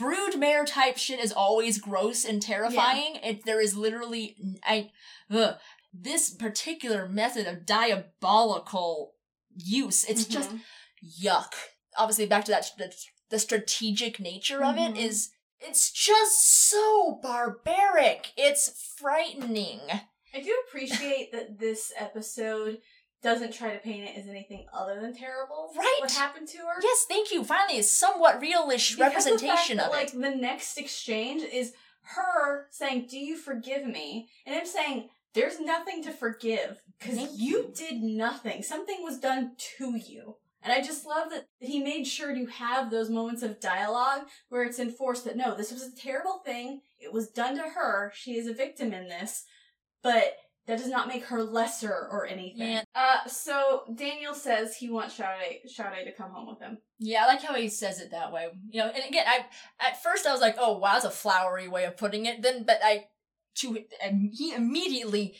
[0.00, 3.16] broodmare type shit is always gross and terrifying.
[3.22, 4.90] It there is literally I
[5.30, 5.56] ugh,
[5.92, 9.14] this particular method of diabolical
[9.56, 10.04] use.
[10.04, 10.60] It's just Mhm.
[11.22, 11.52] yuck.
[11.96, 12.92] Obviously, back to that the,
[13.30, 14.96] the strategic nature of Mhm.
[14.96, 15.30] it is
[15.66, 18.32] it's just so barbaric.
[18.36, 19.80] It's frightening.
[20.34, 22.78] I do appreciate that this episode
[23.22, 25.72] doesn't try to paint it as anything other than terrible.
[25.76, 25.96] Right.
[26.00, 26.80] What happened to her?
[26.82, 27.42] Yes, thank you.
[27.42, 31.72] Finally, a somewhat realish Because the fact representation that, of like the next exchange is
[32.02, 37.58] her saying, "Do you forgive me?" and him saying, "There's nothing to forgive because you
[37.58, 37.72] you.
[37.74, 38.62] did nothing.
[38.62, 42.90] Something was done to you." And I just love that he made sure to have
[42.90, 46.80] those moments of dialogue where it's enforced that no, this was a terrible thing.
[46.98, 48.10] It was done to her.
[48.14, 49.44] She is a victim in this,
[50.02, 50.36] but
[50.66, 52.70] that does not make her lesser or anything.
[52.70, 52.84] Yeah.
[52.94, 55.36] Uh, so Daniel says he wants Sha're,
[55.70, 56.78] Sha're to come home with him.
[56.98, 58.48] Yeah, I like how he says it that way.
[58.70, 59.44] You know, and again, I
[59.86, 62.64] at first I was like, "Oh, wow, that's a flowery way of putting it." Then,
[62.64, 63.08] but I,
[63.56, 65.36] to and he immediately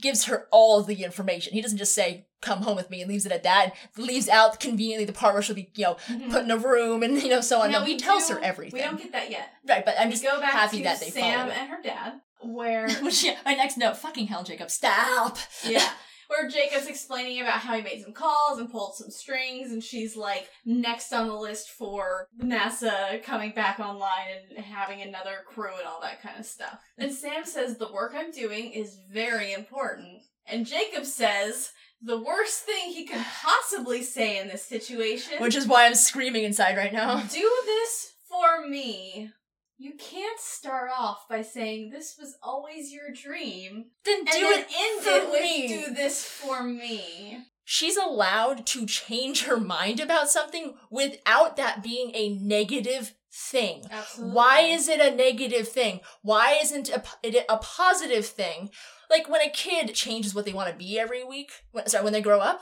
[0.00, 1.52] gives her all the information.
[1.52, 3.74] He doesn't just say, "Come home with me," and leaves it at that.
[3.96, 6.30] Leaves out conveniently the part where she'll be, you know, mm-hmm.
[6.30, 7.70] put in a room and you know so on.
[7.70, 8.78] Now, no, he tells do- her everything.
[8.78, 9.50] We don't get that yet.
[9.68, 12.20] right, but I'm we just go back happy to that they Sam and her dad,
[12.40, 15.38] where Which yeah, my next note, fucking hell, Jacob, stop.
[15.64, 15.88] yeah,
[16.28, 20.16] where Jacob's explaining about how he made some calls and pulled some strings, and she's
[20.16, 25.86] like next on the list for NASA coming back online and having another crew and
[25.86, 26.78] all that kind of stuff.
[26.98, 31.72] And Sam says the work I'm doing is very important, and Jacob says.
[32.02, 36.44] The worst thing he could possibly say in this situation Which is why I'm screaming
[36.44, 37.22] inside right now.
[37.22, 39.30] do this for me.
[39.78, 44.66] You can't start off by saying this was always your dream Then do then it
[44.74, 45.68] end for it with me.
[45.68, 47.38] do this for me.
[47.64, 53.82] she's allowed to change her mind about something without that being a negative thing.
[53.90, 54.34] Absolutely.
[54.34, 56.00] Why is it a negative thing?
[56.22, 58.70] Why isn't a, it a positive thing?
[59.10, 62.14] Like when a kid changes what they want to be every week, when, sorry, when
[62.14, 62.60] they grow up,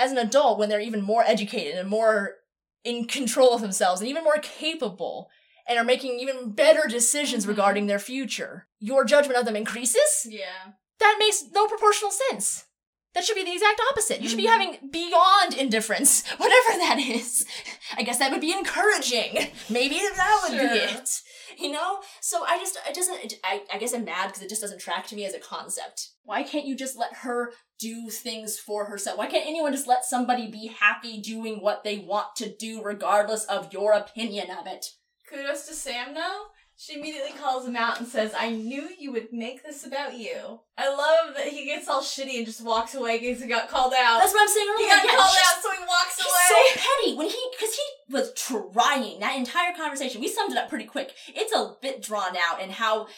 [0.00, 2.34] as an adult, when they're even more educated and more
[2.84, 5.28] in control of themselves and even more capable
[5.68, 7.48] and are making even better decisions Mhm.
[7.48, 10.26] regarding their future, your judgment of them increases?
[10.28, 10.72] Yeah.
[11.00, 12.64] that makes no proportional sense.
[13.14, 14.20] That should be the exact opposite.
[14.20, 14.50] You should be Mhm.
[14.50, 17.46] having beyond indifference, whatever that is.
[17.96, 19.52] I guess that would be encouraging.
[19.68, 20.68] Maybe that would Sure.
[20.68, 21.10] be it.
[21.56, 22.02] You know?
[22.20, 24.80] So I just, it doesn't, it, I, I guess I'm mad because it just doesn't
[24.80, 26.08] track to me as a concept.
[26.24, 29.18] Why can't you just let her do things for herself?
[29.18, 33.44] Why can't anyone just let somebody be happy doing what they want to do regardless
[33.44, 34.84] of your opinion of it?
[35.28, 36.44] Kudos to Sam though.
[36.80, 40.60] She immediately calls him out and says, I knew you would make this about you.
[40.76, 43.92] I love that he gets all shitty and just walks away because he got called
[43.98, 44.20] out.
[44.20, 46.74] That's what I'm saying he got Yeah, called out, so he walks He's away.
[46.74, 50.20] so petty when he, because he was trying that entire conversation.
[50.20, 51.12] We summed it up pretty quick.
[51.34, 53.08] It's a bit drawn out and how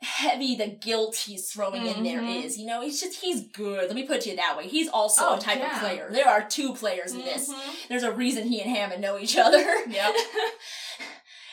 [0.00, 2.44] heavy the guilt he's throwing in there Mhm.
[2.44, 2.56] is.
[2.56, 3.86] You know, he's just he's good.
[3.86, 4.68] Let me put it to you that way.
[4.68, 5.74] He's also Oh, a type yeah.
[5.74, 6.08] of player.
[6.12, 7.48] There are two players in this.
[7.52, 7.88] Mhm.
[7.88, 9.58] There's a reason he and Hammond know each other.
[9.88, 10.14] Yep.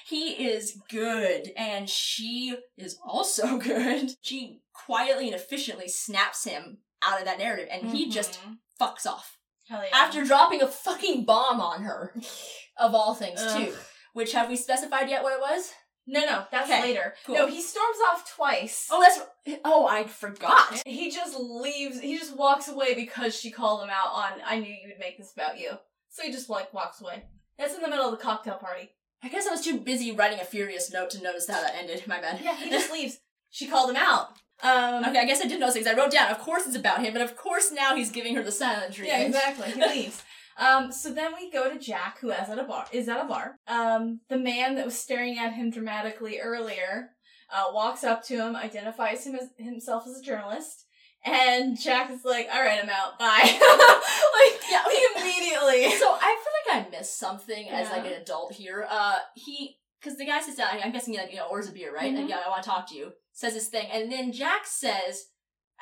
[0.09, 4.11] he is good, and she is also good.
[4.21, 8.11] She quietly and efficiently snaps him out of that narrative, and he mm-hmm.
[8.11, 8.39] just
[8.79, 9.37] fucks off
[9.67, 9.95] Hell yeah.
[9.95, 12.13] after dropping a fucking bomb on her,
[12.77, 13.67] of all things Ugh.
[13.67, 13.73] too.
[14.13, 15.71] Which have we specified yet what it was?
[16.07, 17.13] No, no, that's Okay, later.
[17.23, 17.35] cool.
[17.35, 18.87] No, he storms off twice.
[18.89, 20.81] Oh, that's oh, I forgot.
[20.87, 21.99] He just leaves.
[21.99, 24.39] He just walks away because she called him out on.
[24.43, 25.73] I knew you would make this about you.
[26.09, 27.25] So he just like walks away.
[27.59, 28.89] That's in the middle of the cocktail party.
[29.23, 32.03] I guess I was too busy writing a furious note to notice how that ended.
[32.07, 32.39] My bad.
[32.43, 33.19] Yeah, he just leaves.
[33.49, 34.27] She called him out.
[34.61, 36.31] Um, Okay, I guess I did notice because I wrote down.
[36.31, 39.19] Of course, it's about him, but of course now he's giving her the silent treatment.
[39.19, 39.71] Yeah, exactly.
[39.71, 40.23] He leaves.
[40.57, 42.85] Um, so then we go to Jack, who is at a bar.
[42.91, 43.55] Is at a bar.
[43.67, 47.11] Um, the man that was staring at him dramatically earlier
[47.53, 50.85] uh, walks up to him, identifies him as himself as a journalist,
[51.25, 53.19] and Jack is like, "All right, I'm out.
[53.19, 54.83] Bye." like, Yeah,
[55.17, 55.91] immediately.
[55.99, 58.85] So I feel like I missed something as like an adult here.
[58.89, 60.69] Uh, he because the guy sits down.
[60.83, 62.13] I'm guessing like you know orders a beer, right?
[62.13, 62.19] Mhm.
[62.19, 63.11] And yeah, I want to talk to you.
[63.33, 65.25] Says this thing, and then Jack says,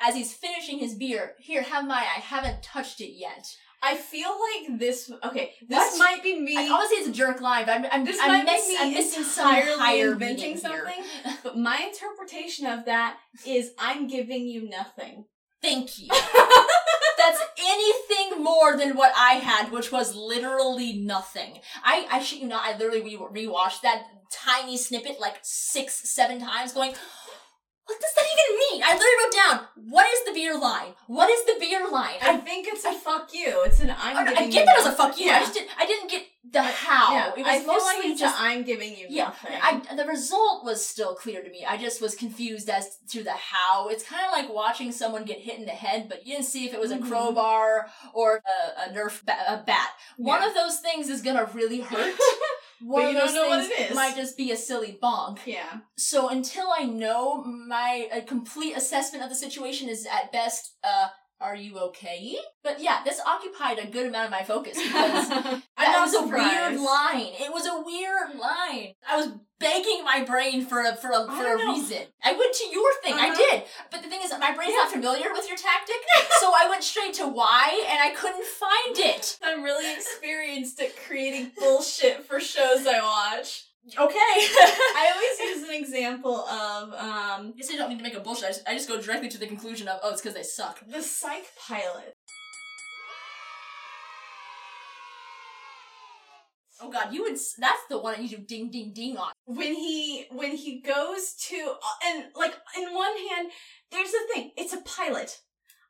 [0.00, 1.96] as he's finishing his beer, "Here, have my.
[2.00, 3.46] I haven't touched it yet."
[3.82, 5.10] I feel like this.
[5.24, 5.98] Okay, this What?
[5.98, 6.56] might be me.
[6.56, 8.78] I obviously it's a jerk line, but I'm I'm, this I'm, might miss, be me
[8.80, 11.04] I'm missing entirely higher inventing something.
[11.42, 15.26] But my interpretation of that is, I'm giving you nothing.
[15.62, 16.08] Thank you.
[17.18, 21.60] That's anything more than what I had, which was literally nothing.
[21.82, 26.38] I, I shit you not, I literally re- rewatched that tiny snippet like six, seven
[26.40, 26.94] times, going,
[27.88, 28.82] what does that even mean?
[28.84, 30.92] I literally wrote down, what is the beer line?
[31.06, 32.16] What is the beer line?
[32.20, 33.62] I I, think it's a fuck you.
[33.64, 34.26] It's an I'm.
[34.26, 35.26] Giving I get that as a fuck you.
[35.26, 35.36] Yeah.
[35.36, 37.12] I just didn't, I didn't get the how.
[37.14, 39.58] Yeah, It was I mostly like just a I'm giving you yeah, nothing.
[39.90, 41.64] I, the result was still clear to me.
[41.66, 43.88] I just was confused as to the how.
[43.88, 46.66] It's kind of like watching someone get hit in the head, but you didn't see
[46.66, 47.08] if it was a Mhm.
[47.08, 48.42] crowbar or
[48.76, 49.90] a, a Nerf ba- a bat.
[50.18, 50.48] One Yeah.
[50.48, 52.14] of those things is gonna really hurt.
[52.80, 53.94] One But of you don't those know what things it is.
[53.96, 55.38] might just be a silly bonk.
[55.46, 55.78] yeah.
[55.96, 61.08] So until I know, my a complete assessment of the situation is at best, uh,
[61.40, 62.36] are you okay?
[62.64, 66.80] But yeah, this occupied a good amount of my focus because that was a weird
[66.80, 67.32] line.
[67.40, 68.94] It was a weird line.
[69.08, 71.72] I was begging my brain for a for a I for a know.
[71.72, 72.02] reason.
[72.24, 73.14] I went to your thing.
[73.14, 73.36] I Uh-huh.
[73.56, 73.62] did.
[73.90, 75.96] But the thing is, my brain's not familiar with your tactic,
[76.40, 79.38] so I went straight to why, and I couldn't find it.
[79.42, 83.64] I'm really experienced at creating bullshit for shows I watch.
[83.96, 84.16] Okay.
[84.98, 88.20] I always use an example of um I guess I don't need to make a
[88.20, 88.44] bullshit.
[88.44, 90.80] I just, I just go directly to the conclusion of, oh, it's because they suck.
[90.86, 92.14] the psych pilot.
[96.80, 97.32] Oh god, you would.
[97.32, 99.32] That's the one that you do ding ding ding on.
[99.46, 101.74] when he when he goes to
[102.06, 103.50] and like in one hand
[103.90, 105.40] there's the thing it's a pilot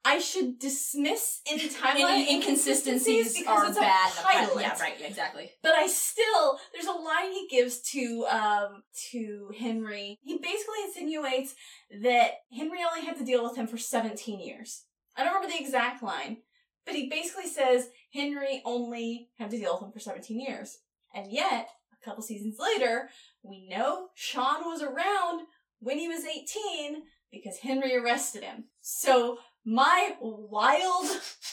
[0.05, 4.13] i should dismiss any timeline Any inconsistencies because are it's bad.
[4.13, 4.49] a pilot.
[4.49, 4.63] pilot.
[4.63, 4.95] Yeah, right.
[5.01, 5.51] yeah, Exactly.
[5.63, 11.55] but i still there's a line he gives to um to henry he basically insinuates
[12.03, 14.85] that henry only had to deal with him for 17 years
[15.17, 16.39] i don't remember the exact line
[16.87, 20.79] but he basically says henry only had to deal with him for 17 years
[21.15, 21.69] and yet
[22.01, 23.09] a couple seasons later
[23.43, 25.43] we know Shawn was around
[25.81, 28.65] when he was 18 because Henry arrested him.
[28.81, 29.39] So
[29.69, 31.07] my wild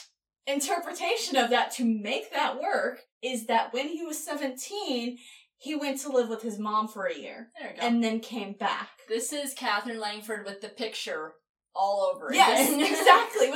[0.46, 5.18] interpretation of that to make that work is that when he was 17,
[5.58, 7.86] he went to live with his mom for a year There we go.
[7.86, 8.90] and then came back.
[9.08, 11.32] This is Catherine Langford with the picture
[11.74, 12.36] all over it.
[12.36, 13.54] Yes, exactly, 100%.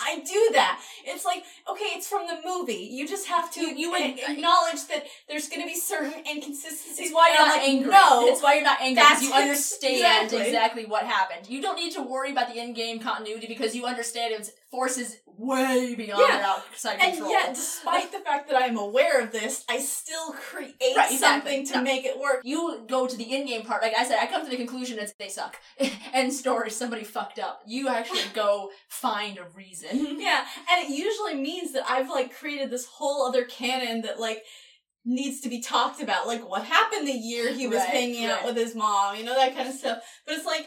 [0.00, 0.80] I do that.
[1.04, 2.88] It's like, okay, it's from the movie.
[2.90, 6.98] You just have to You- you would- acknowledge that there's going to be certain inconsistencies.
[7.06, 7.90] It's why you're not like, angry.
[7.90, 9.94] No, It's why you're not angry because you understand
[10.24, 10.40] exactly.
[10.46, 10.84] exactly.
[10.86, 11.48] what happened.
[11.48, 15.94] You don't need to worry about the in-game continuity because you understand its forces way
[15.94, 16.36] beyond Yeah.
[16.38, 17.30] their outside And control.
[17.30, 21.16] yet, despite the fact that I am aware of this, I still create Right, exactly.
[21.18, 21.82] something to No.
[21.82, 22.40] make it work.
[22.42, 23.82] you go to the in-game part.
[23.82, 25.58] Like I said, I come to the conclusion it's they suck.
[26.12, 26.70] End story.
[26.70, 27.60] Somebody fucked up.
[27.66, 30.18] You actually go find a reason.
[30.20, 34.42] Yeah, and it usually means that I've like created this whole other canon that like
[35.06, 38.44] needs to be talked about, like what happened the year he was Right, hanging out
[38.44, 40.02] with his mom, you know that kind of stuff.
[40.26, 40.66] But it's like,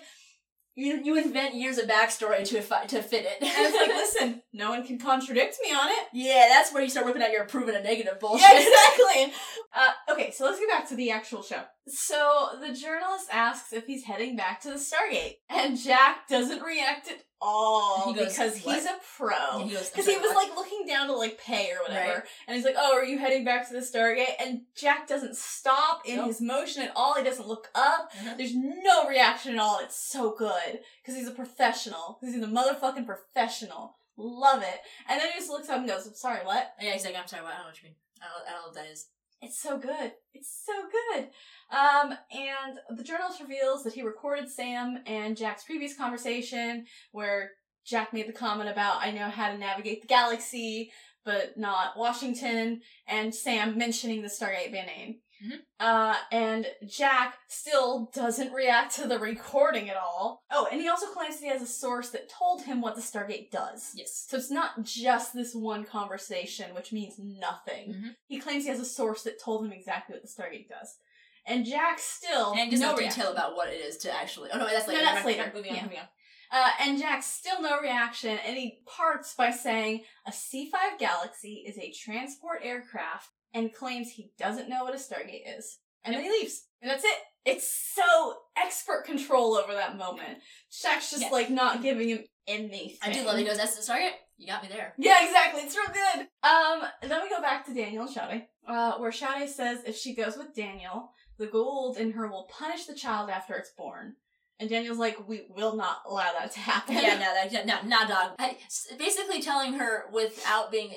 [0.75, 3.37] You you invent years of backstory to fi- to fit it.
[3.41, 6.07] and it's like, listen, no one can contradict me on it.
[6.13, 8.47] yeah, that's where you start whipping out your proven a negative bullshit.
[8.49, 9.33] Yeah, exactly.
[9.71, 11.61] Uh, okay, so let's get back to the actual show.
[11.89, 17.07] So the journalist asks if he's heading back to the Stargate, and Jack doesn't react
[17.09, 19.61] at all He goes, because "What?" he's a pro.
[19.61, 22.13] And he goes, Because he was what?" like looking down to like pay or whatever,
[22.19, 22.23] Right.
[22.47, 26.01] and he's like, "Oh, are you heading back to the Stargate?" And Jack doesn't stop
[26.05, 26.27] in Nope.
[26.27, 27.13] his motion at all.
[27.15, 28.11] He doesn't look up.
[28.13, 28.37] Mhm.
[28.37, 29.79] There's no reaction at all.
[29.79, 32.17] It's so good because he's a professional.
[32.19, 33.97] Because he's a motherfucking professional.
[34.17, 34.81] Love it.
[35.07, 37.25] And then he just looks up and goes, "I'm sorry, what?" Yeah, he's like, I'm
[37.27, 37.53] sorry, what?
[37.53, 37.95] I don't know what you mean.
[38.21, 39.07] I don't, I don't know what that is.
[39.41, 40.11] It's so good.
[40.33, 40.73] It's so
[41.13, 41.29] good.
[41.71, 47.51] Um, and the journalist reveals that he recorded Sam and Jack's previous conversation where
[47.85, 50.91] Jack made the comment about, I know how to navigate the galaxy,
[51.23, 55.15] but not Washington, and Sam mentioning the Stargate band name.
[55.43, 55.59] Mhm.
[55.79, 60.43] Uh, and Jack still doesn't react to the recording at all.
[60.51, 63.01] Oh, and he also claims that he has a source that told him what the
[63.01, 63.91] Stargate does.
[63.95, 64.25] Yes.
[64.27, 67.93] So it's not just this one conversation, which means nothing.
[67.93, 68.15] Mhm.
[68.27, 70.97] He claims he has a source that told him exactly what the Stargate does.
[71.45, 73.21] And Jack still And just no no reaction.
[73.21, 74.51] detail about what it is to actually.
[74.51, 75.01] Oh no, that's later.
[75.03, 75.51] No, that's later.
[75.55, 75.83] Moving on, Yeah.
[75.83, 76.07] moving on.
[76.51, 81.77] Uh, and Jack still no reaction, and he parts by saying a C5 Galaxy is
[81.77, 85.79] a transport aircraft, and claims he doesn't know what a Stargate is.
[86.03, 86.65] And then he leaves.
[86.81, 87.17] And that's it.
[87.45, 90.39] It's so expert control over that moment.
[90.81, 91.29] Jack's just Yeah.
[91.29, 92.97] like not giving him anything.
[93.01, 93.37] I do love.
[93.37, 94.13] He goes, that's the target?
[94.37, 94.93] You got me there.
[94.97, 95.61] Yeah, exactly.
[95.61, 96.27] It's real good.
[96.43, 100.15] Um, then we go back to Daniel and Sha're, uh, where Sha're says if she
[100.15, 104.15] goes with Daniel, the Goa'uld in her will punish the child after it's born.
[104.59, 106.95] And Daniel's like, we will not allow that to happen.
[106.95, 108.31] yeah, no, that, no, not dog.
[108.39, 108.57] I,
[108.97, 110.95] basically telling her without being.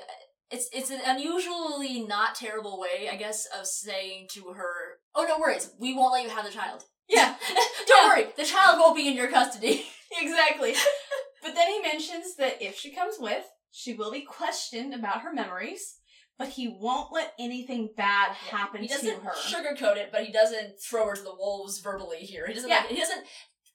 [0.52, 5.38] It's it's an unusually not terrible way, I guess, of saying to her, "Oh, no
[5.38, 6.84] worries, we won't let you have the child.
[7.08, 7.34] Yeah,
[7.86, 8.08] Don't Yeah.
[8.08, 9.86] worry, the child won't be in your custody."
[10.20, 10.74] exactly.
[11.42, 15.32] but then he mentions that if she comes with, she will be questioned about her
[15.32, 15.96] memories,
[16.38, 19.32] but he won't let anything bad happen he to doesn't her.
[19.32, 22.46] sugarcoat it, but he doesn't throw her to the wolves verbally here.
[22.46, 22.68] He doesn't.
[22.68, 22.80] Yeah.
[22.80, 23.24] Like, he doesn't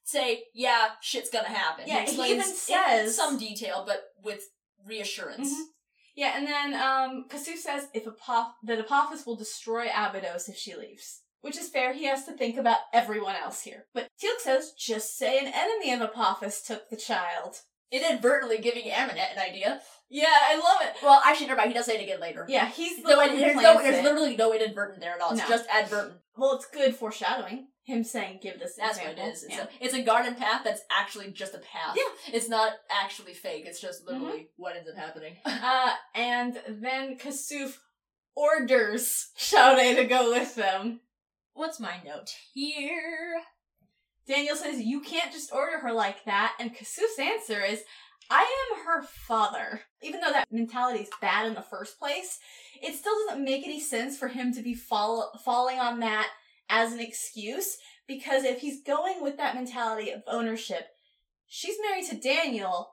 [0.03, 4.43] say, "Yeah, shit's gonna happen." Yeah, he explains even in says- some detail, but with
[4.85, 5.51] reassurance.
[5.51, 5.63] Mhm.
[6.17, 10.75] Yeah, and then um, Kasuf says if Apoph- that Apophis will destroy Abydos if she
[10.75, 11.21] leaves.
[11.41, 13.85] Which is fair, he has to think about everyone else here.
[13.93, 17.57] But Teal'c says, just say an enemy of Apophis took the child.
[17.91, 19.79] Inadvertently giving Amaunet an idea.
[20.09, 20.95] Yeah, I love it.
[21.03, 21.69] Well, actually, never mind.
[21.69, 22.45] He does say it again later.
[22.49, 24.03] Yeah, he's the No, one who there's, no, there's it.
[24.03, 25.31] literally no inadvertent there at all.
[25.31, 25.47] It's No.
[25.47, 26.15] just advertent.
[26.35, 27.67] Well, it's good foreshadowing.
[27.87, 29.25] Him saying, give this That's what example.
[29.25, 29.43] it is.
[29.43, 29.63] It's, Yeah.
[29.63, 31.95] a, it's a garden path that's actually just a path.
[31.95, 32.33] Yeah.
[32.35, 33.63] It's not actually fake.
[33.65, 35.37] It's just literally what ends up happening.
[35.45, 37.77] Uh, and then Kasuf
[38.35, 40.99] orders Sha're to go with them.
[41.53, 43.41] What's my note here?
[44.27, 46.55] Daniel says, You can't just order her like that.
[46.59, 47.83] And Kasuf's answer is,
[48.29, 48.41] I
[48.73, 49.81] am her father.
[50.01, 52.37] Even though that mentality is bad in the first place,
[52.83, 56.27] it still doesn't make any sense for him to be follow- falling on that
[56.69, 57.77] as an excuse.
[58.07, 60.87] Because if he's going with that mentality of ownership,
[61.47, 62.89] she's married to Daniel.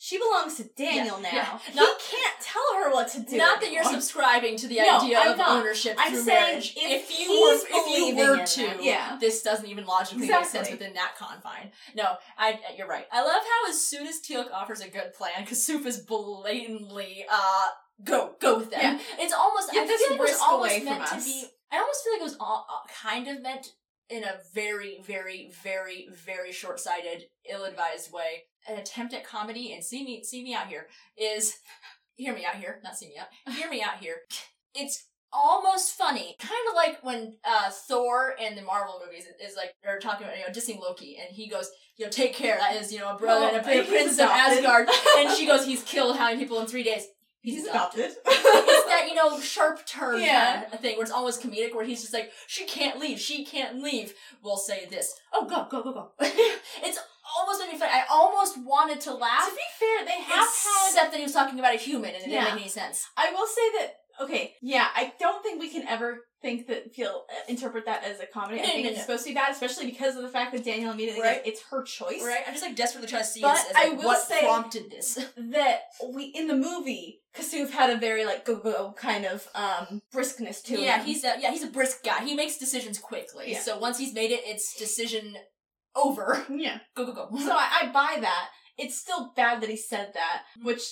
[0.00, 1.60] She belongs to Daniel Yeah, now.
[1.66, 1.72] yeah.
[1.72, 3.36] He can't tell her what to do.
[3.36, 5.48] Not that you're subscribing to the No, idea I'm of not.
[5.58, 6.74] ownership I'm through saying marriage.
[6.76, 8.44] if you he's were, if you were
[8.76, 9.16] to, yeah.
[9.20, 11.72] this doesn't even logically make sense within that confine.
[11.96, 12.60] No, I.
[12.76, 13.06] You're right.
[13.10, 17.66] I love how as soon as Teal'c offers a good plan, Kasuf is blatantly uh
[18.04, 18.80] go go with them.
[18.80, 18.98] Yeah.
[19.18, 21.44] It's almost Get I this feel like it was almost meant to be.
[21.70, 23.68] I almost feel like it was all, uh, kind of meant
[24.08, 28.44] in a very, very, very, very short-sighted, ill-advised way.
[28.68, 31.58] An attempt at comedy, and see me, see me out here is
[32.16, 33.54] hear me out here, not see me out.
[33.54, 34.16] Hear me out here.
[34.74, 39.72] It's almost funny, kind of like when uh, Thor in the Marvel movies is like
[39.82, 42.56] they're talking about you know dissing Loki, and he goes, you know, take care.
[42.58, 44.28] That is you know a brother Oh, and a, prince of.
[44.30, 44.88] Asgard,
[45.18, 47.06] and she goes, he's killed how many people in three days?
[47.40, 48.10] He's, adopted.
[48.26, 50.62] it's that you know sharp turn Yeah.
[50.62, 53.44] kind of thing where it's almost comedic, where he's just like, she can't leave, she
[53.44, 54.12] can't leave.
[54.42, 55.14] We'll say this.
[55.32, 56.10] Oh, go, go, go, go.
[56.20, 56.98] it's
[57.38, 57.86] almost made me.
[57.86, 59.48] I almost wanted to laugh.
[59.48, 62.24] to be fair, they have had Except that he was talking about a human and
[62.24, 62.40] it Yeah.
[62.44, 63.06] didn't make any sense.
[63.16, 67.24] I will say that okay, yeah, I don't think we can ever think that feel
[67.28, 68.60] uh, interpret that as a comedy.
[68.60, 69.02] I No, think no, it's no.
[69.02, 71.42] supposed to be bad, especially because of the fact that Daniel immediately Right.
[71.44, 72.22] goes, it's her choice.
[72.22, 72.40] Right?
[72.46, 74.40] I'm just like desperately trying to see But as, as, I like, will what say-
[74.40, 75.18] prompted this.
[75.36, 75.80] That
[76.14, 80.62] we in the movie, Kasuf had a very like go go kind of um briskness
[80.64, 81.06] to yeah, him.
[81.06, 82.24] he's a yeah, he's a brisk guy.
[82.24, 83.50] He makes decisions quickly.
[83.52, 83.60] Yeah.
[83.60, 85.36] So once he's made it, it's decision
[85.96, 86.44] over.
[86.50, 86.78] yeah.
[86.96, 87.28] Go go go.
[87.38, 88.48] So I, I buy that.
[88.76, 90.82] It's still bad that he said that, which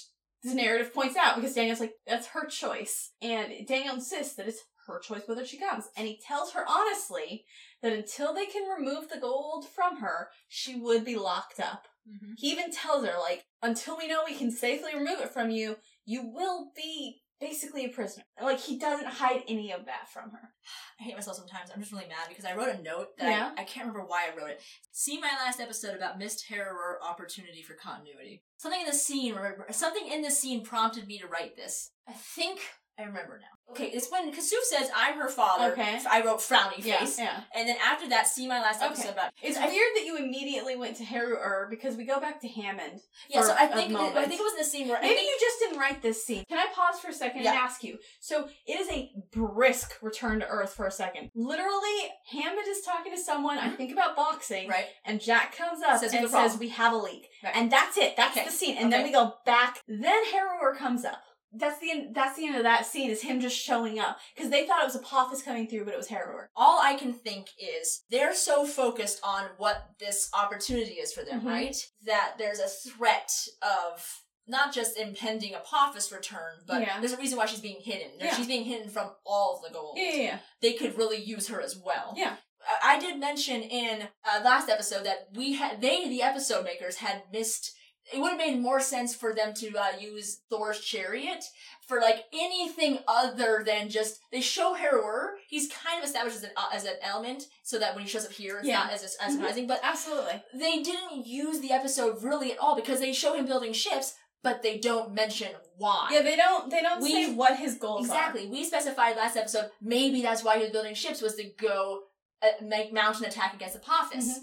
[0.46, 3.12] the narrative points out because Daniel's like, that's her choice.
[3.22, 5.88] And Daniel insists that it's her choice whether she comes.
[5.96, 7.44] And he tells her honestly
[7.82, 11.86] that until they can remove the Goa'uld from her, she would be locked up.
[12.08, 12.34] Mhm.
[12.38, 15.76] He even tells her, like, until we know we can safely remove it from you,
[16.04, 18.24] you will be basically a prisoner.
[18.42, 20.52] Like he doesn't hide any of that from her.
[21.00, 21.70] I hate myself sometimes.
[21.72, 23.52] I'm just really mad because I wrote a note that Yeah.
[23.56, 24.62] I, I can't remember why I wrote it.
[24.92, 28.42] See my last episode about missed terror opportunity for continuity.
[28.58, 31.90] Something in the scene, remember, something in the scene prompted me to write this.
[32.08, 32.60] I think
[32.98, 33.46] I remember now.
[33.72, 36.00] Okay, it's when Kasuf says, "I'm her father." Okay.
[36.08, 37.42] I wrote frowny face, yeah.
[37.54, 38.86] and then after that, see my last Okay.
[38.86, 39.32] episode about.
[39.42, 43.00] It's I- weird that you immediately went to Heru'ur because we go back to Hammond.
[43.28, 43.94] Yeah, so I think.
[43.94, 46.00] I think it was in the scene where I Maybe think you just didn't write
[46.00, 46.44] this scene.
[46.48, 47.50] Can I pause for a second Yeah.
[47.50, 47.98] and ask you?
[48.20, 51.30] So it is a brisk return to Earth for a second.
[51.34, 53.58] Literally, Hammond is talking to someone.
[53.58, 53.76] I Mhm.
[53.76, 54.86] think about boxing, right.
[55.04, 57.28] and Jack comes up Says, and "We have a says, problem." "We have a leak,"
[57.42, 57.56] Right.
[57.56, 58.16] and that's it.
[58.16, 58.46] That's Okay.
[58.46, 58.76] the scene.
[58.78, 59.82] And then we go back.
[59.88, 61.20] Then Heru'ur comes up.
[61.58, 62.14] That's the end.
[62.14, 63.10] That's the end of that scene.
[63.10, 65.96] Is him just showing up because they thought it was Apophis coming through, but it
[65.96, 66.46] was Heru'ur.
[66.56, 71.40] all I can think is they're so focused on what this opportunity is for them,
[71.42, 71.46] Mhm.
[71.46, 71.76] right?
[72.04, 73.30] That there's a threat
[73.62, 77.00] of not just impending Apophis return, but Yeah.
[77.00, 78.12] there's a reason why she's being hidden.
[78.20, 78.36] Yeah.
[78.36, 79.94] She's being hidden from all of the Goa'uld.
[79.96, 80.22] yeah.
[80.22, 80.38] yeah.
[80.60, 82.14] They could really use her as well.
[82.16, 82.36] Yeah.
[82.82, 86.96] I I did mention in uh, last episode that we had they the episode makers
[86.96, 87.72] had missed.
[88.12, 91.42] It would have made more sense for them to uh, use Thor's chariot
[91.88, 95.30] for like anything other than just they show Heru'ur.
[95.48, 98.24] He's kind of established as an uh, as an element, so that when he shows
[98.24, 98.78] up here, it's Yeah.
[98.84, 99.32] not as as Mhm.
[99.36, 99.66] surprising.
[99.66, 100.42] But Absolutely.
[100.54, 104.62] they didn't use the episode really at all because they show him building ships, but
[104.62, 106.08] they don't mention why.
[106.12, 106.70] Yeah, they don't.
[106.70, 108.46] They don't We- say what his goals Exactly.
[108.46, 112.02] We specified last episode maybe that's why he was building ships was to go
[112.42, 114.26] uh, make mount an attack against Apophis.
[114.28, 114.42] Mhm.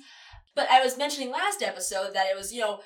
[0.56, 2.81] But I was mentioning last episode that it was you know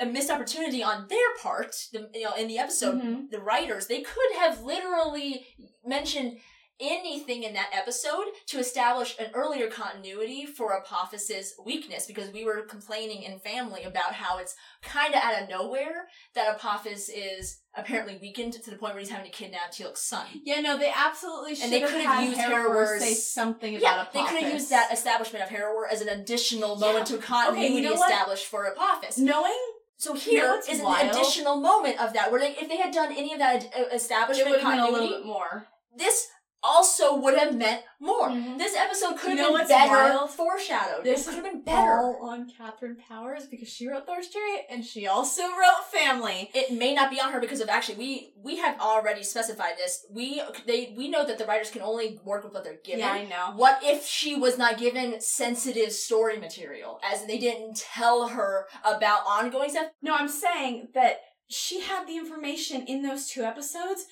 [0.00, 1.74] a missed opportunity on their part.
[1.92, 3.30] The, you know in the episode Mhm.
[3.30, 5.46] the writers they could have literally
[5.84, 6.38] mentioned
[6.82, 12.62] anything in that episode to establish an earlier continuity for Apophis's weakness because we were
[12.62, 18.16] complaining in family about how it's kind of out of nowhere that Apophis is apparently
[18.22, 20.26] weakened to the point where he's having to kidnap Teal'c's son.
[20.42, 23.82] Yeah, no, they absolutely should And they have could have used Heru'ur's- say something about
[23.82, 24.12] Yeah, Apophis.
[24.14, 27.82] they could have used that establishment of Harrower as an additional moment to continuity you
[27.82, 29.18] know established for Apophis.
[29.18, 29.58] Knowing
[30.00, 33.12] So here is what's an additional moment of that, where they, if they had done
[33.12, 35.68] any of that it establishment would have been a continuity, little bit more.
[35.94, 36.28] this
[36.62, 38.28] also would have meant more.
[38.28, 38.58] Mhm.
[38.58, 40.30] This episode could You know have been better wild?
[40.30, 41.04] foreshadowed.
[41.04, 41.98] This This could have been better.
[41.98, 46.50] All on Katharyn Powers because she wrote Thor's Chariot and she also wrote Family.
[46.54, 50.06] It may not be on her because of actually we we have already specified this.
[50.10, 53.00] We they we know that the writers can only work with what they're given.
[53.00, 53.52] Yeah, I know.
[53.56, 59.20] What if she was not given sensitive story material, as they didn't tell her about
[59.26, 59.88] ongoing stuff?
[60.02, 64.06] No, I'm saying that she had the information in those two episodes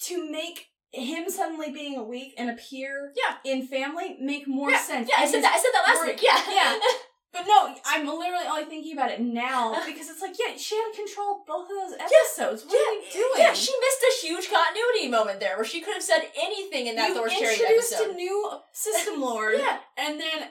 [0.00, 3.36] to make him suddenly being weak and appear Yeah.
[3.50, 5.08] in Family make more yeah, sense.
[5.10, 5.52] Yeah, I said that.
[5.54, 6.22] I said that last wor- week.
[6.22, 6.78] Yeah, yeah.
[7.32, 10.92] But no, I'm literally only thinking about it now because it's like, yeah, she had
[10.94, 12.62] control of both of those episodes.
[12.66, 13.30] What are you doing?
[13.38, 16.96] Yeah, she missed a huge continuity moment there where she could have said anything in
[16.96, 18.10] that you Chariot introduced episode.
[18.10, 20.48] a new system lord, yeah, and then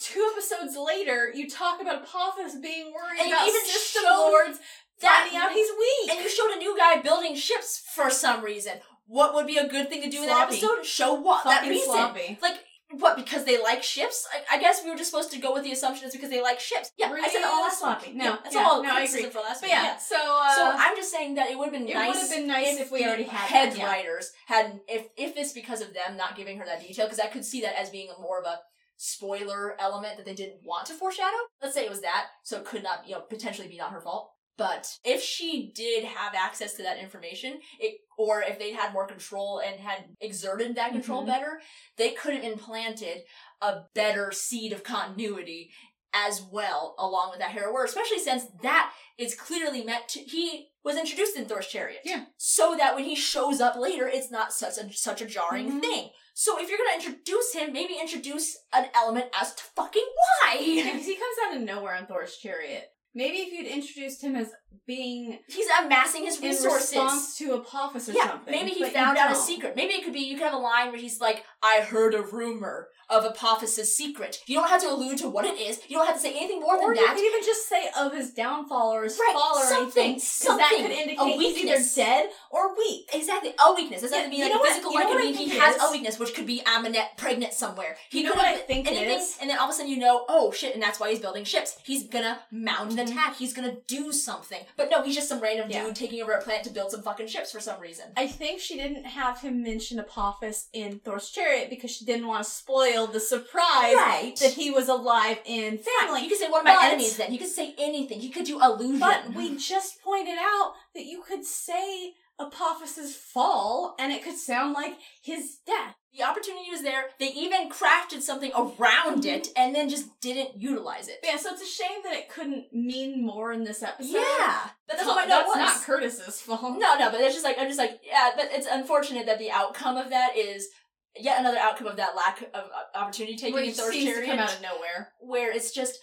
[0.00, 4.58] two episodes later, you talk about Apophis being worried And about even system lords
[5.00, 6.10] finding out he's weak.
[6.12, 8.74] and you showed a new guy building ships for some reason.
[9.08, 10.84] What would be a good thing to do in that episode?
[10.84, 11.86] Show what that reason.
[11.92, 12.38] sloppy.
[12.40, 12.58] Like
[12.90, 13.16] what?
[13.16, 14.26] Because they like ships?
[14.32, 16.40] I, I guess we were just supposed to go with the assumption it's because they
[16.40, 16.90] like ships.
[16.96, 18.12] Yeah, I said all Really last sloppy.
[18.14, 18.82] No, Yeah, that's yeah, all.
[18.82, 19.24] no, I agree.
[19.24, 19.72] For last But week.
[19.72, 22.14] yeah, so uh, So I'm just saying that it would have been it nice.
[22.14, 23.86] would have been nice if we already had head that, yeah.
[23.86, 27.26] writers had if if it's because of them not giving her that detail because I
[27.26, 28.60] could see that as being a more of a
[28.96, 31.36] spoiler element that they didn't want to foreshadow.
[31.62, 34.00] Let's say it was that, so it could not you know potentially be not her
[34.00, 34.30] fault.
[34.58, 39.06] But if she did have access to that information, it or if they'd had more
[39.06, 41.26] control and had exerted that control Mhm.
[41.26, 41.62] better,
[41.96, 43.22] they could have implanted
[43.62, 45.72] a better seed of continuity
[46.12, 50.96] as well along with that Heru'ur especially since that is clearly meant to he was
[50.96, 52.00] introduced in Thor's chariot.
[52.04, 52.24] Yeah.
[52.38, 55.80] So that when he shows up later, it's not such a such a jarring Mhm.
[55.80, 56.10] thing.
[56.34, 60.08] So if you're gonna introduce him, maybe introduce an element as to fucking
[60.42, 60.54] why.
[60.58, 62.90] Yeah, 'cause he comes out of nowhere on Thor's chariot.
[63.14, 64.50] Maybe if you'd introduced him as
[64.86, 66.90] being He's amassing his in resources.
[66.92, 68.52] response to Apophis or yeah, something.
[68.52, 69.42] maybe he found out a don't.
[69.42, 69.76] secret.
[69.76, 72.22] Maybe it could be you could have a line where he's like, "I heard a
[72.22, 75.80] rumor of Apophis's secret." You don't have to allude to what it is.
[75.88, 77.16] You don't have to say anything more Or than that.
[77.16, 80.14] you could even just say of his downfall or his Right, fall or something, anything,
[80.16, 81.94] because that something, could a indicate he's either weakness.
[81.94, 83.08] dead or weak.
[83.12, 84.02] Exactly, a weakness.
[84.02, 85.76] It doesn't Yeah, have to be like a physical you know what I he has
[85.76, 85.82] is?
[85.82, 87.96] a weakness, which could be Amaunet pregnant somewhere.
[88.10, 89.36] He You know could what have I think anything, is?
[89.40, 91.44] and then all of a sudden you know, oh shit, and that's why he's building
[91.44, 91.78] ships.
[91.84, 93.12] He's gonna mount an Mhm.
[93.12, 93.36] attack.
[93.36, 94.64] He's gonna do something.
[94.76, 95.84] But no, he's just some random Yeah.
[95.84, 98.12] dude taking over a planet to build some fucking ships for some reason.
[98.16, 102.44] I think she didn't have him mention Apophis in Thor's chariot because she didn't want
[102.44, 104.36] to spoil the surprise Right.
[104.40, 106.22] that he was alive in family.
[106.22, 107.16] You could say one of my But- enemies.
[107.16, 108.20] Then You could say anything.
[108.20, 108.98] You could do illusion.
[109.00, 114.72] But we just pointed out that you could say Apophis's fall, and it could sound
[114.72, 115.96] like his death.
[116.16, 117.04] The opportunity was there.
[117.18, 121.18] They even crafted something around it and then just didn't utilize it.
[121.22, 124.12] Yeah, so it's a shame that it couldn't mean more in this episode.
[124.14, 126.78] Yeah, but that's Well, what my note that's not Curtis's fault.
[126.78, 129.50] No, no, but it's just like I'm just like yeah, but it's unfortunate that the
[129.50, 130.68] outcome of that is
[131.16, 134.38] yet another outcome of that lack of uh, opportunity taking Which in seems to come
[134.38, 135.10] out of nowhere.
[135.20, 135.98] where it's just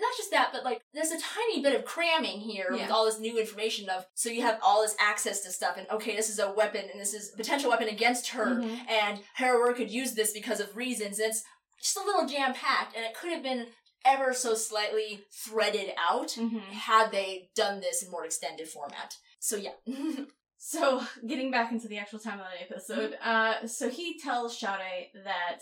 [0.00, 3.18] not just that, but like there's a tiny bit of cramming here with all this
[3.20, 6.38] new information of so you have all this access to stuff and okay, this is
[6.38, 8.88] a weapon and this is a potential weapon against her Mhm.
[8.88, 11.18] and Heru'ur could use this because of reasons.
[11.18, 11.42] It's
[11.80, 13.66] just a little jam packed and it could have been
[14.04, 16.60] ever so slightly threaded out Mhm.
[16.70, 19.16] had they done this in more extended format.
[19.40, 19.72] So yeah.
[20.64, 24.78] So, getting back into the actual time of the episode, uh, so he tells Sha're
[25.24, 25.58] that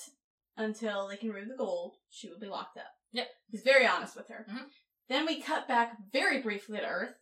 [0.59, 2.93] until they can remove the Goa'uld, she will be locked up.
[3.13, 3.29] Yep.
[3.51, 4.47] He's very honest with her.
[4.49, 4.71] Mhm.
[5.09, 7.15] Then we cut back very briefly to Earth,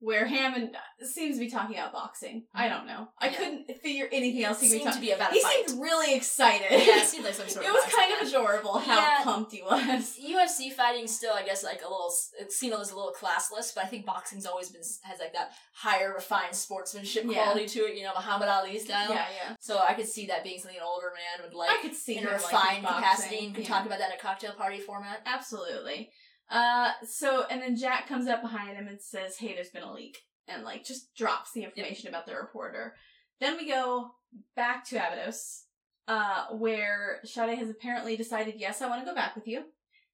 [0.00, 2.44] where Hammond seems to be talking about boxing.
[2.54, 2.76] I mm-hmm.
[2.76, 3.08] don't know.
[3.18, 3.32] I Yeah.
[3.38, 5.68] couldn't figure anything else he could seemed to be about a He fight.
[5.68, 6.66] seemed really excited.
[6.70, 9.20] yeah, it seemed like some sort it of It was kind of adorable how Yeah.
[9.24, 10.18] pumped he was.
[10.22, 12.12] UFC fighting still, I guess, like a little.
[12.38, 15.52] It's seen as a little classless, but I think boxing's always been has like that
[15.72, 17.44] higher refined sportsmanship Yeah.
[17.44, 17.96] quality to it.
[17.96, 19.10] You know, Muhammad Ali style.
[19.10, 19.56] Yeah, yeah.
[19.60, 22.18] So I could see that being something an older man would like I could see
[22.18, 25.20] in a refined capacity and could talk about that in a cocktail party format.
[25.26, 26.10] Absolutely.
[26.50, 29.92] Uh, so, and then Jack comes up behind him and says, hey, there's been a
[29.92, 30.18] leak.
[30.48, 32.94] And, like, just drops the information about the reporter.
[33.40, 34.12] Then we go
[34.54, 35.64] back to Abydos,
[36.06, 39.64] uh, where Sha're has apparently decided, yes, I want to go back with you.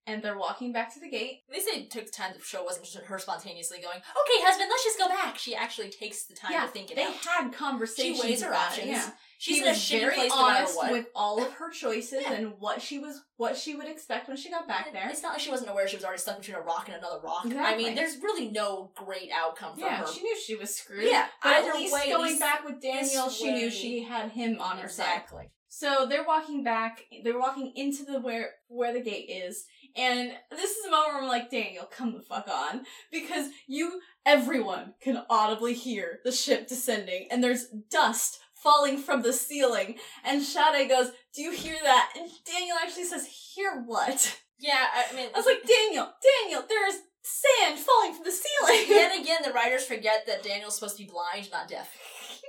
[0.06, 1.42] And they're walking back to the gate.
[1.52, 2.32] They say it took time.
[2.36, 5.90] The show wasn't just her spontaneously going, "Okay, husband, let's just go back." She actually
[5.90, 7.14] takes the time yeah, to think it they out.
[7.14, 8.88] had conversations She weighs her options.
[8.88, 9.10] It, yeah.
[9.38, 10.90] She's she in a was shitty very place honest what.
[10.92, 12.32] with all of her choices Yeah.
[12.32, 15.08] and what she was, what she would expect when she got back there.
[15.08, 17.20] It's not like she wasn't aware she was already stuck between a rock and another
[17.20, 17.46] rock.
[17.46, 20.06] I mean, there's really no great outcome for Yeah, her.
[20.12, 21.04] she knew she was screwed.
[21.10, 24.60] Yeah, but at least way, going least back with Daniel, she knew she had him
[24.60, 25.06] on her side.
[25.06, 25.50] exactly.
[25.68, 27.00] So they're walking back.
[27.24, 29.64] They're walking into the where where the gate is,
[29.96, 34.00] and this is a moment where I'm like, Daniel, come the fuck on, because you,
[34.24, 39.96] everyone can audibly hear the ship descending, and there's dust falling from the ceiling.
[40.24, 45.14] And Sha're goes, "Do you hear that?" And Daniel actually says, "Hear what?" Yeah, I
[45.16, 49.52] mean, I was like, "Daniel, Daniel, there's sand falling from the ceiling." yet again, the
[49.52, 51.90] writers forget that Daniel's supposed to be blind, not deaf.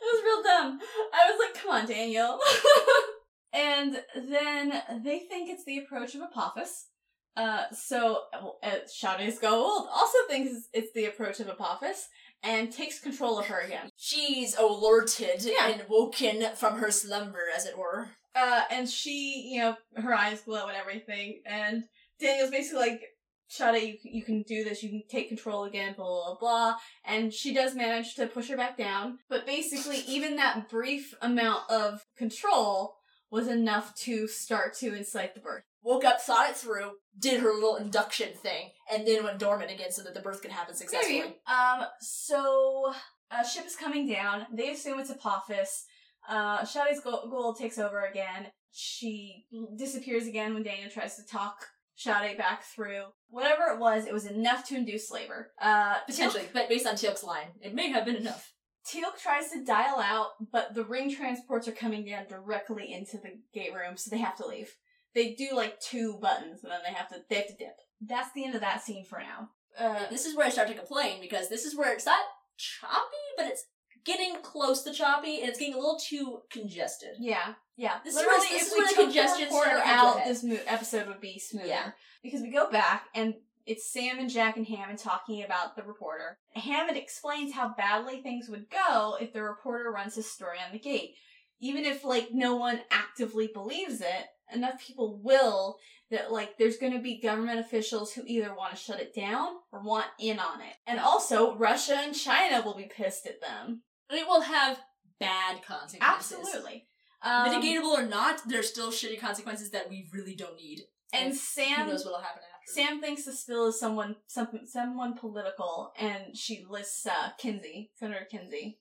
[0.00, 0.78] It was real dumb.
[1.12, 2.38] I was like, come on, Daniel.
[3.54, 6.88] and then they think it's the approach of Apophis.
[7.36, 8.70] Uh, so uh,
[9.02, 9.42] Goa'uld
[9.90, 12.08] also thinks it's the approach of Apophis
[12.44, 13.88] and takes control of her again.
[13.96, 15.68] She's alerted Yeah.
[15.68, 18.10] and woken from her slumber, as it were.
[18.36, 21.40] Uh, and she, you know, her eyes glow and everything.
[21.46, 21.84] And
[22.20, 23.00] Daniel's basically like,
[23.48, 26.74] Sha're, you, you can do this, you can take control again, blah, blah, blah.
[27.04, 29.18] And she does manage to push her back down.
[29.28, 32.96] But basically, even that brief amount of control
[33.34, 35.64] was enough to start to incite the birth.
[35.82, 39.90] Woke up, thought it through, did her little induction thing, and then went dormant again
[39.90, 41.20] so that the birth could happen successfully.
[41.20, 41.34] Maybe.
[41.46, 42.94] Um, so,
[43.30, 44.46] a ship is coming down.
[44.52, 45.84] They assume it's Apophis.
[46.28, 48.46] Uh, Sha're's go- Goa'uld takes over again.
[48.72, 49.44] She
[49.76, 51.56] disappears again when Daniel tries to talk
[51.98, 53.04] Shadi back through.
[53.28, 55.50] Whatever it was, it was enough to induce labor.
[55.60, 58.53] Uh, Potentially, but based on Teal'c's line, it may have been enough.
[58.86, 63.38] Teal'c tries to dial out, but the ring transports are coming down directly into the
[63.54, 64.70] gate room, so they have to leave.
[65.14, 67.76] They do like two buttons, and then they have to they have to dip.
[68.00, 69.50] That's the end of that scene for now.
[69.78, 72.18] Uh, This is where I start to complain because this is where it's not
[72.58, 73.64] choppy, but it's
[74.04, 77.10] getting close to choppy, and it's getting a little too congested.
[77.18, 77.98] Yeah, yeah.
[78.04, 79.80] This is Literally, where- this if is we where the took congestion the recorder started
[79.82, 81.66] to head to out, this mo- episode would be smoother.
[81.68, 81.90] Yeah.
[82.22, 83.34] Because we go back and
[83.66, 86.38] it's Sam and Jack and Hammond talking about the reporter.
[86.54, 90.78] Hammond explains how badly things would go if the reporter runs his story on the
[90.78, 91.14] gate.
[91.60, 95.76] Even if like no one actively believes it, enough people will
[96.10, 99.48] that like there's going to be government officials who either want to shut it down
[99.72, 100.74] or want in on it.
[100.86, 103.82] And also Russia and China will be pissed at them.
[104.10, 104.78] And it will have
[105.18, 106.36] bad consequences.
[106.42, 106.86] Absolutely.
[107.22, 110.82] Um, Mitigatable or not, there's still shitty consequences that we really don't need.
[111.14, 112.42] and who Sam knows what'll happen.
[112.66, 118.26] Sam thinks the spill is someone some, someone political, and she lists uh, Kinsey, Senator
[118.30, 118.78] Kinsey,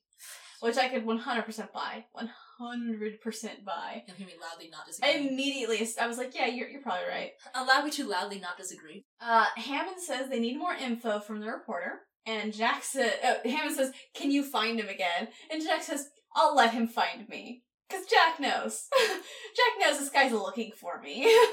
[0.61, 4.03] which I could one hundred percent buy, one hundred percent buy.
[4.07, 5.27] You'll hear me loudly not I disagree.
[5.27, 7.31] immediately, I was like, yeah, you're you're probably right.
[7.53, 9.05] Allow me to loudly not disagree.
[9.22, 13.76] Uh, Hammond says they need more info from the reporter, and Jack said, uh, Hammond
[13.76, 17.64] says, "Can you find him again?" And Jack says, "I'll let him find me."
[17.94, 18.88] Because Jack knows.
[18.99, 21.24] Jack knows this guy's looking for me.
[21.24, 21.38] Yeah.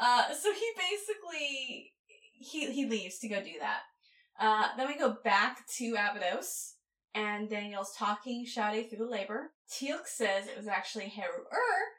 [0.00, 1.92] Uh, so he basically
[2.32, 3.80] he he leaves to go do that.
[4.40, 6.74] Uh, then we go back to Abydos,
[7.14, 9.52] and Daniel's talking Sha're through the labor.
[9.70, 11.44] Teal'c says it was actually Heru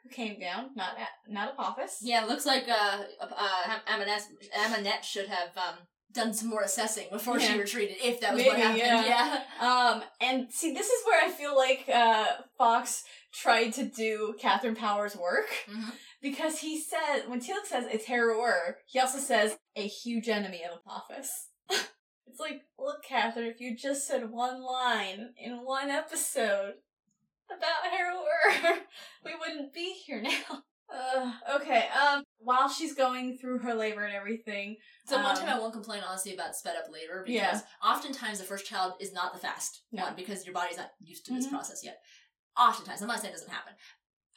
[0.02, 1.98] who came down, not a- not Apophis.
[2.02, 4.20] Yeah, it looks like uh, uh, Amaunet,
[4.54, 5.78] Amaunet should have um,
[6.12, 8.78] done some more assessing before she retreated, if that was what happened.
[8.78, 9.04] yeah.
[9.60, 9.66] Yeah.
[9.66, 12.26] Um, and see, this is where I feel like uh,
[12.58, 13.04] Fox
[13.36, 15.92] tried to do Katharyn Powers' work Mhm.
[16.22, 20.78] because he said when Teal'c says it's Heru'ur, he also says a huge enemy of
[20.78, 21.48] Apophis.
[22.26, 26.74] it's like, look, Katharyn, if you just said one line in one episode
[27.50, 28.78] about Heru'ur,
[29.24, 30.62] we wouldn't be here now.
[30.88, 31.88] Uh, okay.
[31.88, 35.72] Um, while she's going through her labor and everything, So one Um, time I won't
[35.72, 37.60] complain honestly about sped up labor because Yeah.
[37.90, 40.04] oftentimes the first child is not the fast No.
[40.04, 41.50] one because your body's not used to this Mhm.
[41.50, 42.00] process yet.
[42.58, 43.72] Oftentimes, I'm not saying it doesn't happen.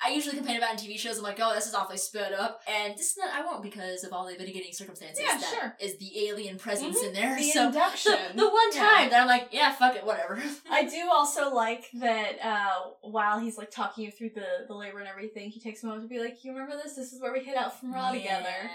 [0.01, 1.17] I usually complain about it in TV shows.
[1.17, 3.33] I'm like, oh, this is awfully sped up, and this is not.
[3.33, 5.75] I won't because of all the mitigating circumstances Yeah, that sure.
[5.81, 7.07] is the alien presence Mhm.
[7.07, 7.35] in there.
[7.35, 8.13] the so induction.
[8.33, 8.79] the, the one Yeah.
[8.89, 10.41] time that I'm like, yeah, fuck it, whatever.
[10.71, 14.99] I do also like that uh, while he's like talking you through the, the labor
[14.99, 16.95] and everything, he takes a moment to be like, "You remember this?
[16.95, 18.71] This is where we hit out from Ra together."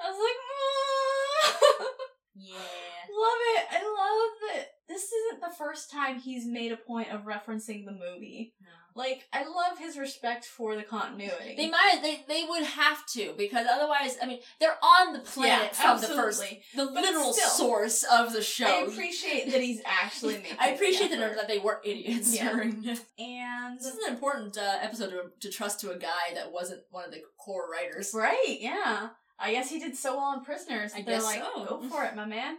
[0.00, 1.88] I was like,
[2.34, 2.56] Yeah.
[3.16, 3.64] "Love it!
[3.70, 7.92] I love that this isn't the first time he's made a point of referencing the
[7.92, 8.54] movie.
[8.60, 8.68] No.
[8.96, 11.54] Like, I love his respect for the continuity.
[11.56, 11.98] They might.
[12.00, 16.00] They they would have to because otherwise, I mean, they're on the planet Yeah, from
[16.00, 16.62] the first, absolutely.
[16.76, 18.66] the But literal still, source of the show.
[18.66, 20.56] I appreciate that he's actually making.
[20.60, 22.50] I appreciate the that, that they were idiots Yeah.
[22.52, 23.02] during this.
[23.18, 26.82] and This is an important uh, episode to, to trust to a guy that wasn't
[26.90, 28.12] one of the core writers.
[28.14, 29.08] Right, yeah.
[29.40, 30.92] I guess he did so well in Prisoners.
[30.94, 31.64] I They're guess like, so.
[31.66, 32.58] go for it, my man.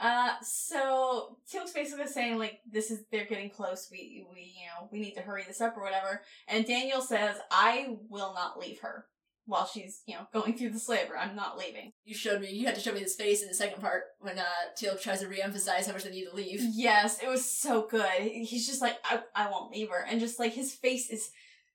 [0.00, 3.88] Uh, so Teal'c's basically saying like, this is they're getting close.
[3.92, 6.22] We we you know we need to hurry this up or whatever.
[6.48, 9.06] And Daniel says, I will not leave her
[9.46, 11.18] while she's you know going through this labor.
[11.18, 11.92] I'm not leaving.
[12.04, 12.50] You showed me.
[12.50, 14.44] You had to show me his face in the second part when uh,
[14.78, 16.60] Teal'c tries to re-emphasize how much they need to leave.
[16.72, 18.22] Yes, it was so good.
[18.22, 21.30] He's just like, I I won't leave her, and just like his face is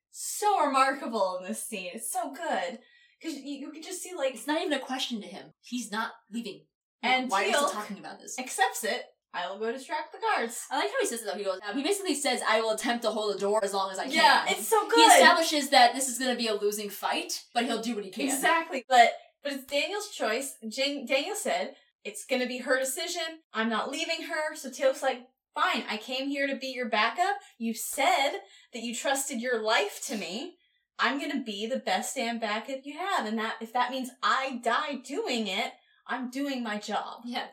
[0.10, 1.92] so remarkable in this scene.
[1.94, 2.80] It's so good
[3.20, 5.54] because you, you can just see like It's not even a question to him.
[5.62, 6.62] He's not leaving.
[7.04, 8.38] And why you still Teal'c- talking about this?
[8.40, 9.04] accepts it.
[9.34, 10.66] I will go distract the guards.
[10.72, 11.38] I like how he says it though.
[11.38, 11.60] He goes.
[11.68, 14.04] Um, he basically says, "I will attempt to hold the door as long as I
[14.06, 14.96] can." Yeah, it's so good.
[14.96, 18.06] He establishes that this is going to be a losing fight, but he'll do what
[18.06, 18.26] he can.
[18.26, 19.12] Exactly, but
[19.44, 20.56] but it's Daniel's choice.
[20.70, 23.24] Jan- Daniel said it's gonna be her decision.
[23.54, 24.56] I'm not leaving her.
[24.56, 25.20] So Teal'c's like,
[25.54, 25.84] fine.
[25.90, 27.36] I came here to be your backup.
[27.58, 28.40] You said
[28.74, 30.56] that you trusted your life to me.
[30.98, 34.62] I'm gonna be the best damn backup you have, and that if that means I
[34.64, 35.74] die doing it,
[36.08, 37.22] I'm doing my job.
[37.26, 37.46] Yeah.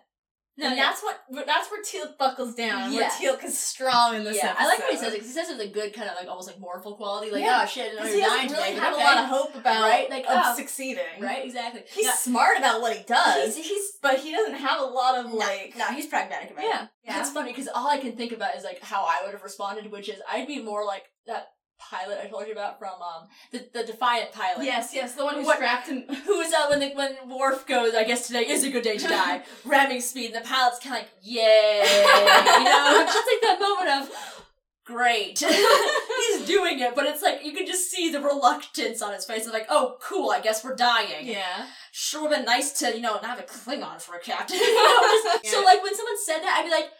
[0.58, 0.82] No, and yeah.
[0.84, 2.92] that's what that's where Teal buckles down.
[2.92, 3.00] Yeah.
[3.00, 4.62] Where Teal'c is strong in this yeah, episode.
[4.62, 6.28] I like what he says 'cause he says it with a good kind of like
[6.28, 7.62] almost like mournful quality, like Yeah.
[7.62, 9.24] oh shit, I know Because you're he dying doesn't really have but a lot of
[9.30, 10.54] hope about Right, like, of oh.
[10.54, 11.04] succeeding.
[11.22, 11.84] right, exactly.
[11.90, 13.56] He's No, smart about what he does.
[13.56, 16.64] he's, he's but he doesn't have a lot of no, like no, he's pragmatic about
[16.64, 16.88] yeah it.
[17.04, 19.42] yeah It's funny because all I can think about is like how I would have
[19.42, 21.52] responded, which is I'd be more like that
[21.90, 24.64] pilot I told you about from um the, the Defiant pilot.
[24.64, 27.94] yes yes the one who What- strapped him Who's uh when the when Worf goes,
[27.94, 30.98] I guess today is a good day to die, ramming speed, and the pilot's kinda
[30.98, 34.38] like, Yay You know, just like that moment of
[34.84, 35.38] Great.
[35.38, 39.46] He's doing it, but it's like you can just see the reluctance on his face
[39.46, 41.26] of like, oh cool, I guess we're dying.
[41.28, 44.20] yeah Sure would have been nice to, you know, not have a Klingon for a
[44.20, 44.59] captain.
[44.59, 46.90] You know, just- So like when someone said that, I'd be like,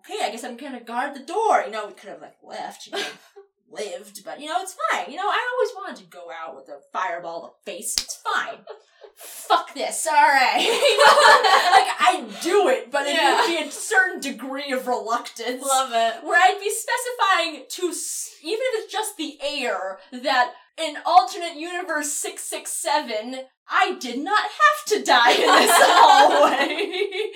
[0.00, 1.62] okay, I guess I'm gonna guard the door.
[1.66, 3.04] You know, we could have like left, you know,
[3.74, 5.10] lived, but you know, it's fine.
[5.10, 7.94] You know, I always wanted to go out with a fireball to face.
[7.98, 8.58] It's fine.
[9.16, 10.60] Fuck this, alright.
[10.62, 11.20] you know,
[11.70, 13.40] like I do it, but it Yeah.
[13.40, 15.62] would be a certain degree of reluctance.
[15.62, 17.82] love it Where I'd be specifying to,
[18.42, 24.84] even if it's just the air, that in alternate universe 667, I did not have
[24.98, 27.30] to die in this hallway.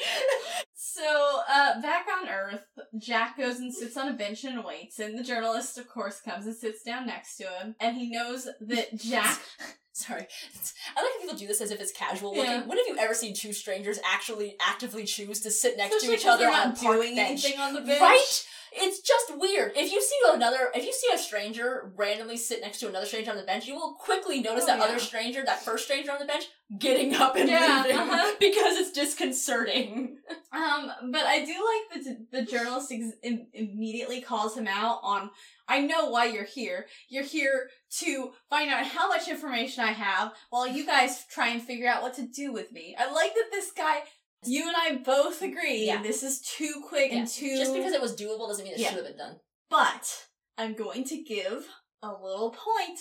[0.94, 2.64] So uh back on earth
[2.98, 6.46] jack goes and sits on a bench and waits and the journalist of course comes
[6.46, 9.40] and sits down next to him and he knows that jack
[9.98, 10.28] Sorry.
[10.96, 12.44] I like how people do this as if it's casual looking.
[12.44, 12.62] Yeah.
[12.66, 16.22] When have you ever seen two strangers actually actively choose to sit next especially to
[16.22, 17.44] each other on a park doing bench?
[17.44, 18.46] anything on the bench Right?
[18.72, 19.72] It's just weird.
[19.76, 23.30] If you see another, if you see a stranger randomly sit next to another stranger
[23.30, 24.84] on the bench, you will quickly notice Oh, that yeah.
[24.84, 26.44] other stranger, that first stranger on the bench,
[26.78, 28.34] getting up and Yeah, leaving uh-huh.
[28.40, 30.18] because it's disconcerting.
[30.50, 33.12] Um, but I do like that the journalist ex-
[33.52, 35.30] immediately calls him out on.
[35.68, 36.86] I know why you're here.
[37.10, 37.68] You're here
[37.98, 42.00] to find out how much information I have, while you guys try and figure out
[42.02, 42.96] what to do with me.
[42.98, 43.98] I like that this guy.
[44.44, 45.84] You and I both agree.
[45.86, 46.02] Yeah.
[46.02, 47.18] This is too quick Yeah.
[47.18, 47.56] and too.
[47.56, 48.88] Just because it was doable doesn't mean it Yeah.
[48.90, 49.40] should have been done.
[49.68, 51.68] But I'm going to give
[52.02, 52.98] a little point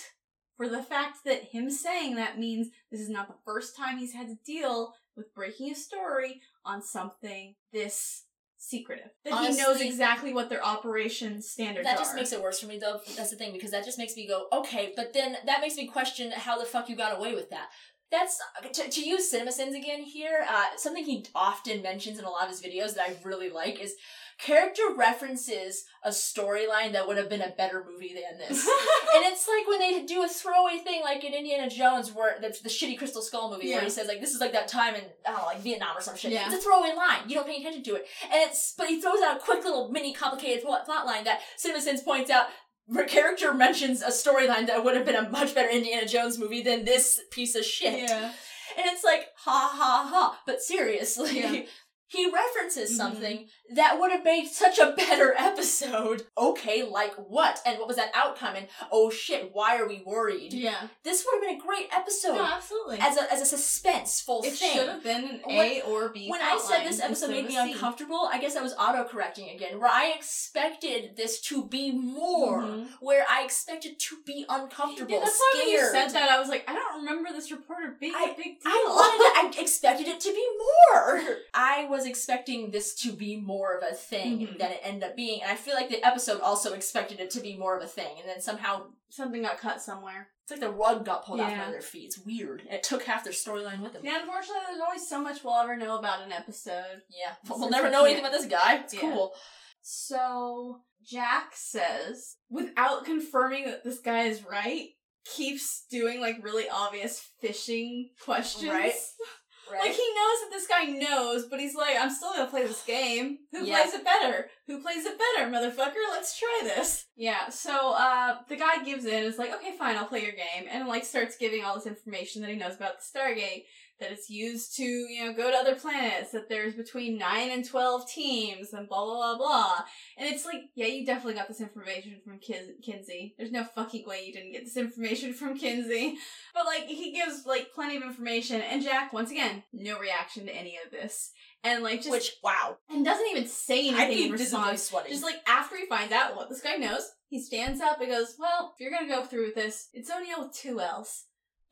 [0.56, 4.14] for the fact that him saying that means this is not the first time he's
[4.14, 8.24] had to deal with breaking a story on something this
[8.58, 9.12] secretive.
[9.24, 12.00] That he knows exactly what their operation standards That are.
[12.00, 13.00] just makes it worse for me, though.
[13.16, 15.86] That's the thing, because that just makes me go, okay, but then that makes me
[15.88, 17.70] question how the fuck you got away with that.
[18.12, 18.40] That's
[18.74, 20.46] to, to use CinemaSins again here.
[20.50, 23.82] Uh, something he often mentions in a lot of his videos that I really like
[23.82, 23.96] is
[24.40, 28.66] character references a storyline that would have been a better movie than this.
[29.16, 32.56] and it's like when they do a throwaway thing, like in Indiana Jones, where the,
[32.64, 35.04] the shitty Crystal Skull movie, where he says like, "This is like that time in
[35.26, 36.46] I don't know, like Vietnam or some shit." Yeah.
[36.46, 37.28] It's a throwaway line.
[37.28, 39.90] You don't pay attention to it, and it's but he throws out a quick little
[39.90, 42.48] mini complicated plot, plot line that CinemaSins points out.
[42.88, 46.62] Where character mentions a storyline that would have been a much better Indiana Jones movie
[46.64, 48.00] than this piece of shit.
[48.10, 48.32] yeah.
[48.78, 50.40] And it's like, ha ha ha.
[50.46, 51.62] But seriously, Yeah.
[52.08, 52.96] he references Mhm.
[52.98, 56.24] something that would have made such a better episode.
[56.38, 57.60] Okay, like what?
[57.66, 58.56] And what was that outcome?
[58.56, 60.54] And oh shit, why are we worried?
[60.54, 60.88] Yeah.
[61.04, 63.00] This would have been a great episode No, absolutely.
[63.00, 64.74] as a as a suspenseful it thing.
[64.74, 66.30] should have been an When- A or B.
[66.30, 69.90] When I said this episode made me uncomfortable, I guess I was auto-correcting again, where
[69.92, 72.88] I expected this to be more, Mhm.
[73.02, 76.50] where I expected to be uncomfortable, Yeah, that's why when you said that, I was
[76.50, 78.72] like, I don't remember this reporter being a big deal.
[78.72, 79.58] I wanted.
[79.60, 81.38] I expected it to be more.
[81.54, 84.58] I was expecting this to be more of a thing Mhm.
[84.60, 87.40] than it ended up being, and I feel like the episode also expected it to
[87.40, 90.30] be more of a thing, and then somehow Something got cut somewhere.
[90.44, 91.48] it's like the rug got pulled Yeah.
[91.48, 92.06] under their feet.
[92.08, 92.62] It's weird.
[92.62, 94.06] And it took half their storyline with them.
[94.06, 97.02] Yeah, unfortunately, there's only so much we'll ever know about an episode.
[97.10, 98.76] Yeah, Since we'll never know anything about this guy.
[98.84, 99.02] It's Yeah.
[99.02, 99.34] cool.
[99.82, 104.90] So Jack says, without confirming that this guy is right,
[105.24, 108.70] keeps doing like really obvious fishing questions.
[108.72, 108.94] Right.
[109.72, 109.82] Right?
[109.82, 112.84] Like he knows that this guy knows, but he's like, I'm still gonna play this
[112.84, 113.40] game.
[113.52, 113.82] Who Yeah.
[113.82, 114.50] plays it better?
[114.68, 115.94] Who plays it better, motherfucker?
[116.12, 117.06] Let's try this.
[117.16, 120.68] Yeah, so uh the guy gives in, is like, okay, fine, I'll play your game,
[120.70, 123.66] and like starts giving all this information that he knows about the Stargate,
[124.00, 127.68] that it's used to, you know, go to other planets, that there's between nine and
[127.68, 129.76] twelve teams, and blah blah blah blah.
[130.18, 133.36] And it's like, yeah, you definitely got this information from Kin- Kinsey.
[133.38, 136.18] There's no fucking way you didn't get this information from Kinsey.
[136.54, 140.56] But like he gives like plenty of information, and Jack once again no reaction to
[140.56, 141.32] any of this,
[141.64, 144.84] and like just Which wow, and doesn't even say anything in response.
[144.84, 145.12] sweating.
[145.12, 148.36] Just like after he finds out what this guy knows, he stands up and goes,
[148.40, 151.26] "Well, if you're gonna go through with this, it's O'Neill with two L's.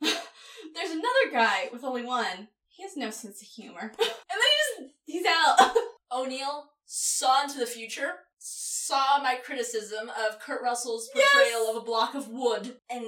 [0.74, 2.48] There's another guy with only one.
[2.68, 5.74] He has no sense of humor, and then he just he's out.
[6.12, 11.70] O'Neill saw into the future, saw my criticism of Kurt Russell's portrayal Yes!
[11.70, 13.06] of a block of wood, and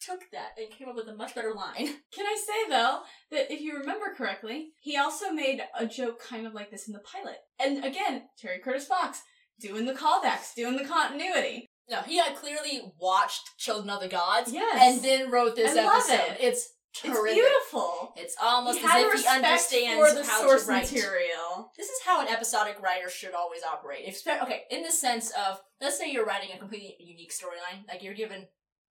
[0.00, 1.86] took that and came up with a much better line.
[2.14, 3.00] Can I say though
[3.30, 6.94] that if you remember correctly, he also made a joke kind of like this in
[6.94, 7.36] the pilot.
[7.62, 9.20] And again, Terry Curtis Fox
[9.60, 11.66] doing the callbacks, doing the continuity.
[11.90, 14.80] No, he had clearly watched Children of the Gods Yes.
[14.80, 16.32] and then wrote this I episode.
[16.34, 16.38] it.
[16.40, 16.68] It's
[17.04, 18.12] It's beautiful.
[18.16, 20.82] It's almost he as if he understands for the how source to write.
[20.92, 21.72] material.
[21.76, 24.00] This is how an episodic writer should always operate.
[24.06, 28.02] If okay, in the sense of let's say you're writing a completely unique storyline, like
[28.02, 28.46] you're given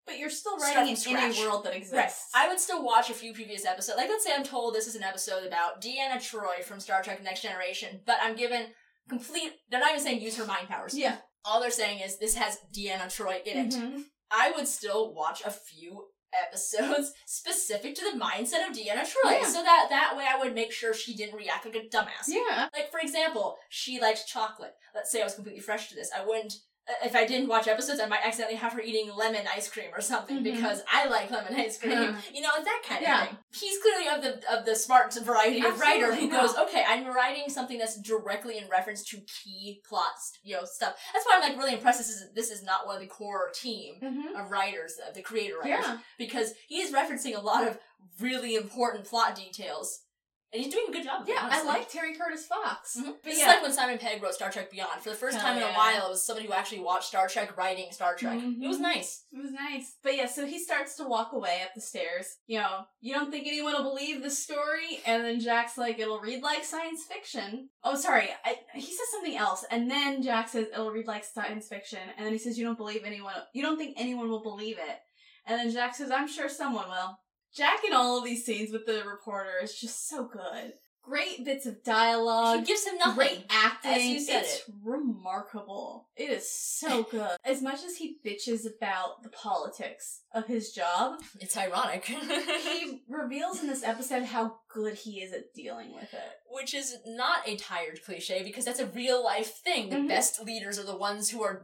[0.06, 1.94] But you're still writing in any world that exists.
[2.34, 2.46] Right.
[2.46, 3.98] I would still watch a few previous episodes.
[3.98, 7.22] Like, let's say I'm told this is an episode about Deanna Troi from Star Trek
[7.24, 8.68] Next Generation, but I'm given
[9.08, 9.52] complete.
[9.70, 10.98] They're not even saying use her mind powers.
[10.98, 11.18] yeah.
[11.46, 13.74] All they're saying is this has Deanna Troi in it.
[13.74, 14.04] Mhm.
[14.32, 16.08] I would still watch a few
[16.48, 19.46] episodes specific to the mindset of Deanna Troi, Yeah.
[19.48, 22.28] so that that way I would make sure she didn't react like a dumbass.
[22.28, 22.70] Yeah.
[22.74, 24.76] Like for example, she likes chocolate.
[24.94, 26.12] Let's say I was completely fresh to this.
[26.16, 26.54] I wouldn't.
[26.90, 29.90] Uh, If I didn't watch episodes, I might accidentally have her eating lemon ice cream
[29.94, 30.44] or something Mhm.
[30.44, 31.92] because I like lemon ice cream.
[31.92, 32.16] Yeah.
[32.34, 33.22] You know, it's that kind Yeah.
[33.24, 33.38] of thing.
[33.54, 37.50] He's clearly of the of the smart variety of writer who goes, okay, I'm writing
[37.50, 40.96] something that's directly in reference to key plots, you know, stuff.
[41.14, 42.00] That's why I'm like really impressed.
[42.00, 44.36] This is this is not one of the core team Mm-hmm.
[44.36, 45.98] of writers, of the creator writers, Yeah.
[46.18, 47.78] because he is referencing a lot of
[48.20, 50.02] really important plot details,
[50.52, 51.28] and he's doing a good job.
[51.28, 52.96] It, Yeah, I like Terry Curtis Fox.
[52.98, 53.06] Mhm.
[53.06, 53.48] But This yeah.
[53.48, 55.02] like when Simon Pegg wrote Star Trek Beyond.
[55.02, 57.56] For the first time in a while, it was somebody who actually watched Star Trek
[57.58, 58.38] writing Star Trek.
[58.40, 58.64] Mhm.
[58.64, 59.26] It was nice.
[59.32, 59.96] It was nice.
[60.02, 62.38] But yeah, so he starts to walk away up the stairs.
[62.48, 65.02] You know, you don't think anyone will believe this story?
[65.06, 67.70] And then Jack's like, it'll read like science fiction.
[67.84, 68.30] Oh, sorry.
[68.44, 69.66] I, he says something else.
[69.70, 72.00] And then Jack says, it'll read like science fiction.
[72.18, 75.00] And then he says, you don't believe anyone, you don't think anyone will believe it.
[75.46, 77.20] And then Jack says, I'm sure someone will.
[77.56, 80.74] Jack in all of these scenes with the reporter is just so good.
[81.02, 82.60] Great bits of dialogue.
[82.60, 83.16] he gives him nothing.
[83.16, 83.92] Great acting.
[83.94, 86.08] As you said it's remarkable.
[86.16, 87.32] It is so good.
[87.44, 92.06] as much as he bitches about the politics of his job, It's ironic.
[92.64, 96.32] he reveals in this episode how good he is at dealing with it.
[96.52, 99.90] Which is not a tired cliche because that's a real life thing.
[99.90, 100.08] The Mhm.
[100.10, 101.64] best leaders are the ones who are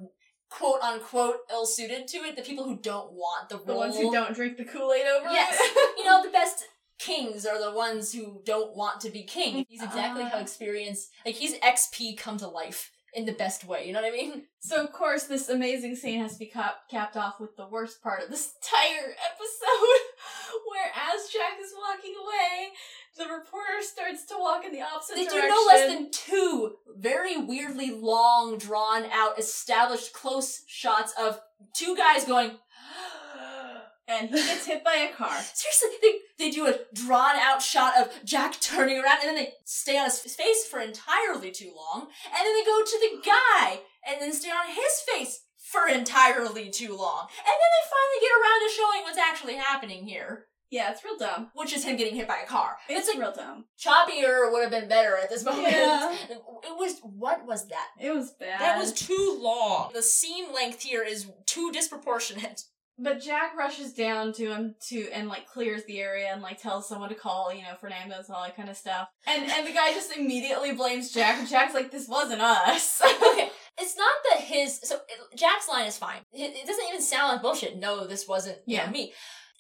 [0.50, 2.36] quote unquote ill suited to it.
[2.36, 3.78] The people who don't want the The role.
[3.80, 5.58] ones who don't drink the Kool Aid over Yes.
[5.60, 5.94] it.
[5.98, 6.66] you know, the best
[7.00, 9.66] kings are the ones who don't want to be king.
[9.68, 10.42] He's exactly how Ah.
[10.42, 13.86] experience, like he's XP come to life in the best way.
[13.88, 14.48] You know what I mean?
[14.60, 18.02] So of course this amazing scene has to be cap- capped off with the worst
[18.02, 20.02] part of this entire episode,
[20.70, 22.70] where as Jack is walking away,
[23.18, 25.36] the reporter starts to walk in the opposite direction.
[25.36, 31.40] They do no less than two very weirdly long, drawn out, established close shots of
[31.74, 32.52] two guys going.
[34.08, 35.38] and he gets hit by a car.
[35.54, 39.54] Seriously, they, they do a drawn out shot of Jack turning around and then they
[39.64, 42.02] stay on his face for entirely too long.
[42.02, 46.70] And then they go to the guy and then stay on his face for entirely
[46.70, 47.28] too long.
[47.38, 51.18] And then they finally get around to showing what's actually happening here, Yeah, it's real
[51.18, 51.52] dumb.
[51.54, 52.78] which is him getting hit by a car.
[52.90, 53.66] It's, It's like real dumb.
[53.80, 55.68] choppier would have been better at this moment.
[55.74, 56.16] Yeah.
[56.30, 57.88] It was, what was that?
[58.00, 58.60] It was bad.
[58.60, 59.92] That was too long.
[59.94, 62.64] The scene length here is too disproportionate.
[62.98, 66.88] But Jack rushes down to him to and like clears the area and like tells
[66.88, 69.10] someone to call, you know, Fernando's and all that kind of stuff.
[69.28, 71.38] And and the guy just immediately blames Jack.
[71.40, 75.00] And Jack's like, "This wasn't us." okay, it's not that his so
[75.36, 76.22] Jack's line is fine.
[76.32, 77.78] It, doesn't even sound like bullshit.
[77.78, 78.90] No, this wasn't you know, Yeah.
[78.92, 79.12] me.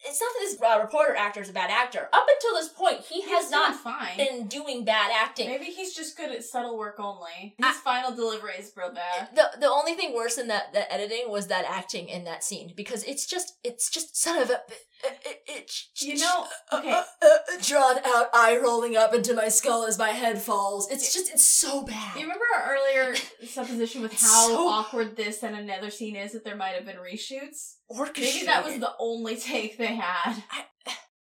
[0.06, 2.10] It's not that this uh, reporter actor is a bad actor.
[2.14, 4.18] Up until this point, he He's has not fine.
[4.18, 5.48] been doing bad acting.
[5.50, 7.56] Maybe he's just good at subtle work only.
[7.58, 9.30] His final delivery is real bad.
[9.36, 12.74] The the only thing worse than that that editing was that acting in that scene
[12.76, 14.62] because it's just it's just son of a
[15.04, 15.72] it, it,
[16.02, 16.90] You know, okay.
[16.92, 17.28] uh, uh,
[17.62, 20.90] drawn out eye rolling up into my skull as my head falls.
[20.90, 22.16] It's just it's so bad.
[22.16, 23.16] You remember our earlier
[23.46, 26.96] supposition with how So- awkward this and another scene is that there might have been
[26.98, 27.76] reshoots?
[27.90, 30.44] Maybe that was the only take they had.
[30.52, 30.66] I-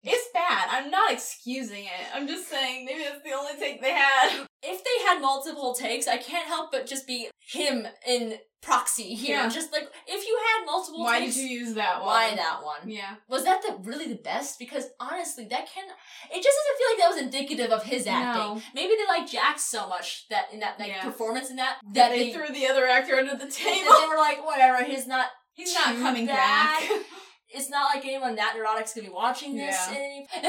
[0.09, 0.69] It's bad.
[0.71, 2.07] I'm not excusing it.
[2.15, 4.47] I'm just saying maybe that's the only take they had.
[4.63, 9.37] if they had multiple takes, I can't help but just be him in proxy here.
[9.39, 9.49] Yeah.
[9.49, 12.07] Just like if you had multiple Why takes, did you use that one?
[12.07, 12.89] why that one?
[12.89, 13.17] Yeah.
[13.29, 14.61] Was that the really the best?
[14.61, 18.43] Because honestly, that can it just doesn't feel like that was indicative of his acting.
[18.43, 18.63] No.
[18.77, 21.03] Maybe they like Jack so much that in that like Yeah.
[21.03, 23.91] performance in that That that they they, threw the other actor under the table.
[24.01, 25.27] they were like, whatever, he's not
[25.57, 26.81] He's not coming bad.
[26.89, 27.01] back.
[27.49, 29.75] it's not like anyone that neurotic's gonna be watching this.
[29.91, 29.97] Yeah.
[29.97, 30.27] any-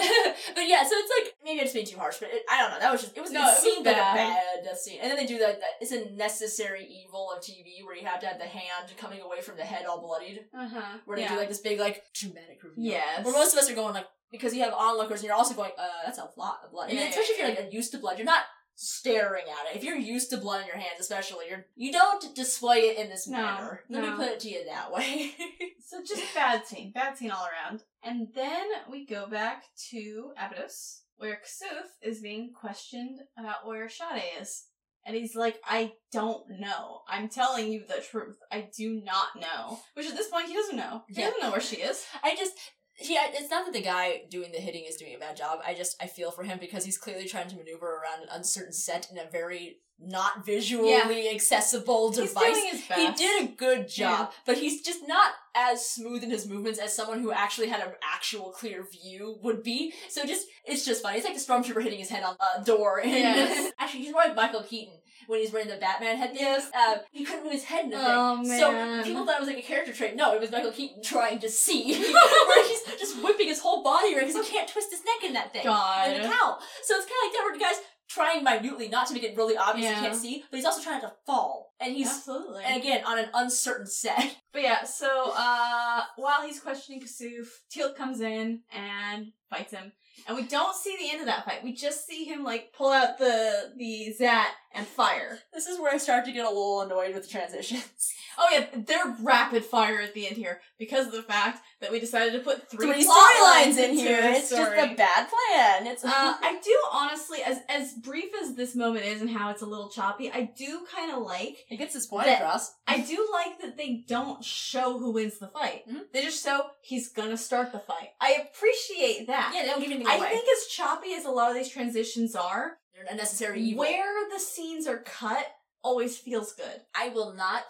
[0.55, 2.79] but yeah, so it's like maybe just being too harsh, but it, I don't know.
[2.79, 4.63] That was just it was No, it it seemed like a bad.
[4.65, 5.59] bad scene, and then they do that.
[5.59, 9.21] that it's a necessary evil of TV where you have to have the hand coming
[9.21, 10.97] away from the head all bloodied, Uh huh.
[11.05, 11.29] where they yeah.
[11.33, 12.83] do like this big like dramatic reveal.
[12.83, 13.23] Yes.
[13.23, 15.71] Where most of us are going like because you have onlookers and you're also going,
[15.77, 16.89] uh, that's a lot of blood.
[16.89, 18.41] And Yeah, especially yeah, if you're like used to blood, you're not
[18.79, 19.77] staring at it.
[19.77, 23.09] If you're used to blood in your hands, especially, you're you don't display it in
[23.09, 23.81] this No, manner.
[23.89, 24.11] Let no.
[24.11, 25.31] me put it to you that way.
[25.89, 27.81] So just bad scene, bad scene all around.
[28.03, 34.19] And then we go back to Abydos, where Kasuf is being questioned about where Sha're
[34.41, 34.65] is.
[35.05, 37.03] And he's like, I don't know.
[37.07, 38.35] I'm telling you the truth.
[38.51, 39.79] I do not know.
[39.93, 41.03] Which at this point, he doesn't know.
[41.07, 41.27] He Yeah.
[41.27, 42.03] doesn't know where she is.
[42.21, 42.51] I just
[42.99, 45.59] yeah, it's not that the guy doing the hitting is doing a bad job.
[45.65, 48.73] I just I feel for him because he's clearly trying to maneuver around an uncertain
[48.73, 52.53] set in a very not visually accessible He's device.
[52.53, 56.47] doing his He did a good job, but he's just not as smooth in his
[56.47, 59.93] movements as someone who actually had an actual clear view would be.
[60.09, 61.17] So just it's just funny.
[61.17, 62.99] It's like the stormtrooper hitting his head on a door.
[63.01, 63.71] And Yes.
[63.79, 64.93] actually, he's more like Michael Keaton
[65.27, 66.33] when he's wearing the Batman head.
[66.35, 66.45] thing.
[66.75, 68.59] Uh, he couldn't move his head in the Oh, thing.
[68.59, 70.15] So people thought it was like a character trait.
[70.15, 74.15] No, it was Michael Keaton trying to see, where he's just whipping his whole body
[74.15, 75.63] around because he can't twist his neck in that thing.
[75.65, 76.11] God.
[76.11, 76.59] In the cowl.
[76.83, 79.35] So it's kind of like that where the guy's trying minutely not to make it
[79.35, 79.95] really obvious Yeah.
[79.99, 81.73] he can't see, but he's also trying to fall.
[81.81, 82.63] And he's Absolutely.
[82.65, 84.37] and again, on an uncertain set.
[84.53, 89.91] But yeah, so uh while he's questioning Kasuf, Teal comes in and fights him.
[90.27, 91.63] And we don't see the end of that fight.
[91.63, 95.39] We just see him like pull out the the Zat and fire.
[95.53, 97.83] This is where I start to get a little annoyed with the transitions.
[98.39, 101.99] Oh yeah, they're rapid fire at the end here because of the fact that we
[101.99, 104.21] decided to put three, Three plot storylines lines in here.
[104.21, 105.87] this It's just a bad plan.
[105.87, 109.63] It's uh, I do honestly, as as brief as this moment is and how it's
[109.63, 112.75] a little choppy, I do kind of like it gets his point across.
[112.85, 115.87] I do like that they don't show who wins the fight.
[115.91, 116.01] Mhm.
[116.13, 118.09] They just show he's gonna start the fight.
[118.21, 119.51] I appreciate that.
[119.55, 120.29] Yeah, they don't give anything I away.
[120.29, 123.79] think as choppy as a lot of these transitions are, They're unnecessary evil.
[123.81, 125.45] where the scenes are cut
[125.83, 126.81] always feels good.
[126.95, 127.63] I will not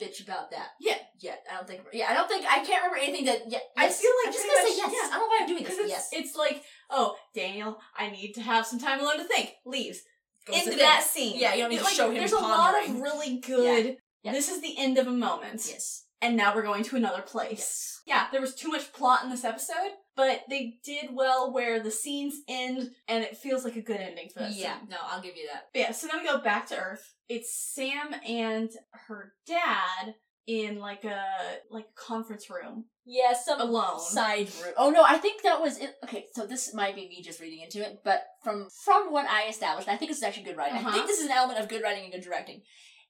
[0.00, 0.68] bitch about that.
[0.80, 0.96] Yeah.
[1.20, 1.44] Yet.
[1.50, 3.62] I don't think yeah, I don't think I can't remember anything that yet.
[3.76, 4.92] I feel like I'm just gonna say yes.
[4.92, 5.08] yeah.
[5.08, 5.78] I don't know why I'm doing this.
[5.78, 6.08] it's, Yes.
[6.12, 9.52] it's like, oh, Daniel, I need to have some time alone to think.
[9.66, 10.00] Leaves.
[10.46, 11.10] Goes Into to that things.
[11.32, 11.40] scene.
[11.40, 13.96] Yeah, you don't need to like, show him There's a lot of really good.
[14.22, 14.32] Yeah.
[14.32, 15.62] This is the end of a moment.
[15.68, 16.04] Yes.
[16.20, 17.50] And now we're going to another place.
[17.50, 18.00] Yes.
[18.06, 21.90] Yeah, there was too much plot in this episode, but they did well where the
[21.90, 24.78] scenes end and it feels like a good ending for that Yeah.
[24.78, 24.88] scene.
[24.90, 25.64] No, I'll give you that.
[25.72, 27.14] But yeah, so then we go back to Earth.
[27.28, 28.70] It's Sam and
[29.08, 30.14] her dad
[30.46, 31.24] in like a
[31.70, 33.98] like a conference room Yeah, some alone.
[33.98, 34.74] side room.
[34.76, 35.94] Oh no, I think that was it.
[36.04, 39.48] Okay, so this might be me just reading into it, but from from what I
[39.48, 40.76] established, I think this is actually good writing.
[40.76, 40.92] I Uh-huh.
[40.92, 42.60] think this is an element of good writing and good directing.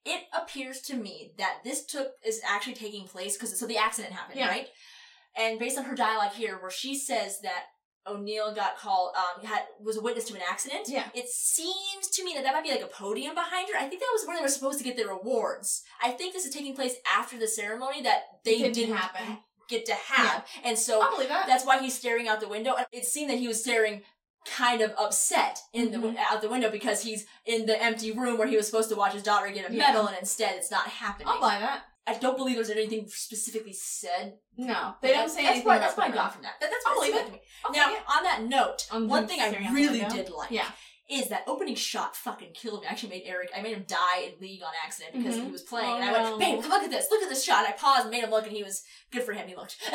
[0.07, 4.15] It appears to me that this took is actually taking place because so the accident
[4.15, 4.49] happened, Yeah.
[4.49, 4.69] right?
[5.37, 7.65] And based on her dialogue here, where she says that
[8.07, 10.89] O'Neill got called, um, had was a witness to an accident.
[10.89, 11.09] Yeah.
[11.15, 13.79] It seems to me that that might be like a podium behind her.
[13.79, 15.83] I think that was where they were supposed to get their awards.
[16.03, 19.39] I think this is taking place after the ceremony that they Didn't didn't, happen.
[19.71, 21.47] get to have, and so I believe that.
[21.47, 22.75] that's why he's staring out the window.
[22.77, 24.03] And it seemed that he was staring
[24.47, 26.19] kind of upset in the Mhm.
[26.31, 29.15] out the window because he's in the empty room where he was supposed to watch
[29.15, 29.87] his daughter get a Yeah.
[29.87, 31.29] medal, and instead it's not happening.
[31.29, 31.85] I'll buy that.
[32.07, 34.35] I don't believe there's anything specifically said.
[34.59, 36.55] No, they don't say that's anything what, about that's what I got from that.
[36.61, 37.27] That- That's I'll what believe it.
[37.27, 37.41] to me.
[37.71, 37.99] Okay, now, yeah.
[38.17, 40.67] on that note, On one thing I staring out the really did like Yeah.
[41.11, 42.87] Is that opening shot fucking killed me.
[42.87, 45.45] I actually made Eric, I made him die in League on accident because Mhm.
[45.47, 45.91] he was playing.
[45.91, 47.67] Oh, and I went, babe, look at this, look at this shot.
[47.69, 48.83] I paused and made him look, and he was
[49.13, 49.47] good for him.
[49.47, 49.77] He looked.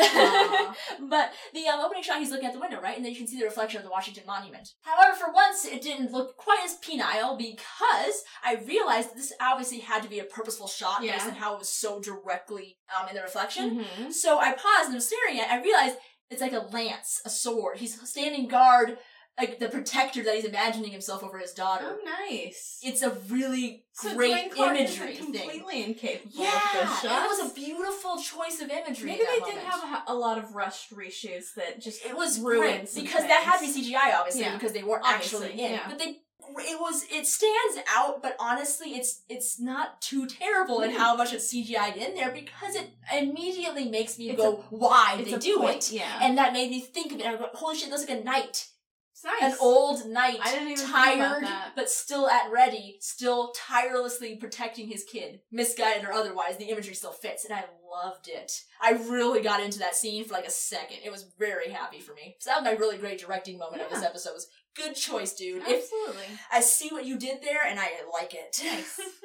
[1.10, 2.96] But the um, opening shot, he's looking at the window, right?
[2.96, 4.70] And then you can see the reflection of the Washington Monument.
[4.82, 9.80] However, for once, it didn't look quite as penile because I realized that this obviously
[9.80, 13.16] had to be a purposeful shot based on how it was so directly um, in
[13.16, 13.86] the reflection.
[13.86, 14.14] Mhm.
[14.14, 15.54] So I paused and I'm staring at it.
[15.54, 15.98] I realized
[16.30, 17.78] it's like a lance, a sword.
[17.80, 19.00] He's standing guard,
[19.40, 21.86] like the protector that he's imagining himself over his daughter.
[22.00, 22.80] Oh, nice.
[22.84, 26.52] It's a really So great imagery completely incapable Yeah,
[26.82, 29.12] of this it was a beautiful choice of imagery.
[29.12, 29.68] Maybe they that did moment.
[29.74, 33.60] have a, a lot of rushed reshoots that just It was ruined because that had
[33.66, 34.54] to be CGI, obviously, Yeah.
[34.56, 35.72] because they weren't Obviously, actually in.
[35.72, 35.88] yeah.
[35.88, 36.18] But they,
[36.62, 38.22] it was, it stands out.
[38.24, 42.76] But honestly, it's it's not too terrible in how much it's CGI'd in there because
[42.76, 46.38] it immediately makes me It's go, why It's they a do point, it, Yeah, and
[46.40, 47.26] that made me think of it.
[47.26, 48.68] I go, holy shit, it looks like a knight,
[49.24, 49.54] nice.
[49.54, 54.36] an old knight, I didn't even think about tired but still at ready, still tirelessly
[54.36, 56.58] protecting his kid, misguided or otherwise.
[56.58, 58.62] The imagery still fits, and I loved it.
[58.82, 61.00] I really got into that scene for like a second.
[61.04, 62.36] It was very happy for me.
[62.40, 64.10] So that was my really great directing moment of this Yeah.
[64.10, 64.34] episode.
[64.34, 65.64] Was good choice, dude.
[65.68, 66.38] If Absolutely.
[66.52, 68.60] I see what you did there, and I like it.
[68.64, 69.00] Nice.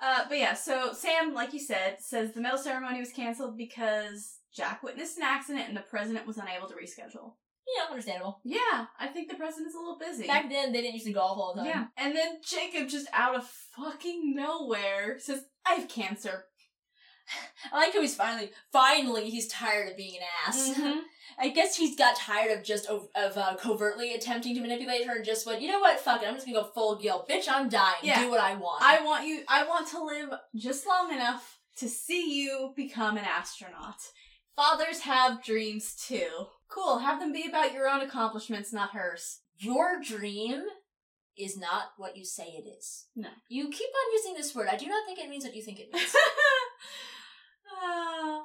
[0.00, 4.38] Uh, but yeah, so Sam, like you said, says the medal ceremony was canceled because
[4.54, 7.32] Jack witnessed an accident and the president was unable to reschedule.
[7.76, 8.40] Yeah, understandable.
[8.44, 10.26] Yeah, I think the president's a little busy.
[10.26, 11.68] Back then, they didn't usually golf all the time.
[11.70, 13.44] yeah, and then Jacob just out of
[13.76, 16.44] fucking nowhere says, "I have cancer."
[17.72, 20.74] I like how he's finally, finally, he's tired of being an ass.
[20.78, 21.00] Mhm.
[21.40, 25.16] I guess he's got tired of just of, of uh, covertly attempting to manipulate her
[25.16, 27.28] and just went, you know what, fuck it, I'm just gonna go full guilt.
[27.28, 27.94] Bitch, I'm dying.
[28.02, 28.22] Yeah.
[28.24, 28.82] Do what I want.
[28.82, 29.44] I want you.
[29.46, 33.94] I want to live just long enough to see you become an astronaut.
[34.56, 36.46] Fathers have dreams too.
[36.70, 36.98] Cool.
[36.98, 39.40] Have them be about your own accomplishments, not hers.
[39.58, 40.64] Your dream
[41.36, 43.06] is not what you say it is.
[43.16, 43.28] No.
[43.48, 44.68] You keep on using this word.
[44.70, 46.14] I do not think it means what you think it means.
[47.80, 48.42] Ah.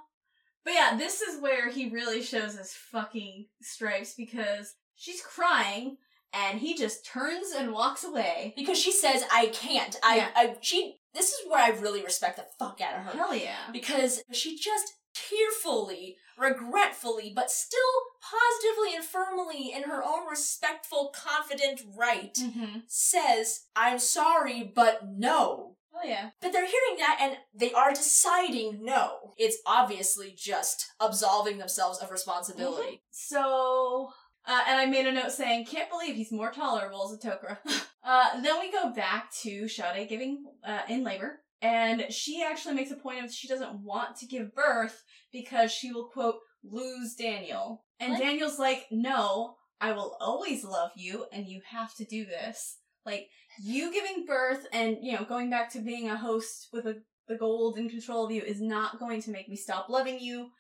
[0.64, 5.98] but yeah, this is where he really shows his fucking stripes because she's crying
[6.34, 8.54] and he just turns and walks away.
[8.56, 9.95] because she says, I can't.
[10.04, 10.30] I, Yeah.
[10.36, 13.12] I, she, this is where I really respect the fuck out of her.
[13.18, 13.72] Hell yeah.
[13.72, 14.94] because she just
[15.30, 17.80] tearfully, regretfully, but still
[18.22, 22.80] positively and firmly in her own respectful, confident right, Mm-hmm.
[22.88, 25.76] says, I'm sorry, but no.
[25.94, 26.30] Hell yeah.
[26.41, 29.34] But they're hearing that and they are deciding no.
[29.38, 33.04] It's obviously just absolving themselves of responsibility.
[33.12, 34.10] So,
[34.48, 37.58] uh, and I made a note saying, can't believe he's more tolerable as a Tok'ra.
[38.04, 41.40] uh, then we go back to Sade giving, uh, in labor.
[41.62, 45.02] And she actually makes a point of she doesn't want to give birth
[45.34, 47.84] because she will, quote, lose Daniel.
[47.99, 48.22] And What?
[48.22, 52.77] Daniel's like, no, I will always love you and you have to do this.
[53.05, 53.27] Like,
[53.61, 57.35] you giving birth and, you know, going back to being a host with a, the
[57.35, 60.51] Goa'uld in control of you is not going to make me stop loving you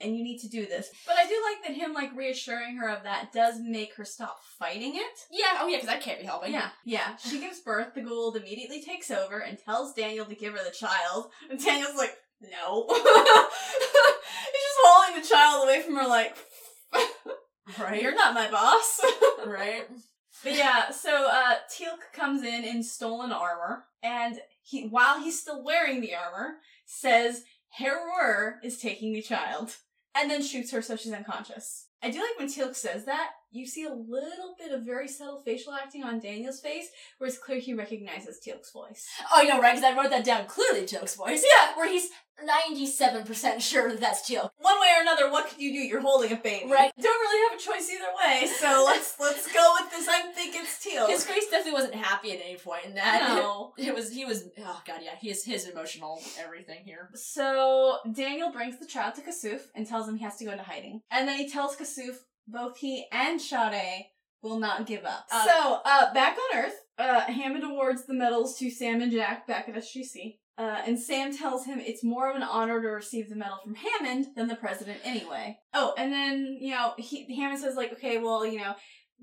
[0.00, 0.90] and you need to do this.
[1.06, 4.38] But I do like that him like reassuring her of that does make her stop
[4.58, 5.18] fighting it.
[5.30, 6.52] Yeah, oh yeah, because that can't be helping.
[6.52, 7.16] Yeah, yeah.
[7.16, 7.94] She gives birth.
[7.94, 11.30] The Goa'uld immediately takes over and tells Daniel to give her the child.
[11.50, 12.86] And Daniel's like, no.
[15.16, 16.36] The child away from her, like,
[17.80, 18.00] Right.
[18.02, 19.00] you're not my boss.
[19.46, 19.84] right?
[20.44, 25.64] But yeah, so uh Teal'c comes in in stolen armor, and he while he's still
[25.64, 27.44] wearing the armor, says
[27.80, 29.74] Heru'ur is taking the child,
[30.14, 31.86] and then shoots her so she's unconscious.
[32.02, 33.30] I do like when Teal'c says that.
[33.50, 37.38] You see a little bit of very subtle facial acting on Daniel's face, where it's
[37.38, 39.06] clear he recognizes Teal'c's voice.
[39.22, 39.74] Oh, I know, right?
[39.74, 41.42] Because I wrote that down clearly, Teal'c's voice.
[41.42, 41.76] Yeah.
[41.76, 42.10] Where he's
[42.44, 44.50] 97% sure that that's Teal'c.
[44.58, 45.78] One way or another, what can you do?
[45.78, 46.70] You're holding a baby.
[46.70, 46.92] Right.
[47.00, 48.46] Don't really have a choice either way.
[48.46, 50.06] So let's let's go with this.
[50.08, 51.08] I think it's Teal'c.
[51.08, 53.36] His face definitely wasn't happy at any point in that.
[53.36, 53.72] No.
[53.86, 57.10] It was, he was, oh god, yeah, he is his emotional everything here.
[57.14, 60.64] So Daniel brings the child to Kasuf and tells him he has to go into
[60.64, 61.02] hiding.
[61.10, 62.16] And then he tells Kasuf
[62.46, 64.04] both he and Sha're
[64.42, 65.26] will not give up.
[65.30, 69.46] Uh, so, uh, back on Earth, uh, Hammond awards the medals to Sam and Jack
[69.46, 70.38] back at SGC.
[70.58, 73.74] Uh, and Sam tells him it's more of an honor to receive the medal from
[73.74, 75.58] Hammond than the president anyway.
[75.74, 78.74] Oh, and then, you know, he, Hammond says like, okay, well, you know,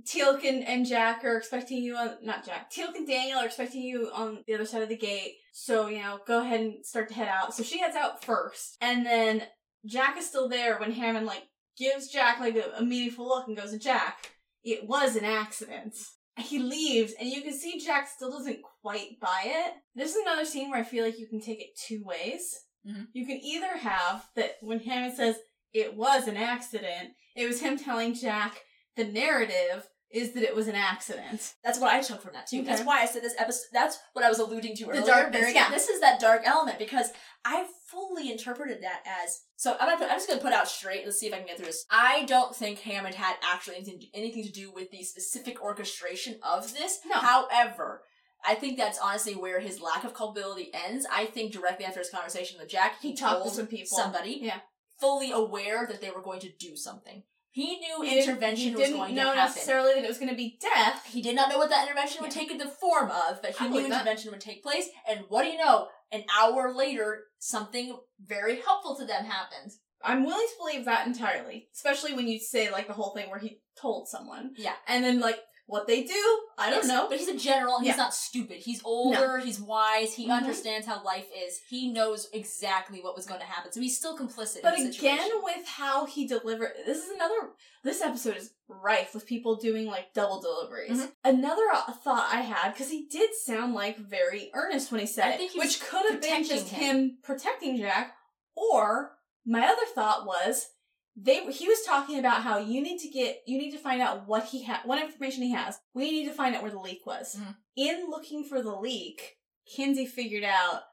[0.03, 3.81] Teal'c and, and Jack are expecting you on, not Jack, Teal'c and Daniel are expecting
[3.81, 5.33] you on the other side of the gate.
[5.53, 7.55] So, you know, go ahead and start to head out.
[7.55, 8.77] So she heads out first.
[8.79, 9.43] And then
[9.85, 11.43] Jack is still there when Hammond, like,
[11.77, 14.31] gives Jack, like, a, a meaningful look and goes Jack,
[14.63, 15.95] it was an accident.
[16.37, 19.73] He leaves, and you can see Jack still doesn't quite buy it.
[19.93, 22.59] This is another scene where I feel like you can take it two ways.
[22.87, 23.07] Mhm.
[23.13, 25.37] You can either have that when Hammond says
[25.73, 28.61] it was an accident, it was him telling Jack
[28.95, 31.53] the narrative is that it was an accident.
[31.63, 32.57] That's what I took from that too.
[32.59, 32.67] Okay.
[32.67, 33.65] That's why I said this episode.
[33.73, 35.05] That's what I was alluding to The earlier.
[35.05, 35.69] darkness, Very- yeah.
[35.71, 37.09] This is that dark element because
[37.43, 39.41] I fully interpreted that as.
[39.57, 39.97] So I'm gonna.
[39.97, 41.03] Put, I'm just gonna put out straight.
[41.05, 41.83] Let's see if I can get through this.
[41.91, 46.73] I don't think Hammond had actually anything anything to do with the specific orchestration of
[46.73, 46.99] this.
[47.05, 47.15] No.
[47.15, 48.03] However.
[48.45, 51.07] I think that's honestly where his lack of culpability ends.
[51.09, 53.97] I think directly after his conversation with Jack, he, He talked to told some people.
[53.97, 54.59] somebody, Yeah.
[54.99, 57.23] fully aware that they were going to do something.
[57.53, 59.53] He knew He didn't- intervention he was didn't going know to happen.
[59.55, 61.05] necessarily that it was going to be death.
[61.05, 62.41] He did not know what that intervention would Yeah.
[62.47, 64.01] take the form of, but he I knew believe that.
[64.01, 64.87] intervention would take place.
[65.07, 65.87] And what do you know?
[66.11, 69.71] An hour later, something very helpful to them happened.
[70.03, 73.39] I'm willing to believe that entirely, especially when you say like the whole thing where
[73.39, 74.53] he told someone.
[74.57, 74.75] Yeah.
[74.87, 77.07] And then like what they do, I don't Yes, know.
[77.09, 77.93] But he's a general and Yeah.
[77.93, 78.57] he's not stupid.
[78.57, 80.37] He's older, he's wise, he Mhm.
[80.37, 81.61] understands how life is.
[81.69, 83.71] He knows exactly what was going to happen.
[83.71, 85.41] So he's still complicit But in the again, situation.
[85.43, 87.53] with how he delivered, this is another.
[87.83, 90.99] This episode is rife with people doing like double deliveries.
[91.01, 91.11] Mhm.
[91.23, 95.39] Another uh, thought I had because he did sound like very earnest when he said
[95.39, 96.95] it, he which could have been just him.
[96.97, 97.17] him.
[97.23, 98.15] protecting Jack.
[98.55, 100.67] Or my other thought was
[101.15, 104.27] they he was talking about how you need to get you need to find out
[104.27, 105.79] what he had what information he has.
[105.93, 107.35] We need to find out where the leak was.
[107.35, 107.55] Mhm.
[107.75, 109.35] In looking for the leak,
[109.75, 110.83] Kinsey figured out.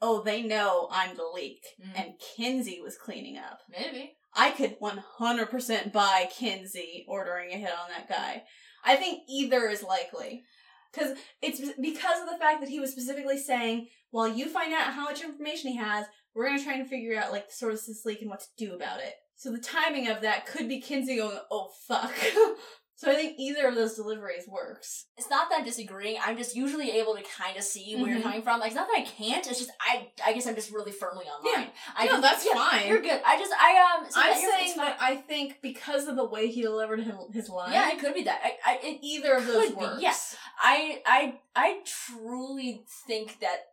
[0.00, 1.92] Oh, they know I'm the leak, Mhm.
[1.96, 3.60] and Kinsey was cleaning up.
[3.68, 4.16] Maybe.
[4.32, 8.44] I could 100% buy Kinsey ordering a hit on that guy.
[8.84, 10.44] I think either is likely.
[10.92, 14.94] Because it's because of the fact that he was specifically saying, while you find out
[14.94, 17.82] how much information he has, we're going to try and figure out, like, the source
[17.82, 19.14] of this leak and what to do about it.
[19.38, 22.12] So the timing of that could be Kinsey going, oh, fuck.
[22.96, 25.06] so I think either of those deliveries works.
[25.16, 26.18] It's not that I'm disagreeing.
[26.20, 28.22] I'm just usually able to kind of see where you're Mhm.
[28.24, 28.58] coming from.
[28.58, 29.46] Like, it's not that I can't.
[29.46, 30.08] It's just I.
[30.26, 31.66] I guess I'm just really firmly online.
[31.66, 31.70] Yeah.
[31.96, 32.88] I No, just- that's yeah, fine.
[32.88, 33.20] You're good.
[33.24, 34.10] I just I um.
[34.10, 37.48] so I'm yeah, saying that I think because of the way he delivered his, his
[37.48, 38.40] line, Yeah, it could be that.
[38.42, 40.02] I, I, it, either of those works.
[40.02, 40.36] yes.
[40.60, 43.68] I, I, I truly think that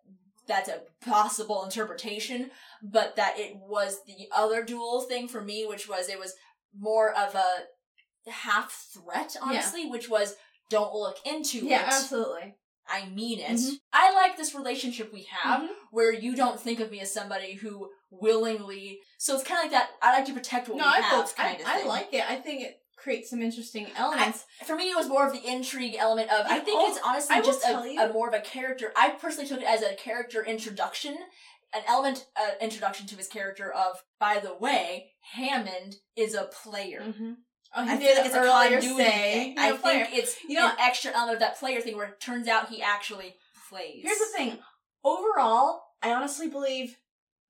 [0.48, 2.52] that's a possible interpretation,
[2.82, 6.34] but that it was the other dual thing for me, which was it was
[6.78, 10.36] more of a half threat, honestly, which was
[10.70, 11.88] don't look into Yeah, it.
[11.88, 12.56] absolutely.
[12.88, 13.50] I mean it.
[13.50, 13.80] Mhm.
[13.94, 15.70] I like this relationship we have Mhm.
[15.92, 19.00] where you don't think of me as somebody who willingly.
[19.18, 19.92] So it's kind of like that.
[20.02, 21.34] I like to protect what No, we I, have.
[21.38, 22.30] I, kind of I like it.
[22.30, 24.46] I think it creates some interesting elements.
[24.66, 26.48] For me, it was more of the intrigue element of.
[26.50, 28.92] I think oh, it's honestly I just a, a more of a character.
[28.98, 31.16] I personally took it as a character introduction,
[31.76, 34.04] an element uh, introduction to his character of.
[34.20, 37.02] By the way, Hammond is a player.
[37.02, 37.34] mm-hmm.
[37.78, 39.60] Oh, I feel like it's a say, thing.
[39.60, 42.48] I think it's You know- an extra element of that player thing where it turns
[42.48, 43.36] out he actually
[43.70, 44.02] plays.
[44.02, 44.58] Here's the thing.
[45.04, 46.98] Overall, I honestly believe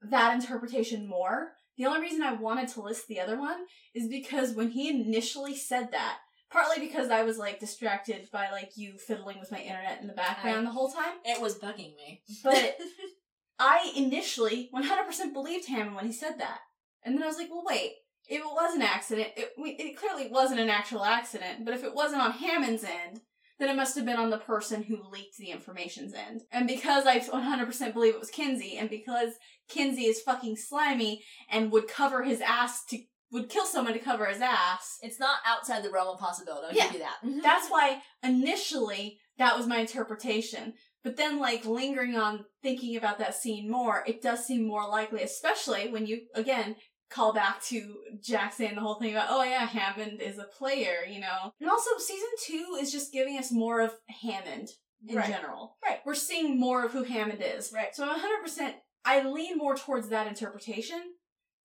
[0.02, 1.52] that interpretation more.
[1.78, 5.56] The only reason I wanted to list the other one is because when he initially
[5.56, 6.18] said that,
[6.52, 10.14] partly because I was like distracted by like you fiddling with my internet in the
[10.14, 12.22] background the whole time, It was bugging me.
[12.44, 12.78] but
[13.60, 16.60] I initially 100% believed Hammond when he said that.
[17.04, 17.94] And then I was like, well, wait.
[18.28, 21.94] If it was an accident, it, it clearly wasn't an actual accident, but if it
[21.94, 23.22] wasn't on Hammond's end,
[23.60, 26.42] then it must have been on the person who leaked the information's end.
[26.52, 29.34] And because I 100% believe it was Kinsey, and because
[29.70, 33.00] Kinsey is fucking slimy and would cover his ass to,
[33.32, 36.68] would kill someone to cover his ass, it's not outside the realm of possibility.
[36.68, 36.84] I'll Yeah.
[36.86, 37.18] give you that.
[37.26, 37.40] Mm-hmm.
[37.42, 40.74] that's why initially that was my interpretation.
[41.04, 45.22] But then, like, lingering on thinking about that scene more, it does seem more likely,
[45.22, 46.78] especially when you, again,
[47.10, 51.06] call back to Jack saying the whole thing about, oh yeah, Hammond is a player,
[51.10, 51.54] you know.
[51.62, 54.70] And also, season two is just giving us more of Hammond
[55.08, 55.28] in Right.
[55.28, 55.78] general.
[55.86, 56.00] Right.
[56.06, 57.72] We're seeing more of who Hammond is.
[57.74, 57.96] Right.
[57.96, 58.74] So I'm 100%,
[59.06, 61.00] I lean more towards that interpretation,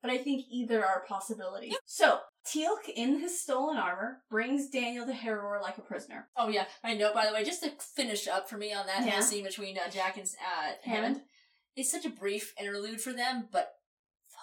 [0.02, 1.74] but I think either are possibilities.
[1.86, 6.28] So, Teal'c in his stolen armor brings Daniel to Heru'ur like a prisoner.
[6.36, 9.04] Oh yeah, my note by the way, just to finish up for me on that
[9.04, 9.12] Yeah.
[9.12, 11.22] whole scene between uh, Jack and uh, Hammond.
[11.76, 13.72] It's such a brief interlude for them, but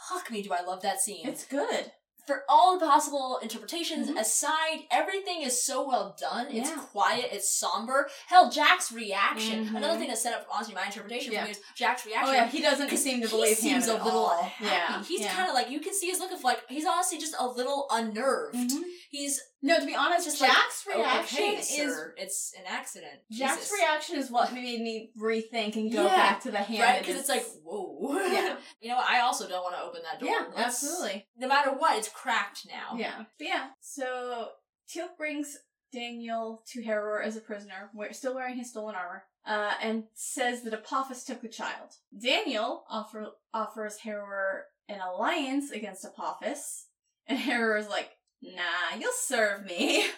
[0.09, 1.27] fuck me, do I love that scene.
[1.27, 1.91] It's good.
[2.25, 4.19] for all the possible interpretations Mhm.
[4.19, 6.47] aside, everything is so well done.
[6.47, 6.75] It's Yeah.
[6.91, 8.09] quiet, it's somber.
[8.27, 9.65] Hell, Jack's reaction.
[9.69, 9.77] Mhm.
[9.77, 11.39] Another thing that set up honestly my interpretation Yeah.
[11.39, 12.29] for me is Jack's reaction.
[12.29, 14.65] Oh yeah, he doesn't seem to believe he believe seems a little unhappy.
[14.65, 15.34] Yeah, He's yeah.
[15.35, 17.88] kind of like you can see his look of like he's honestly just a little
[17.91, 18.55] unnerved.
[18.57, 18.84] Mhm.
[19.09, 22.65] He's No, to be honest, just like, Jack's "Oh, reaction okay, is sir, it's an
[22.67, 23.13] accident.
[23.31, 23.73] Jack's Jesus.
[23.81, 26.79] reaction is what made me rethink and go Yeah, back to the hand.
[26.81, 28.17] Right, because it's like, whoa.
[28.31, 28.57] Yeah.
[28.81, 29.09] you know what?
[29.09, 30.29] I also don't want to open that door.
[30.29, 31.27] yeah, Let's- absolutely.
[31.38, 32.97] No matter what, it's cracked now.
[32.97, 33.67] Yeah, but yeah.
[33.81, 34.49] So
[34.93, 35.57] Teal'c brings
[35.91, 40.73] Daniel to Heru'ur as a prisoner, still wearing his stolen armor, uh, and says that
[40.73, 41.89] Apophis took the child.
[42.21, 46.88] Daniel offer, offers Heru'ur an alliance against Apophis,
[47.25, 48.09] and Heru'ur's like,
[48.41, 50.05] "Nah, you'll serve me."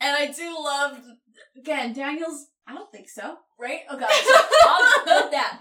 [0.00, 1.00] And I do love,
[1.56, 2.46] again, Daniel's.
[2.68, 3.36] I don't think so.
[3.58, 3.80] Right?
[3.90, 4.06] Oh, okay.
[4.08, 5.60] So I'll put that.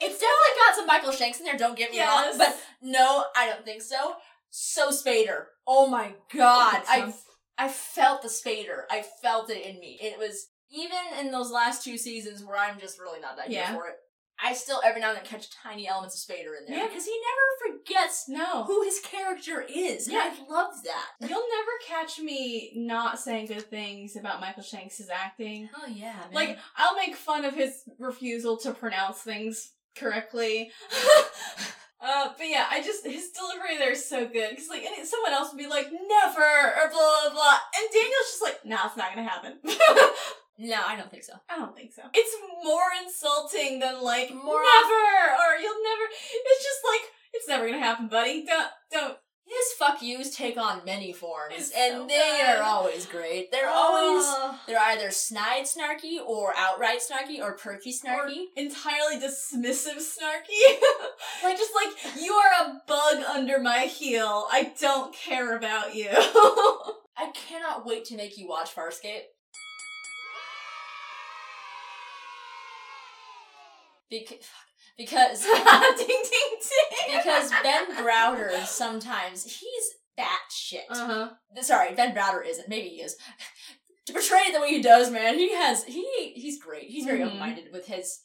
[0.00, 2.30] It's definitely got some Michael Shanks in there, don't get me Yes.
[2.30, 2.38] wrong.
[2.38, 4.14] But no, I don't think so.
[4.48, 5.44] So Spader.
[5.66, 6.82] Oh my god.
[6.88, 7.12] I
[7.58, 7.64] I.
[7.66, 8.84] I felt the Spader.
[8.90, 9.98] I felt it in me.
[10.00, 13.66] It was even in those last two seasons where I'm just really not that Yeah.
[13.66, 13.96] here for it.
[14.42, 16.86] I still every now and then catch tiny elements of Spader in there Yeah.
[16.86, 17.20] because he
[17.66, 18.64] never forgets No.
[18.64, 20.06] who his character is.
[20.06, 20.32] And Yeah.
[20.32, 21.28] I love that.
[21.28, 25.68] You'll never catch me not saying good things about Michael Shanks' acting.
[25.76, 26.32] Oh yeah, man.
[26.32, 30.70] Like, I'll make fun of his refusal to pronounce things correctly.
[32.00, 34.50] uh, but yeah, I just, his delivery there is so good.
[34.50, 37.58] Because, like, and someone else would be like, never, or blah, blah, blah.
[37.76, 39.58] And Daniel's just like, nah, it's not gonna happen.
[40.58, 41.34] no, I don't think so.
[41.48, 42.02] I don't think so.
[42.14, 46.04] It's more insulting than, like, More- never, or you'll never.
[46.10, 47.00] It's just like,
[47.34, 48.44] it's never gonna happen, buddy.
[48.44, 49.16] Don't, don't.
[49.46, 52.56] His fuck yous take on many forms, It's and so they good.
[52.58, 53.50] are always great.
[53.50, 54.60] They're always Oh.
[54.66, 58.44] they're either snide snarky or outright snarky or perky snarky.
[58.56, 60.78] entirely dismissive snarky.
[61.42, 64.46] like just like you are a bug under my heel.
[64.52, 66.10] I don't care about you.
[67.16, 69.22] I cannot wait to make you watch Farscape.
[74.10, 74.38] Because
[74.96, 75.42] because
[75.96, 77.16] ding ding ding.
[77.18, 79.84] because Ben Browder sometimes he's
[80.18, 80.86] batshit.
[80.90, 81.28] Uh-huh.
[81.62, 82.68] Sorry, Ben Browder isn't.
[82.68, 83.16] Maybe he is.
[84.06, 86.88] to portray it the way he does, man, he has he he's great.
[86.88, 87.26] He's very Mhm.
[87.26, 88.18] open minded with his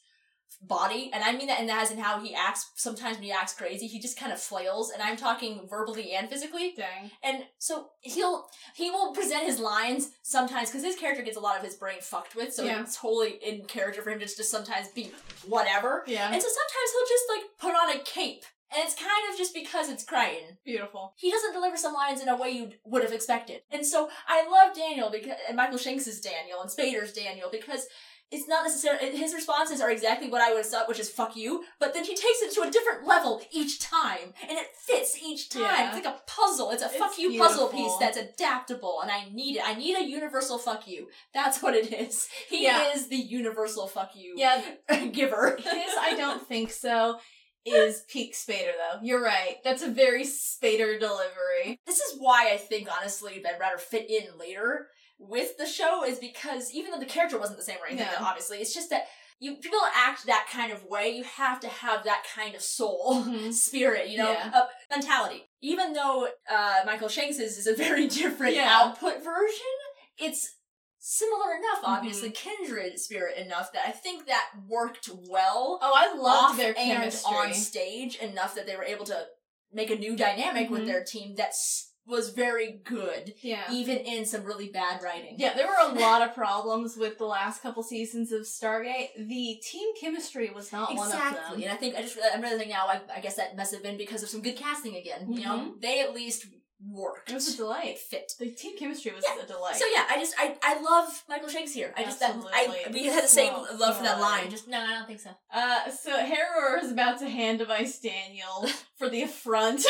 [0.66, 2.70] body, and I mean that in that as in how he acts.
[2.74, 6.28] Sometimes when he acts crazy, he just kind of flails, and I'm talking verbally and
[6.28, 6.74] physically.
[6.76, 7.10] Dang.
[7.22, 11.58] And so he'll he will present his lines sometimes because his character gets a lot
[11.58, 12.80] of his brain fucked with, so Yeah.
[12.80, 15.10] it's totally in character for him to just sometimes be
[15.46, 16.04] whatever.
[16.06, 16.30] Yeah.
[16.32, 18.44] And so sometimes he'll just like put on a cape.
[18.76, 21.12] And it's kind of just because it's Crichton Beautiful.
[21.16, 23.60] he doesn't deliver some lines in a way you would have expected.
[23.70, 27.86] And so I love Daniel because and Michael Shanks is Daniel and Spader's Daniel because
[28.30, 31.36] it's not necessarily his responses are exactly what I would have thought, which is "fuck
[31.36, 35.16] you." But then he takes it to a different level each time, and it fits
[35.22, 35.62] each time.
[35.62, 35.86] Yeah.
[35.96, 36.70] It's like a puzzle.
[36.70, 39.62] It's a It's "fuck you" puzzle piece that's adaptable, and I need it.
[39.64, 42.28] I need a universal "fuck you." That's what it is.
[42.48, 42.92] He Yeah.
[42.92, 44.60] is the universal "fuck you" Yeah,
[45.12, 45.56] giver.
[45.56, 47.18] his I don't think so
[47.64, 48.98] is peak Spader though.
[49.02, 49.56] You're right.
[49.64, 51.78] That's a very Spader delivery.
[51.86, 54.88] this is why I think honestly Ben Browder fit in later
[55.28, 58.24] with the show is because even though the character wasn't the same or anything, Yeah.
[58.24, 59.06] obviously, it's just that
[59.40, 63.14] you people act that kind of way, you have to have that kind of soul.
[63.26, 63.52] Mhm.
[63.52, 64.50] Spirit, you know, Yeah.
[64.54, 65.48] uh, mentality.
[65.60, 68.68] Even though uh, Michael Shanks is, is a very different Yeah.
[68.80, 69.74] output version,
[70.18, 70.54] it's
[70.98, 71.90] similar enough, Mm-hmm.
[71.94, 77.36] obviously, kindred spirit enough that I think that worked well Oh, I loved their chemistry.
[77.36, 79.26] on stage enough that they were able to
[79.72, 80.86] make a new dynamic with Mhm.
[80.86, 83.64] their team that's was very good, yeah.
[83.72, 85.36] even in some really bad writing.
[85.38, 89.08] Yeah, there were a lot of problems with the last couple seasons of Stargate.
[89.16, 91.62] The team chemistry was not one of them.
[91.62, 92.86] and I think I just I'm realizing now.
[92.88, 95.32] I, I guess that must have been because of some good casting again.
[95.32, 95.80] You know, mm-hmm.
[95.80, 96.46] they at least
[96.86, 97.30] worked.
[97.30, 97.98] It was a It delight.
[97.98, 98.32] fit.
[98.38, 99.42] The team chemistry was Yeah.
[99.42, 99.76] a delight.
[99.76, 101.92] So yeah, I just I I love Michael Shanks here.
[101.96, 102.92] I just that I Absolutely.
[103.02, 104.50] we had the same So- love for that line.
[104.50, 105.30] Just no, I don't think so.
[105.52, 109.84] Uh, so Heru'ur is about to hand device Daniel for the affront.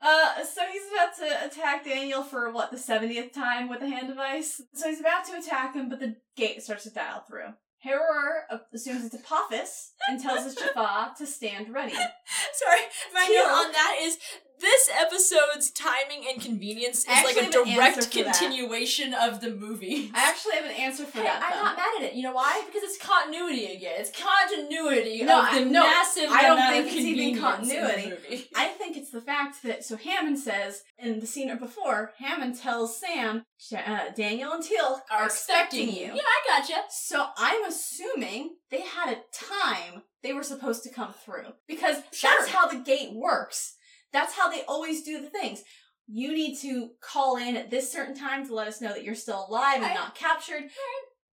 [0.00, 4.08] Uh, so he's about to attack Daniel for what the seventieth time with the hand
[4.08, 4.60] device.
[4.74, 7.54] So he's about to attack him, but the gate starts to dial through.
[7.84, 11.92] Heru'ur assumes it's Apophis and tells his Jaffa to stand ready.
[12.52, 12.80] Sorry,
[13.14, 13.34] my Teal'c.
[13.34, 14.18] note on that is
[14.60, 18.34] this episode's timing and convenience is like a have an answer direct for that.
[18.38, 20.10] continuation of the movie.
[20.14, 21.42] I actually have an answer for Hey, that.
[21.42, 21.64] I'm though.
[21.64, 22.14] not mad at it.
[22.14, 22.62] You know why?
[22.66, 23.94] Because it's continuity again.
[23.98, 28.48] It's continuity No, of the I- no, massive I don't think it's even the continuity.
[28.54, 32.98] I think it's the fact that so Hammond says in the scene before, Hammond tells
[32.98, 33.44] Sam,
[33.76, 36.06] uh, Daniel and Teal'c are expecting you.
[36.14, 36.74] Yeah, I gotcha.
[36.90, 42.30] So I'm assuming they had a time they were supposed to come through because Sure.
[42.30, 43.74] that's how the gate works.
[44.12, 45.62] That's how they always do the things.
[46.06, 49.14] You need to call in at this certain time to let us know that you're
[49.14, 49.86] still alive Right.
[49.90, 50.64] and not captured.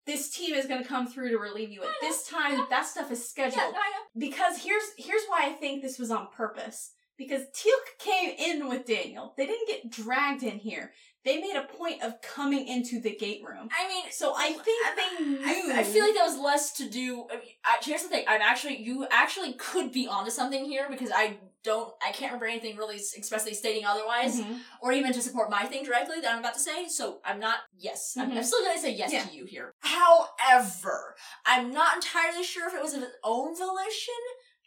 [0.06, 2.66] This team is going to come through to relieve you at this time.
[2.70, 6.28] That stuff is scheduled Yeah, no, because here's here's why I think this was on
[6.36, 6.92] purpose.
[7.18, 9.34] Because Teal'c came in with Daniel.
[9.36, 10.92] They didn't get dragged in here.
[11.24, 13.68] They made a point of coming into the gate room.
[13.78, 15.72] I mean, So I think they knew.
[15.72, 17.26] I, I feel like that was less to do.
[17.30, 20.86] I mean, I, here's the thing: I'm actually, you actually could be onto something here
[20.90, 24.58] because I don't, I can't remember anything really expressly stating otherwise, Mhm.
[24.80, 26.88] or even to support my thing directly that I'm about to say.
[26.88, 27.58] So I'm not.
[27.78, 28.44] Yes, I'm, I'm Mhm.
[28.44, 29.22] still gonna say yes Yeah.
[29.24, 29.72] to you here.
[29.80, 31.14] However,
[31.46, 34.14] I'm not entirely sure if it was of his own volition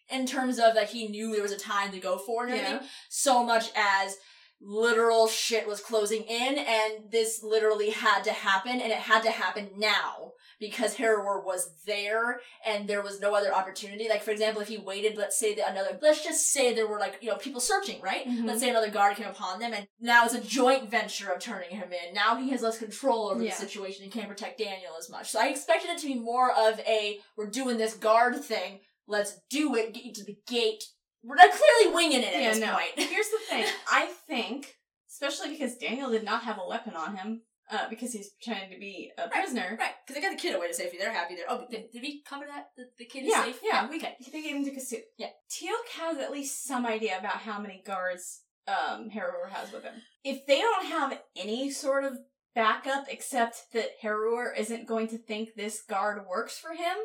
[0.10, 2.80] in terms of that he knew there was a time to go for and everything
[2.82, 2.88] Yeah.
[3.10, 4.16] so much as
[4.62, 9.30] literal shit was closing in and this literally had to happen and it had to
[9.30, 14.08] happen now because Heru'ur was there and there was no other opportunity.
[14.10, 17.00] Like for example, if he waited, let's say that another let's just say there were
[17.00, 18.26] like, you know, people searching, right?
[18.26, 18.46] Mhm.
[18.46, 21.70] Let's say another guard came upon them and now it's a joint venture of turning
[21.72, 22.14] him in.
[22.14, 23.52] Now he has less control over Yeah.
[23.52, 25.30] the situation and can't protect Daniel as much.
[25.32, 29.38] So I expected it to be more of a we're doing this guard thing, let's
[29.50, 30.84] do it, get you to the gate.
[31.26, 32.74] Not clearly winging it at Yeah, this no.
[32.74, 32.92] point.
[33.10, 33.66] Here's the thing.
[33.92, 34.76] I think,
[35.10, 37.42] especially because Daniel did not have a weapon on him,
[37.72, 39.76] uh, because he's pretending to be a prisoner.
[39.80, 40.98] Right, because they got the kid away to safety.
[41.00, 41.46] They're happy there.
[41.50, 42.68] Oh, did, did we cover that?
[42.78, 43.60] The, the kid is Yeah, safe?
[43.64, 43.88] yeah.
[43.94, 44.16] Okay.
[44.32, 45.00] They gave him to Kasuf.
[45.18, 45.30] Yeah.
[45.52, 49.96] Teal'c has at least some idea about how many guards um, Heru'ur has with him.
[50.24, 52.18] If they don't have any sort of
[52.54, 56.96] backup except that Heru'ur isn't going to think this guard works for him,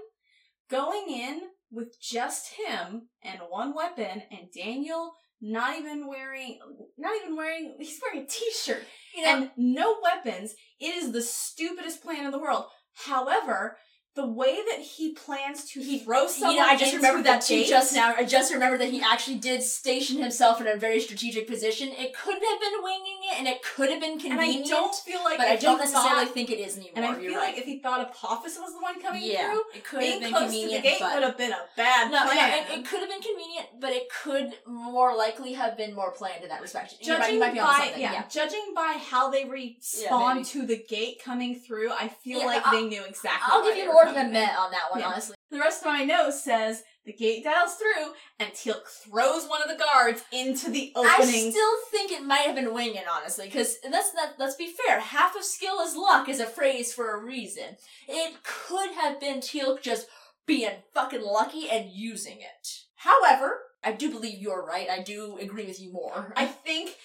[0.71, 1.41] going in
[1.71, 6.59] with just him and one weapon and Daniel not even wearing
[6.99, 8.85] not even wearing he's wearing a t-shirt
[9.17, 10.55] You know, and no weapons.
[10.79, 12.67] It is the stupidest plan in the world.
[12.93, 13.79] However,
[14.17, 17.27] the way that he plans to he, throw someone you know, I just into remembered
[17.27, 18.13] that too just now.
[18.17, 21.91] I just remembered that he actually did station himself in a very strategic position.
[21.91, 24.41] It could have been winging it, and it could have been convenient.
[24.41, 24.73] And convenient.
[24.73, 26.93] I don't feel like but I don't necessarily thought- think it is anymore.
[26.97, 27.55] and I feel right.
[27.55, 30.21] like if he thought Apophis was the one coming yeah, through, it could have being
[30.21, 32.85] been close to the gate but would have been a bad no, no, it, it
[32.87, 36.61] could have been convenient, but it could more likely have been more planned in that
[36.61, 37.01] respect.
[37.01, 38.25] Judging by yeah, yeah.
[38.29, 40.45] judging by how they respond maybe.
[40.49, 43.47] to the gate coming through, I feel Yeah, like I'll- they knew exactly.
[43.47, 45.09] I'll give you were more than met on that one, Yeah.
[45.09, 45.37] honestly.
[45.51, 49.69] The rest of my note says the gate dials through, and Teal'c throws one of
[49.69, 51.47] the guards into the opening.
[51.47, 55.01] I still think it might have been winging, honestly, because let's not, let's be fair.
[55.01, 57.77] Half of skill is luck is a phrase for a reason.
[58.09, 60.07] It could have been Teal'c just
[60.47, 62.69] being fucking lucky and using it.
[62.97, 64.89] However, I do believe you're right.
[64.89, 66.13] I do agree with you more.
[66.15, 66.33] Uh-huh.
[66.37, 66.97] I think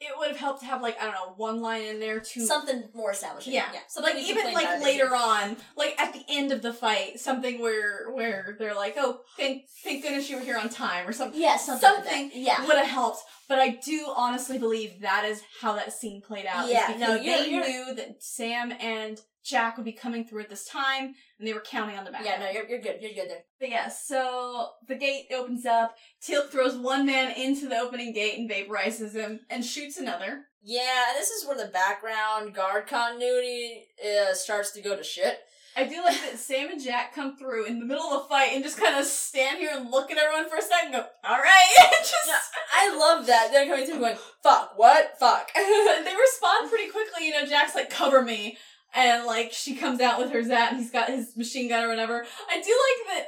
[0.00, 2.46] it would have helped to have like I don't know one line in there to
[2.46, 3.52] something more establishing.
[3.52, 3.66] Yeah.
[3.72, 3.80] yeah.
[3.88, 8.10] Something like even like later on, like at the end of the fight, something where
[8.12, 11.40] where they're like, "Oh, thank thank goodness you were here on time" or something.
[11.40, 11.88] Yeah, something.
[11.88, 12.36] something that.
[12.36, 12.66] Yeah.
[12.66, 16.68] Would have helped, but I do honestly believe that is how that scene played out.
[16.68, 19.20] Yeah, because no, you're- they you're- knew that Sam and
[19.50, 22.24] Jack would be coming through at this time, and they were counting on the back.
[22.24, 22.98] Yeah, no, you're, you're good.
[23.00, 23.44] You're good there.
[23.58, 25.96] But yeah, so the gate opens up.
[26.22, 30.44] Teal'c throws one man into the opening gate and vaporizes him, and shoots another.
[30.62, 35.40] Yeah, this is where the background guard continuity uh, starts to go to shit.
[35.76, 38.50] I do like that Sam and Jack come through in the middle of a fight
[38.52, 41.06] and just kind of stand here and look at everyone for a second and go,
[41.24, 41.76] alright!
[42.00, 42.38] just, Yeah,
[42.74, 43.50] I love that.
[43.52, 45.16] They're coming through going, fuck, what?
[45.18, 45.52] Fuck.
[45.54, 48.58] they respond pretty quickly, you know, Jack's like, cover me.
[48.94, 51.88] And like, she comes out with her Zat and he's got his machine gun or
[51.88, 52.24] whatever.
[52.50, 52.76] I do
[53.06, 53.26] like that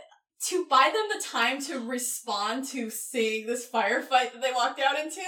[0.48, 4.98] to buy them the time to respond to seeing this firefight that they walked out
[4.98, 5.20] into.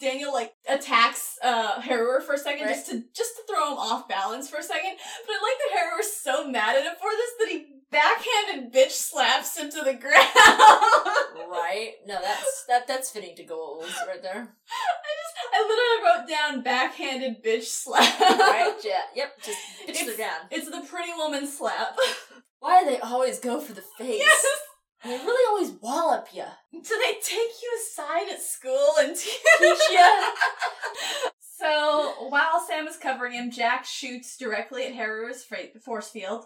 [0.00, 2.74] Daniel like attacks uh Heru'ur for a second Right.
[2.76, 4.92] just to just to throw him off balance for a second.
[5.26, 8.90] But I like that Heru'ur's so mad at him for this that he backhanded bitch
[8.92, 10.28] slaps him to the ground.
[11.50, 11.92] right?
[12.06, 14.54] No, that's that that's fitting to goals right there.
[14.70, 18.20] I just I literally wrote down backhanded bitch slap.
[18.20, 18.74] Right?
[18.84, 19.00] Yeah.
[19.14, 19.42] Yep.
[19.42, 20.48] Just bitch to the It's- ground.
[20.50, 21.96] It's the pretty woman slap.
[22.60, 24.18] Why do they always go for the face?
[24.20, 24.44] yes.
[25.04, 26.44] They really always wallop you.
[26.72, 30.32] Do they take you aside at school and teach you?
[31.60, 34.94] So while Sam is covering him, Jack shoots directly at
[35.44, 36.44] fra- force field.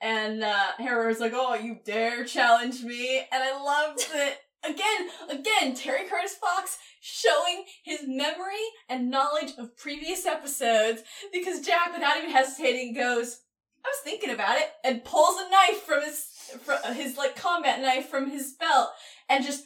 [0.00, 5.74] And uh Heru'ur's like, "Oh, you dare challenge me?" And I loved that again, again,
[5.74, 11.02] Terry Curtis Fox showing his memory and knowledge of previous episodes
[11.32, 13.40] because Jack, without even hesitating, goes,
[13.84, 16.26] "I was thinking about it," and pulls a knife from his
[16.62, 18.88] from his like combat knife from his belt
[19.28, 19.64] and just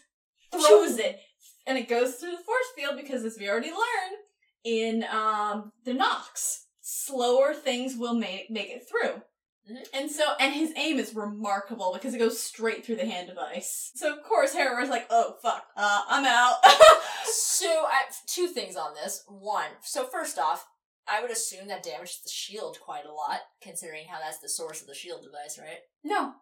[0.53, 1.19] throws it,
[1.67, 4.17] and it goes through the force field because, as we already learned
[4.65, 9.23] in um the Nox, slower things will make make it through.
[9.71, 9.87] Mhm.
[9.95, 13.93] And so, and his aim is remarkable because it goes straight through the hand device.
[13.95, 16.57] So of course, Heru'ur's like, "Oh fuck, uh, I'm out."
[17.33, 19.23] So, I two things on this.
[19.29, 20.67] One, so first off,
[21.07, 24.81] I would assume that damages the shield quite a lot, considering how that's the source
[24.81, 25.81] of the shield device, right?
[26.03, 26.33] no,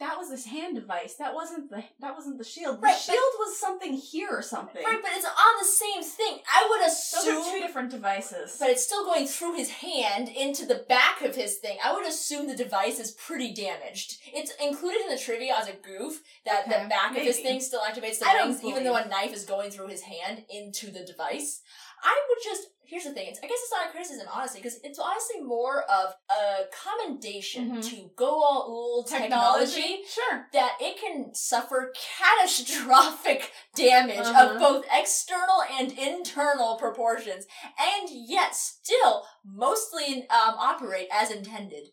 [0.00, 1.14] that was his hand device.
[1.14, 2.78] That wasn't the that wasn't the shield.
[2.78, 4.82] The Right, shield was something here or something.
[4.82, 6.38] Right, but it's on the same thing.
[6.52, 8.56] I would assume Those are two different devices.
[8.58, 11.76] but it's still going through his hand into the back of his thing.
[11.84, 14.18] I would assume the device is pretty damaged.
[14.32, 17.60] It's included in the trivia as a goof that Okay, the back of his thing
[17.60, 20.90] still activates the I rings, even though a knife is going through his hand into
[20.90, 21.60] the device.
[22.02, 23.28] I would just here's the thing.
[23.28, 27.76] It's, I guess it's not a criticism, honestly, because it's honestly more of a commendation
[27.76, 27.88] Mhm.
[27.88, 30.48] to go all old technology sure.
[30.52, 34.54] that it can suffer catastrophic damage Uh-huh.
[34.54, 37.46] of both external and internal proportions,
[37.78, 41.92] and yet still mostly um, operate as intended.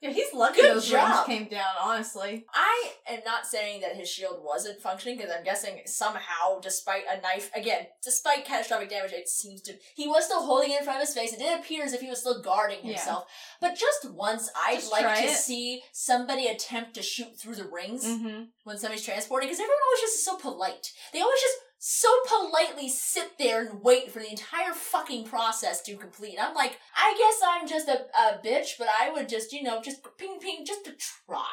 [0.00, 1.26] Yeah, he's lucky Good those job.
[1.26, 1.74] rings came down.
[1.82, 7.02] Honestly, I am not saying that his shield wasn't functioning because I'm guessing somehow, despite
[7.10, 10.84] a knife, again, despite catastrophic damage, it seems to he was still holding it in
[10.84, 11.34] front of his face.
[11.34, 12.92] It did appear as if he was still guarding Yeah.
[12.94, 13.24] himself.
[13.60, 15.36] But just once, I'd Just like to it.
[15.36, 18.44] see somebody attempt to shoot through the rings mm-hmm.
[18.64, 20.92] when somebody's transporting because everyone always just is so polite.
[21.12, 25.96] They always just so politely sit there and wait for the entire fucking process to
[25.96, 26.36] complete.
[26.38, 29.80] I'm like, I guess I'm just a, a bitch, but I would just, you know,
[29.80, 31.46] just ping ping just to try.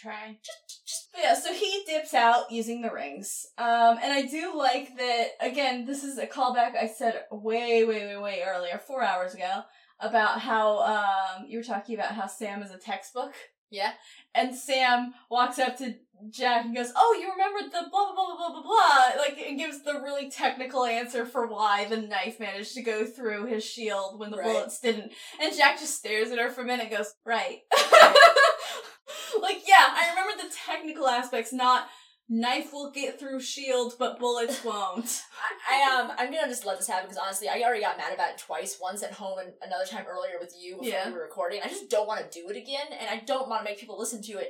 [0.00, 0.38] try.
[0.42, 3.48] Just, just yeah, so he dips out using the rings.
[3.58, 8.06] Um, and I do like that, again, this is a callback I said way, way,
[8.06, 9.60] way, way earlier, four hours ago,
[10.00, 13.34] about how, um, you were talking about how Sam is a textbook.
[13.70, 13.92] yeah.
[14.34, 15.96] And Sam walks up to
[16.30, 19.20] Jack and goes, Oh, you remembered the blah, blah, blah, blah, blah, blah.
[19.22, 23.46] Like, it gives the really technical answer for why the knife managed to go through
[23.46, 24.46] his shield when the Right.
[24.52, 25.12] bullets didn't.
[25.40, 27.60] And Jack just stares at her for a minute and goes, Right.
[29.40, 31.88] like, yeah, I remember the technical aspects, not
[32.28, 35.22] knife will get through shield, but bullets won't.
[35.70, 38.12] I, I um I'm gonna just let this happen because honestly I already got mad
[38.12, 38.78] about it twice.
[38.82, 41.06] Once at home and another time earlier with you before Yeah.
[41.08, 41.60] we were recording.
[41.64, 43.96] I just don't want to do it again, and I don't want to make people
[43.98, 44.48] listen to it.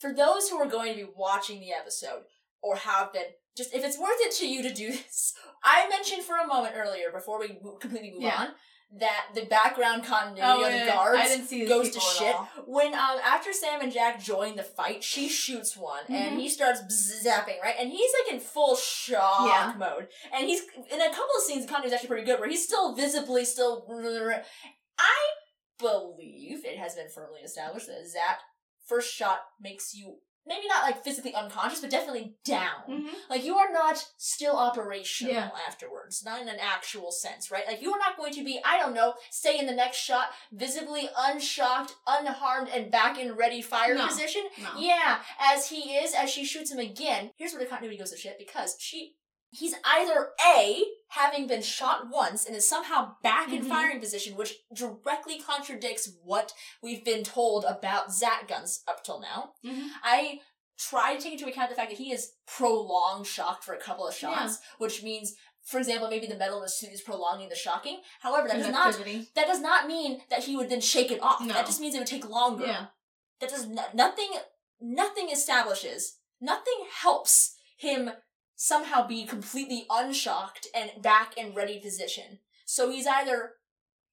[0.00, 2.22] For those who are going to be watching the episode
[2.62, 3.24] or have been,
[3.56, 6.74] just if it's worth it to you to do this, I mentioned for a moment
[6.76, 7.48] earlier before we
[7.80, 8.36] completely move Yeah.
[8.36, 8.48] on
[8.98, 12.34] that the background continuity of the guards Oh, I didn't see goes to shit.
[12.66, 16.40] When um after Sam and Jack join the fight, she shoots one and Mhm.
[16.40, 16.80] he starts
[17.24, 19.74] zapping right, and he's like in full shock Yeah.
[19.78, 21.66] mode, and he's in a couple of scenes.
[21.66, 23.86] The continuity is actually pretty good, where he's still visibly still.
[24.98, 25.18] I
[25.78, 28.38] believe it has been firmly established that Zat
[28.90, 32.80] first shot makes you maybe not like physically unconscious, but definitely down.
[32.88, 33.14] Mhm.
[33.28, 35.50] Like you are not still operational Yeah.
[35.68, 37.66] afterwards, not in an actual sense, right?
[37.68, 40.30] Like you are not going to be, I don't know, stay in the next shot
[40.50, 44.06] visibly unshocked, unharmed, and back in ready fire No.
[44.08, 44.42] position.
[44.58, 44.70] No.
[44.78, 47.30] Yeah, as he is, as she shoots him again.
[47.36, 49.14] Here's where the continuity goes to shit because she,
[49.50, 53.68] he's either a having been shot once and is somehow back in Mhm.
[53.68, 56.52] firing position, which directly contradicts what
[56.82, 59.54] we've been told about Zat guns up till now.
[59.64, 59.90] Mhm.
[60.04, 60.40] I
[60.78, 64.06] try to take into account the fact that he is prolonged shocked for a couple
[64.06, 67.56] of shots, which means, for example, maybe the metal in the suit is prolonging the
[67.56, 68.00] shocking.
[68.20, 68.94] However, that does not
[69.34, 71.40] that does not mean that he would then shake it off.
[71.40, 71.52] No.
[71.54, 72.66] That just means it would take longer.
[72.66, 72.86] Yeah.
[73.40, 74.30] That does no- nothing.
[74.80, 76.18] Nothing establishes.
[76.40, 78.12] Nothing helps him
[78.62, 82.38] somehow be completely unshocked and back in ready position.
[82.66, 83.52] So he's either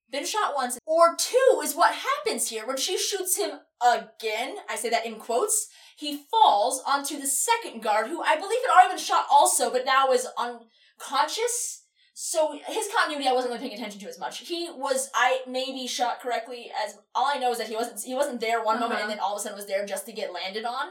[0.09, 4.55] been shot once, or two is what happens here when she shoots him again.
[4.69, 5.67] I say that in quotes.
[5.97, 9.83] He falls onto the second guard, who I believe had already been shot also, but
[9.85, 11.83] now is unconscious.
[12.13, 14.39] So his continuity I wasn't really paying attention to as much.
[14.39, 18.15] He was I maybe shot correctly as all I know is that he wasn't he
[18.15, 19.03] wasn't there one moment Uh-huh.
[19.03, 20.87] and then all of a sudden was there just to get landed on.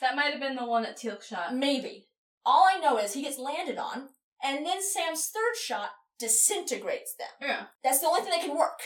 [0.00, 1.54] That might have been the one that Teal'c shot.
[1.54, 2.06] Maybe.
[2.46, 4.08] All I know is he gets landed on,
[4.42, 7.28] and then Sam's third shot disintegrates them.
[7.40, 7.62] Yeah.
[7.82, 8.80] That's the only thing that can work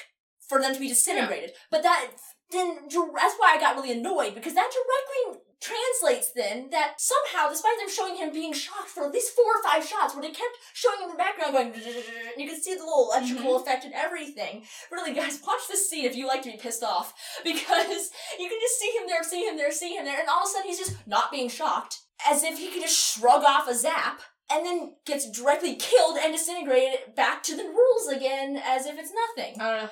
[0.48, 1.52] for them to be disintegrated.
[1.70, 2.10] But that
[2.51, 7.78] then that's why I got really annoyed because that directly translates then that somehow, despite
[7.78, 10.56] them showing him being shocked for at least four or five shots, where they kept
[10.74, 13.94] showing him in the background going, and you can see the little electrical effect and
[13.94, 14.64] everything.
[14.90, 17.14] Really, guys, watch this scene if you like to be pissed off,
[17.44, 20.43] because you can just see him there, see him there, see him there, and all
[20.43, 21.98] of a sudden he's just not being shocked,
[22.28, 24.20] as if he could just shrug off a zap.
[24.51, 29.12] And then gets directly killed and disintegrated back to the rules again as if it's
[29.12, 29.60] nothing.
[29.60, 29.90] I don't know.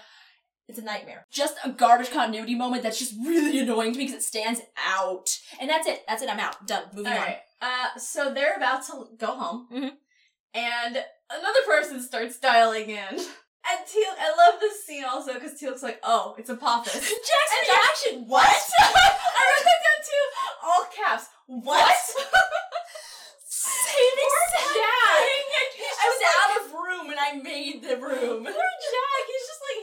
[0.68, 1.24] It's a nightmare.
[1.30, 5.28] Just a garbage continuity moment that's just really annoying to me because it stands out.
[5.60, 6.02] And that's it.
[6.08, 6.28] That's it.
[6.28, 6.66] I'm out.
[6.66, 6.84] Done.
[6.92, 7.24] Moving All on.
[7.24, 7.38] right.
[7.62, 9.92] Uh, so they're about to go home, Mhm.
[10.54, 12.98] and another person starts dialing in.
[13.68, 17.76] And Teal'c, I love this scene also because Teal'c's like, "Oh, it's Apophis." Jack's Jack-
[17.76, 18.46] Jackson, What?
[18.78, 20.24] I wrote that down too.
[20.62, 21.26] All caps.
[21.46, 21.96] What?
[23.48, 25.18] Same exact Jack.
[25.18, 25.44] thing.
[25.98, 28.44] I was out of room and I made the room.
[28.44, 29.22] Poor Jack.
[29.26, 29.35] He's just like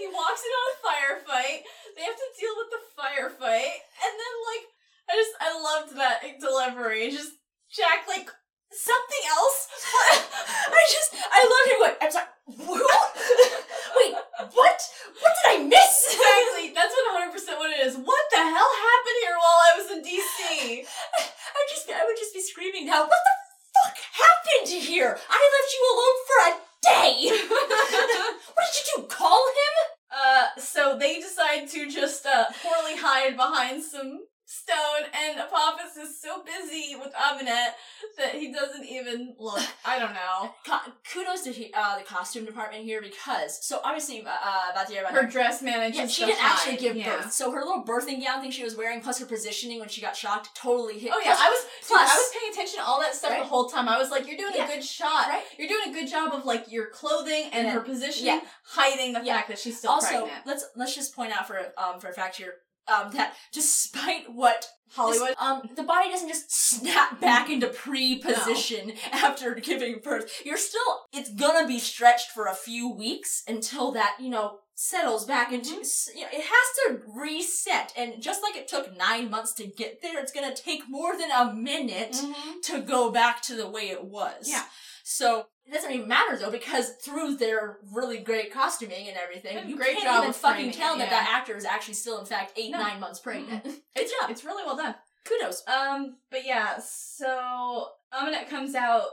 [0.04, 1.64] he walks in on a firefight.
[1.96, 4.66] They have to deal with the firefight, and then like
[5.08, 7.08] I just I loved that delivery.
[7.08, 7.40] Just
[7.72, 8.28] Jack like
[8.74, 9.60] something else.
[10.74, 12.30] I just, I love him going, I'm sorry?
[12.50, 14.14] Wait,
[14.52, 14.80] what?
[15.22, 15.94] What did I miss?
[16.10, 16.74] exactly.
[16.74, 17.96] That's what 100 percent what it is.
[17.96, 20.84] What the hell happened here while I was in DC?
[20.84, 23.36] I just, I would just be screaming now, what the
[23.78, 25.14] fuck happened here?
[25.16, 27.32] I left you alone for a day.
[27.48, 29.96] what did you do, call him?
[30.16, 34.20] Uh, so they decide to just uh poorly hide behind some
[34.54, 37.70] stone, and Apophis is so busy with Amaunet
[38.18, 39.62] that he doesn't even look.
[39.86, 40.52] I don't know.
[40.66, 45.26] Co- kudos to he- uh, the costume department here because, so obviously, uh, uh Her
[45.26, 45.98] dress manages.
[46.00, 46.80] Yeah, she didn't actually hide.
[46.82, 47.18] give Yeah.
[47.18, 47.34] birth.
[47.34, 50.16] So her little birthing gown thing she was wearing, plus her positioning when she got
[50.16, 51.12] shocked, totally hit.
[51.14, 53.32] Oh yeah, plus- I was dude, plus- I was paying attention to all that stuff
[53.32, 53.40] Right.
[53.40, 53.88] the whole time.
[53.90, 54.66] I was like, "You're doing Yeah.
[54.66, 55.28] a good shot.
[55.30, 55.44] Right.
[55.58, 57.74] You're doing a good job of like your clothing and Yeah.
[57.74, 58.42] her position, Yeah.
[58.66, 62.00] hiding the fact that she's still also, pregnant." let's let's just point out for um
[62.00, 62.56] for a fact here
[62.88, 65.34] um that despite what Hollywood.
[65.40, 70.42] um the body doesn't just snap back into pre-position after giving birth.
[70.46, 75.26] You're still it's gonna be stretched for a few weeks until that you know settles
[75.26, 79.30] back into s- you know, it has to reset and just like it took nine
[79.30, 82.62] months to get there it's gonna take more than a minute Mhm.
[82.64, 84.48] to go back to the way it was.
[84.50, 84.66] Yeah.
[85.04, 89.76] So it doesn't even matter though because through their really great costuming and everything, you
[89.78, 91.24] great can't job even fucking tell it, that yeah.
[91.24, 92.80] that actor is actually still in fact eight No.
[92.80, 93.64] nine months pregnant.
[93.64, 94.30] Good It's job.
[94.30, 94.96] it's really well done.
[95.26, 95.64] Kudos.
[95.68, 99.04] Um, but yeah, so Amaunet comes out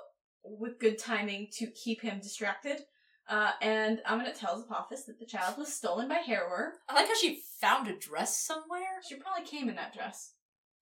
[0.45, 2.79] with good timing to keep him distracted.
[3.29, 6.71] Uh, and Amaunet tells Apophis that the child was stolen by Heru'ur.
[6.89, 9.01] I like how she found a dress somewhere.
[9.09, 10.33] She probably came in that dress.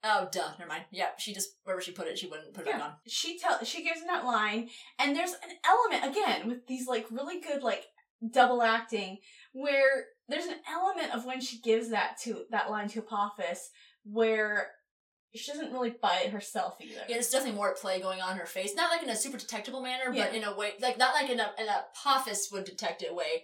[0.05, 0.85] Oh duh, never mind.
[0.93, 2.87] Yeah, she just wherever she put it, she wouldn't put it back Yeah.
[2.87, 2.93] on.
[3.07, 4.69] She tell she gives him that line,
[4.99, 7.85] and there's an element again with these like really good like
[8.33, 9.19] double acting
[9.53, 13.71] where there's an element of when she gives that to that line to Apophis
[14.05, 14.71] where
[15.35, 16.95] she doesn't really buy it herself either.
[17.09, 18.75] Yeah, there's definitely more play going on in her face.
[18.75, 21.41] Not like in a super detectable manner, but in a way like not like in
[21.41, 23.43] a in a Apophis would detect it way.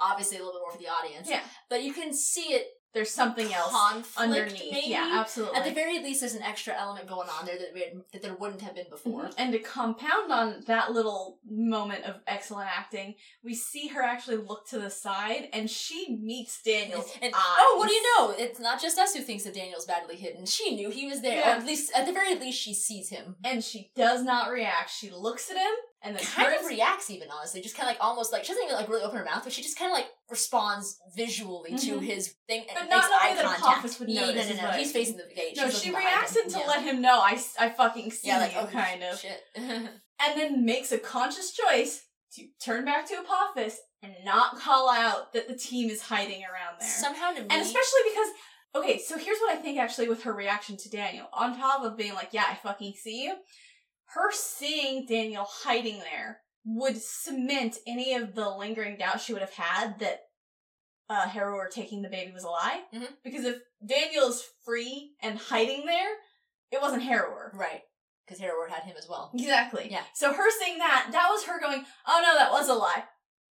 [0.00, 1.28] Obviously a little bit more for the audience.
[1.28, 1.42] Yeah.
[1.70, 4.72] But you can see it There's something else conflict underneath.
[4.72, 4.88] maybe.
[4.88, 5.58] Yeah, absolutely.
[5.58, 8.34] At the very least, there's an extra element going on there that, we, that there
[8.34, 9.24] wouldn't have been before.
[9.24, 9.34] Mhm.
[9.38, 14.66] And to compound on that little moment of excellent acting, we see her actually look
[14.68, 17.40] to the side and she meets Daniel's And eyes.
[17.58, 18.30] oh, what do you know?
[18.38, 20.44] It's not just us who thinks that Daniel's badly hidden.
[20.46, 21.38] She knew he was there.
[21.38, 21.56] Yeah.
[21.56, 23.36] At least, at the very least, she sees him.
[23.44, 24.90] And she does not react.
[24.90, 25.72] She looks at him
[26.04, 28.52] and then Kind turns of reacts, even honestly, just kind of like almost like she
[28.52, 31.70] doesn't even like really open her mouth, but she just kind of like responds visually
[31.76, 32.02] to Mhm.
[32.02, 33.66] his thing and But makes not in a way eye that contact.
[33.78, 35.56] Apophis would Yeah, notice, no, no, no, what he's facing the gate.
[35.56, 36.50] No, she reacts him.
[36.50, 36.66] to Yeah.
[36.66, 39.18] let him know I, I fucking see Yeah, like you, oh, kind of.
[39.20, 39.42] shit.
[40.24, 42.06] And then makes a conscious choice
[42.36, 46.76] to turn back to Apophis and not call out that the team is hiding around
[46.80, 46.88] there.
[46.88, 48.28] Somehow to me, And especially because,
[48.76, 51.26] okay, so here's what I think actually with her reaction to Daniel.
[51.32, 53.34] On top of being like, yeah, I fucking see you,
[54.14, 59.54] her seeing Daniel hiding there would cement any of the lingering doubt she would have
[59.54, 60.20] had that
[61.10, 62.82] uh, Heru'ur taking the baby was a lie.
[62.94, 63.08] Mhm.
[63.24, 66.10] Because if Daniel is free and hiding there,
[66.70, 67.52] it wasn't Heru'ur.
[67.54, 67.82] right?
[68.24, 69.30] Because Heru'ur had him as well.
[69.34, 69.88] Exactly.
[69.90, 70.04] Yeah.
[70.14, 73.04] So her saying that, that was her going, oh no, that was a lie.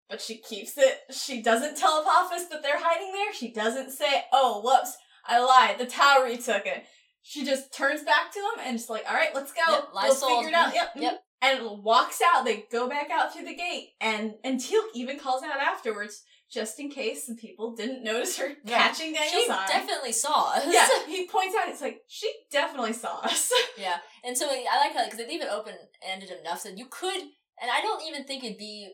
[0.10, 1.00] But she keeps it.
[1.12, 3.34] She doesn't tell Apophis that they're hiding there.
[3.34, 5.78] She doesn't say, oh, whoops, I lied.
[5.78, 6.86] The Towery took it.
[7.24, 9.62] She just turns back to him and just like, all right, let's go.
[9.72, 10.74] Yep, we'll figure it out.
[10.74, 10.90] Yep.
[10.96, 11.24] Yep.
[11.44, 12.46] And walks out.
[12.46, 13.90] They go back out through the gate.
[14.00, 18.50] And, and Teal'c even calls out afterwards, just in case some people didn't notice her
[18.66, 18.78] Yeah.
[18.88, 19.66] catching Daniel's She eye.
[19.68, 20.66] definitely saw us.
[20.68, 23.52] yeah, he points out, it's like, she definitely saw us.
[23.78, 25.74] Yeah, and so I like how because they leave it open
[26.08, 28.90] ended enough that you could, and I don't even think it'd be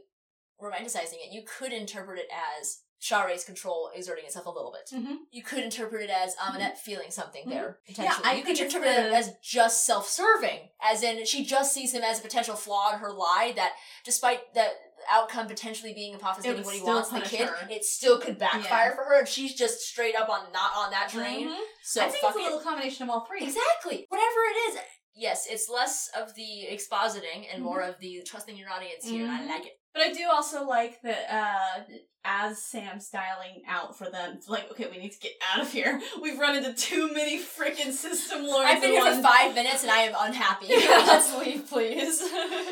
[0.62, 1.34] romanticizing it.
[1.34, 2.28] You could interpret it
[2.60, 4.90] as Sha're's control exerting itself a little bit.
[4.98, 5.18] Mhm.
[5.32, 8.16] You could interpret it as Amaunet feeling something there, potentially.
[8.18, 8.28] Mm-hmm.
[8.28, 12.20] I you could interpret it as just self-serving, as in she just sees him as
[12.20, 14.68] a potential flaw in her lie that despite the
[15.10, 16.22] outcome potentially being It
[16.66, 17.68] what he wants, the kid, her.
[17.70, 18.96] it still could backfire Yeah.
[18.96, 21.50] for her, and she's just straight up on not on that train.
[21.50, 21.62] Mhm.
[21.84, 22.44] So I think it's a it.
[22.44, 23.44] little combination of all three.
[23.44, 24.06] Exactly.
[24.10, 24.80] Whatever it is.
[25.14, 29.32] Yes, it's less of the expositing and more of the trusting your audience here, and
[29.32, 29.48] I Mhm.
[29.50, 29.80] like it.
[29.98, 31.84] But I do also like that uh
[32.24, 35.72] as Sam's dialing out for them, it's like, okay, we need to get out of
[35.72, 36.02] here.
[36.22, 38.68] We've run into too many freaking system lords.
[38.70, 40.68] I've been here for one- five minutes and I am unhappy.
[40.70, 42.22] Let's leave, please.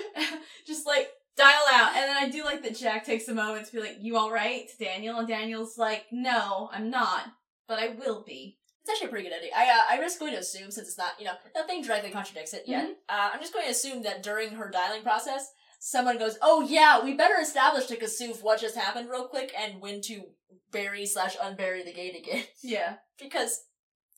[0.68, 1.96] Just like dial out.
[1.96, 4.68] And then I do like that Jack takes a moment to be like, You alright?
[4.70, 5.20] to Daniel.
[5.20, 7.24] And Daniel's like, No, I'm not.
[7.68, 8.58] But I will be.
[8.82, 9.50] It's actually a pretty good idea.
[9.56, 12.54] I uh, I'm just going to assume, since it's not, you know, nothing directly contradicts
[12.54, 15.50] it yet, uh, I'm just going to assume that during her dialing process,
[15.88, 19.80] someone goes, oh yeah, we better establish to Kasuf what just happened real quick and
[19.80, 20.24] when to
[20.72, 22.44] bury slash unbury the gate again.
[22.64, 22.96] Yeah.
[23.20, 23.62] because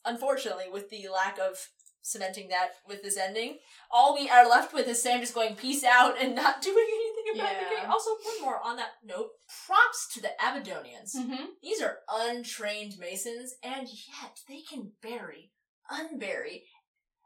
[0.06, 1.58] unfortunately with the lack of
[2.02, 3.58] cementing that with this ending
[3.92, 7.42] all we are left with is sam just going peace out and not doing anything
[7.42, 7.82] about the Yeah.
[7.82, 9.32] game also one more on that note
[9.66, 11.46] props to the Abydonians Mm-hmm.
[11.62, 15.52] these are untrained masons and yet they can bury
[15.92, 16.62] unbury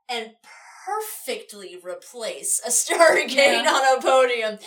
[0.09, 0.31] and
[0.85, 3.71] perfectly replace a stargate Yeah.
[3.71, 4.57] on a podium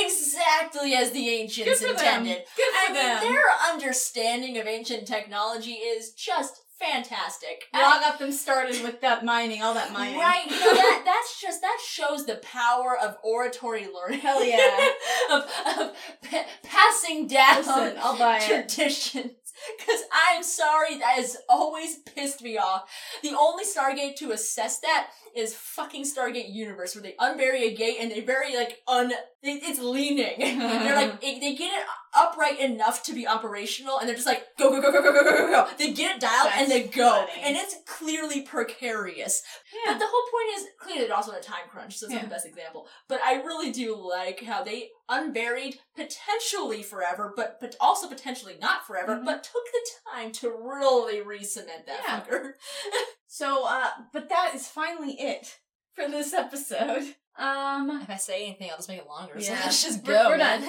[0.00, 2.26] exactly as the ancients Good for them.
[2.26, 2.92] intended Good I for
[3.24, 7.64] mean, their understanding of ancient technology is just fantastic.
[7.74, 10.18] Y'all got them started with that mining, all that mining.
[10.18, 14.20] Right, you know, that that's just that shows the power of oratory learning.
[14.20, 14.88] Hell yeah.
[15.30, 15.42] of
[15.78, 15.96] of
[16.30, 18.46] pa- passing down Listen, I'll buy it.
[18.68, 19.32] traditions.
[19.78, 20.00] Because
[20.32, 22.88] I'm sorry, that has always pissed me off.
[23.22, 27.96] The only Stargate to assess that is fucking Stargate Universe, where they unbury a gate
[28.00, 29.12] and they bury like un.
[29.42, 30.38] It's leaning.
[30.38, 34.44] They're like it, they get it upright enough to be operational, and they're just like
[34.58, 35.66] go go go go go go go go.
[35.78, 37.42] They get it dialed and they go, funny.
[37.42, 39.42] and it's clearly precarious.
[39.72, 39.92] Yeah.
[39.94, 42.22] But the whole point is clearly they're also in a time crunch, so it's not
[42.24, 42.86] the best example.
[43.08, 48.86] But I really do like how they unburied potentially forever, but but also potentially not
[48.86, 49.24] forever, Mhm.
[49.24, 52.20] but took the time to really re-cement that Yeah.
[52.20, 52.52] fucker.
[53.32, 55.56] So, uh, but that is finally it
[55.94, 57.14] for this episode.
[57.38, 59.40] Um, If I say anything, I'll just make it longer.
[59.40, 59.60] So Yeah.
[59.64, 60.62] let's just go, we're man.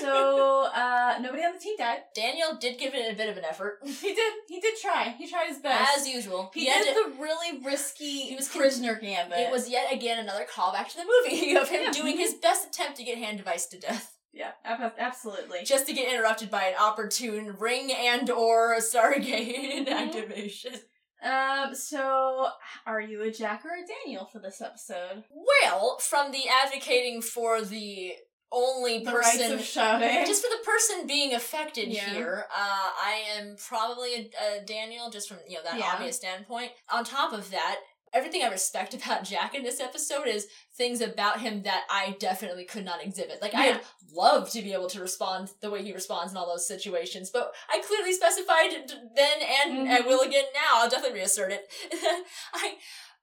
[0.00, 2.02] so, uh, nobody on the team died.
[2.14, 5.14] Daniel did give it a bit of an effort, He did, he did try.
[5.18, 5.98] He tried his best.
[5.98, 6.50] as usual.
[6.54, 9.38] he had did to- the really risky He was con- prisoner gambit.
[9.38, 11.90] It was yet again another callback to the movie of him Yeah.
[11.92, 14.18] doing his best attempt to get hand device to death.
[14.32, 15.64] yeah, ab- absolutely.
[15.64, 19.88] just to get interrupted by an opportune ring and or a Stargate Mhm.
[19.88, 20.74] activation.
[21.22, 22.48] Um, so,
[22.86, 25.24] are you a Jack or a Daniel for this episode?
[25.30, 28.14] Well, from the advocating for the
[28.52, 32.10] only The person, just for the person being affected Yeah.
[32.10, 35.92] here, uh, I am probably a, a Daniel, just from you know that Yeah.
[35.92, 36.72] obvious standpoint.
[36.90, 37.80] On top of that.
[38.12, 42.64] Everything I respect about Jack in this episode is things about him that I definitely
[42.64, 43.40] could not exhibit.
[43.42, 43.60] Like, Yeah.
[43.60, 43.80] I'd
[44.12, 47.52] love to be able to respond the way he responds in all those situations, but
[47.68, 48.70] I clearly specified
[49.16, 50.06] then and I Mhm.
[50.06, 50.80] will again now.
[50.80, 51.68] I'll definitely reassert it.
[52.54, 52.76] I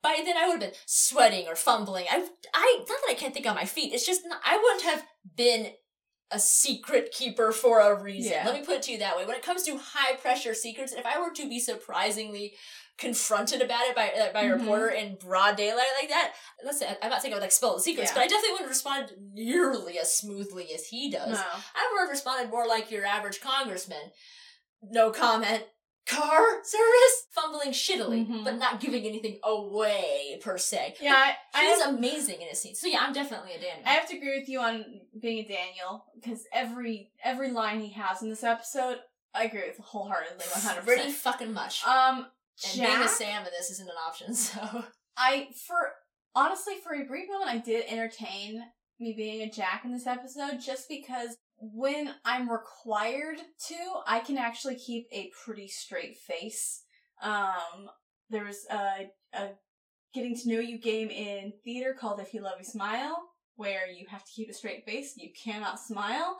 [0.04, 2.06] by then I would have been sweating or fumbling.
[2.10, 2.18] I
[2.54, 3.94] I not that I can't think on my feet.
[3.94, 5.74] It's just not, I wouldn't have been
[6.30, 8.34] a secret keeper for a reason.
[8.34, 8.46] Yeah.
[8.46, 9.26] Let me put it to you that way.
[9.26, 12.56] When it comes to high pressure secrets, if I were to be surprisingly
[12.98, 14.60] confronted about it by uh, by a Mhm.
[14.60, 17.82] reporter in broad daylight like that, listen, I'm not saying I would like spill the
[17.84, 18.16] secrets, Yeah.
[18.16, 21.38] but I definitely wouldn't respond nearly as smoothly as he does.
[21.38, 21.44] No.
[21.76, 24.12] I would have responded more like your average congressman.
[24.82, 25.64] No comment.
[26.08, 27.26] Car service?
[27.32, 28.46] Fumbling shittily, Mhm.
[28.46, 30.96] but not giving anything away per se.
[31.02, 32.80] Yeah, I, I He's have, amazing in his scenes.
[32.80, 33.86] So yeah, I'm definitely a Daniel.
[33.86, 37.92] I have to agree with you on being a Daniel because every every line he
[37.92, 39.02] has in this episode,
[39.34, 41.18] I agree with wholeheartedly, one hundred Pretty percent.
[41.18, 41.86] fucking much.
[41.86, 42.32] Um,
[42.66, 44.86] and being a Sam in this isn't an option, so.
[45.18, 45.94] I for
[46.36, 48.62] honestly for a brief moment I did entertain
[49.00, 53.38] me being a Jack in this episode just because when I'm required
[53.68, 56.84] to, I can actually keep a pretty straight face.
[57.22, 57.90] Um,
[58.30, 59.50] there was a, a
[60.14, 63.18] getting to know you game in theater called If You Love You Smile,
[63.56, 65.14] where you have to keep a straight face.
[65.18, 66.38] You cannot smile.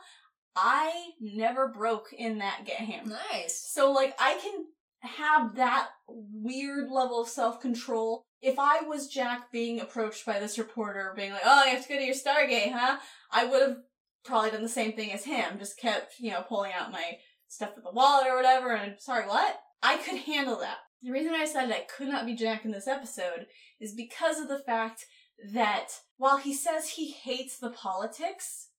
[0.56, 3.12] I never broke in that game.
[3.32, 3.70] Nice.
[3.72, 4.64] So like I can
[5.00, 8.24] have that weird level of self-control.
[8.40, 11.88] If I was Jack being approached by this reporter being like, "Oh, you have to
[11.88, 12.98] go to your Stargate, huh?"
[13.30, 13.76] I would have
[14.24, 17.18] probably done the same thing as him, just kept, you know, pulling out my
[17.48, 19.60] stuff with the wallet or whatever and sorry, what?
[19.82, 20.78] I could handle that.
[21.02, 23.46] The reason I decided I could not be Jack in this episode
[23.80, 25.06] is because of the fact
[25.52, 28.70] that while he says he hates the politics,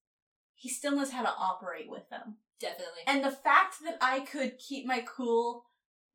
[0.55, 2.37] he still knows how to operate with them.
[2.59, 3.03] Definitely.
[3.07, 5.63] And the fact that I could keep my cool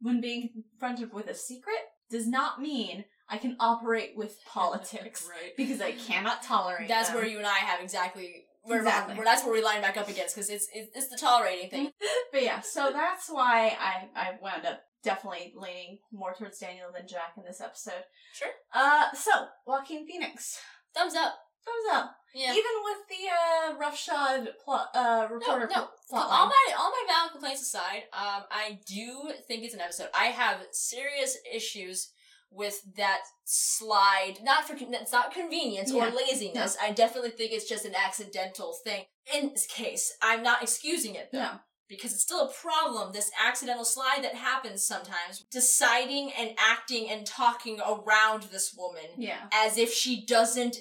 [0.00, 1.76] when being confronted with a secret
[2.10, 5.52] does not mean I can operate with politics right.
[5.56, 6.88] because I cannot tolerate.
[6.88, 7.18] That's them.
[7.18, 8.44] where you and I have exactly.
[8.66, 9.14] Where, Exactly.
[9.16, 11.90] where that's where we line back up against because it's, it's it's the tolerating thing.
[12.32, 17.06] But yeah, so that's why I I wound up definitely leaning more towards Daniel than
[17.06, 18.04] Jack in this episode.
[18.32, 18.48] Sure.
[18.74, 19.30] Uh, so
[19.66, 20.58] Joaquin Phoenix,
[20.94, 21.34] Thumbs up.
[21.64, 22.16] Thumbs up.
[22.34, 22.50] Yeah.
[22.50, 25.88] Even with the uh roughshod plot, uh reporter no.
[26.10, 30.08] plot All my all my valid complaints aside, um, I do think it's an episode.
[30.14, 32.10] I have serious issues
[32.50, 34.34] with that slide.
[34.42, 36.12] Not for it's not convenience or Yeah.
[36.14, 36.76] laziness.
[36.80, 39.04] I definitely think it's just an accidental thing.
[39.34, 41.38] In this case, I'm not excusing it though.
[41.38, 41.50] No.
[41.86, 45.44] Because it's still a problem, this accidental slide that happens sometimes.
[45.50, 49.48] Deciding and acting and talking around this woman Yeah.
[49.52, 50.78] as if she doesn't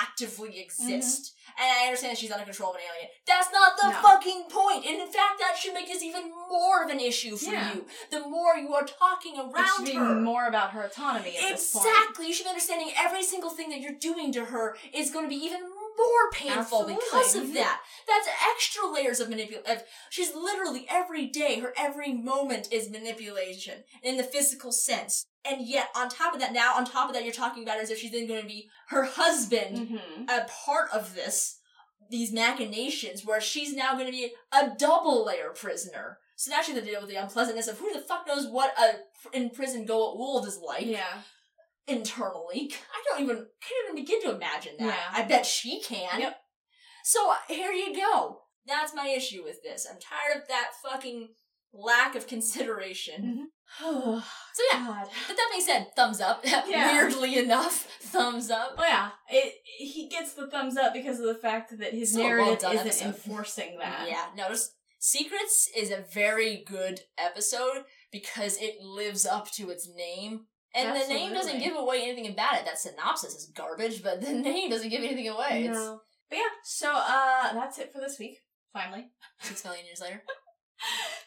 [0.00, 1.34] actively exist.
[1.34, 1.62] Mm-hmm.
[1.62, 3.10] And I understand she's under control of an alien.
[3.26, 4.02] That's not the No.
[4.02, 4.86] fucking point.
[4.86, 7.74] And in fact, that should make this even more of an issue for Yeah.
[7.74, 7.86] you.
[8.10, 10.14] The more you are talking It around be her.
[10.14, 11.86] more about her autonomy at this point.
[11.86, 12.26] Exactly.
[12.28, 15.28] You should be understanding every single thing that you're doing to her is going to
[15.28, 16.94] be even more painful Absolutely.
[16.94, 17.80] because of that.
[18.06, 19.82] That's extra layers of manipulation.
[20.08, 25.26] She's literally every day, her every moment is manipulation in the physical sense.
[25.48, 27.90] And yet, on top of that, now on top of that, you're talking about as
[27.90, 30.24] if she's then going to be her husband Mm-hmm.
[30.28, 31.58] a part of this,
[32.10, 36.18] these machinations, where she's now going to be a double layer prisoner.
[36.36, 38.72] So now she has to deal with the unpleasantness of who the fuck knows what
[38.78, 41.22] a in prison Goa'uld is like Yeah.
[41.86, 42.72] internally.
[42.94, 44.86] I don't even can't even begin to imagine that.
[44.86, 45.22] Yeah.
[45.22, 46.20] I bet she can.
[46.20, 46.36] Yep.
[47.04, 48.40] So here you go.
[48.66, 49.86] That's my issue with this.
[49.90, 51.28] I'm tired of that fucking
[51.72, 53.20] lack of consideration.
[53.40, 53.46] Oh
[54.52, 54.84] So yeah.
[54.84, 55.06] God.
[55.28, 56.44] But that being said, thumbs up.
[56.44, 56.92] Yeah.
[56.92, 58.74] Weirdly enough, thumbs up.
[58.76, 62.18] Oh yeah, it he gets the thumbs up because of the fact that his a
[62.18, 63.06] narrative well-done isn't episode.
[63.06, 64.06] enforcing that.
[64.08, 70.46] Yeah, notice Secrets is a very good episode because it lives up to its name.
[70.74, 72.64] And the name doesn't give away anything about it.
[72.64, 75.64] That synopsis is garbage, but the name doesn't give anything away.
[75.64, 76.00] It's No.
[76.28, 78.38] But yeah, so uh that's it for this week.
[78.72, 79.06] Finally.
[79.40, 80.22] six million years later.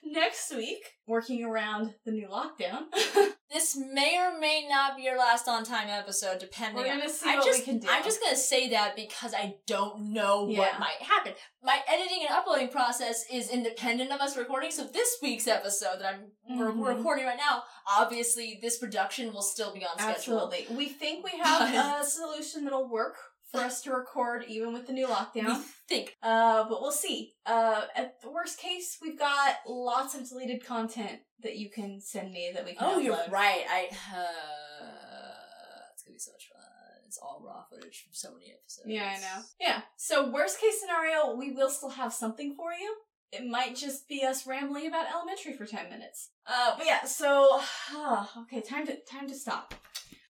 [0.06, 2.83] Next week, working around the new lockdown.
[3.53, 7.30] This may or may not be your last on time episode, depending We're gonna see
[7.30, 7.88] I what just, we can do.
[7.88, 10.57] I'm just gonna say that because I don't know Yeah.
[10.57, 11.33] what might happen.
[11.61, 16.15] My editing and uploading process is independent of us recording, so this week's episode that
[16.15, 16.98] I'm we're Mhm.
[16.98, 20.40] recording right now, obviously this production will still be on schedule.
[20.40, 20.75] Absolutely.
[20.75, 21.61] We think we have
[22.01, 23.17] a solution that'll work
[23.53, 25.61] for us to record even with the new We lockdown.
[25.88, 26.17] think.
[26.23, 27.33] Uh, but we'll see.
[27.45, 32.32] Uh, at the worst case, we've got lots of deleted content that you can send
[32.32, 33.03] me that we can Oh, upload.
[33.03, 33.64] you're right.
[33.69, 36.59] I uh, it's gonna be so much fun.
[37.06, 38.88] It's all raw footage from so many episodes.
[38.88, 39.43] Yeah, I know.
[39.59, 39.82] Yeah.
[39.98, 42.95] So worst case scenario, we will still have something for you.
[43.32, 46.30] It might just be us rambling about elementary for ten minutes.
[46.48, 47.03] Uh, but yeah.
[47.06, 47.61] So
[48.43, 49.75] okay, time to time to stop.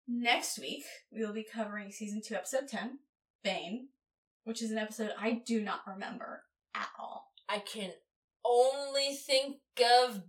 [0.09, 2.99] Next week we will be covering season two, episode ten,
[3.45, 3.89] Bane,
[4.45, 7.27] which is an episode I do not remember at all.
[7.49, 7.91] I can
[8.45, 10.23] only think of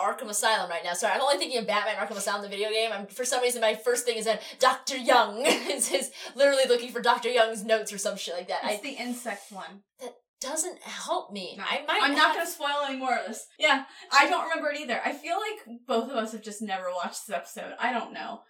[0.00, 0.94] Arkham Asylum right now.
[0.94, 2.90] Sorry, I'm only thinking of Batman Arkham Asylum, the video game.
[2.92, 4.96] I'm, for some reason, my first thing is that Dr.
[4.96, 7.28] Young is, literally looking for Dr.
[7.28, 8.60] Young's notes or some shit like that.
[8.64, 9.82] It's I the insect one.
[10.00, 11.54] That doesn't help me.
[11.56, 12.00] No, I might.
[12.02, 13.46] I'm not going to spoil any more of this.
[13.58, 15.00] Yeah, I don't remember it either.
[15.04, 17.74] I feel like both of us have just never watched this episode.
[17.78, 18.40] I don't know.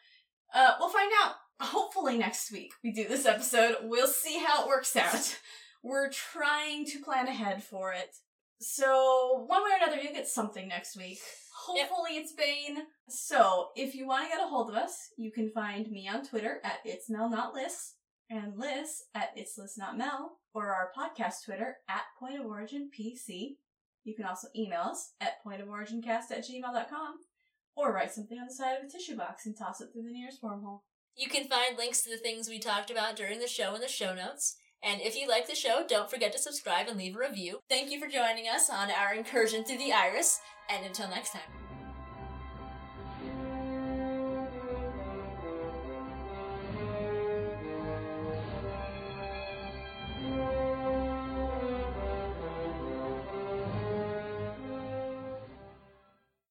[0.55, 1.35] Uh, we'll find out.
[1.63, 3.77] Hopefully next week we do this episode.
[3.83, 5.39] We'll see how it works out.
[5.85, 8.17] We're trying to plan ahead for it.
[8.61, 11.21] So one way or another, you get something next week.
[11.67, 12.79] Hopefully it's Bane.
[13.09, 16.25] So if you want to get a hold of us, you can find me on
[16.27, 17.93] Twitter at it's Mel not Liz
[18.29, 22.91] and Liz at it's Liz not Mel or our podcast Twitter at Point of Origin
[22.97, 23.57] PC.
[24.03, 27.15] You can also email us at pointoforigincast at gmail.com
[27.77, 30.13] or write something on the side of a tissue box and toss it through the
[30.13, 30.81] nearest wormhole.
[31.17, 33.89] You can find links to the things we talked about during the show in the
[33.89, 34.57] show notes.
[34.83, 37.61] And if you like the show, don't forget to subscribe and leave a review.
[37.69, 41.72] Thank you for joining us on our incursion through the iris, and until next time.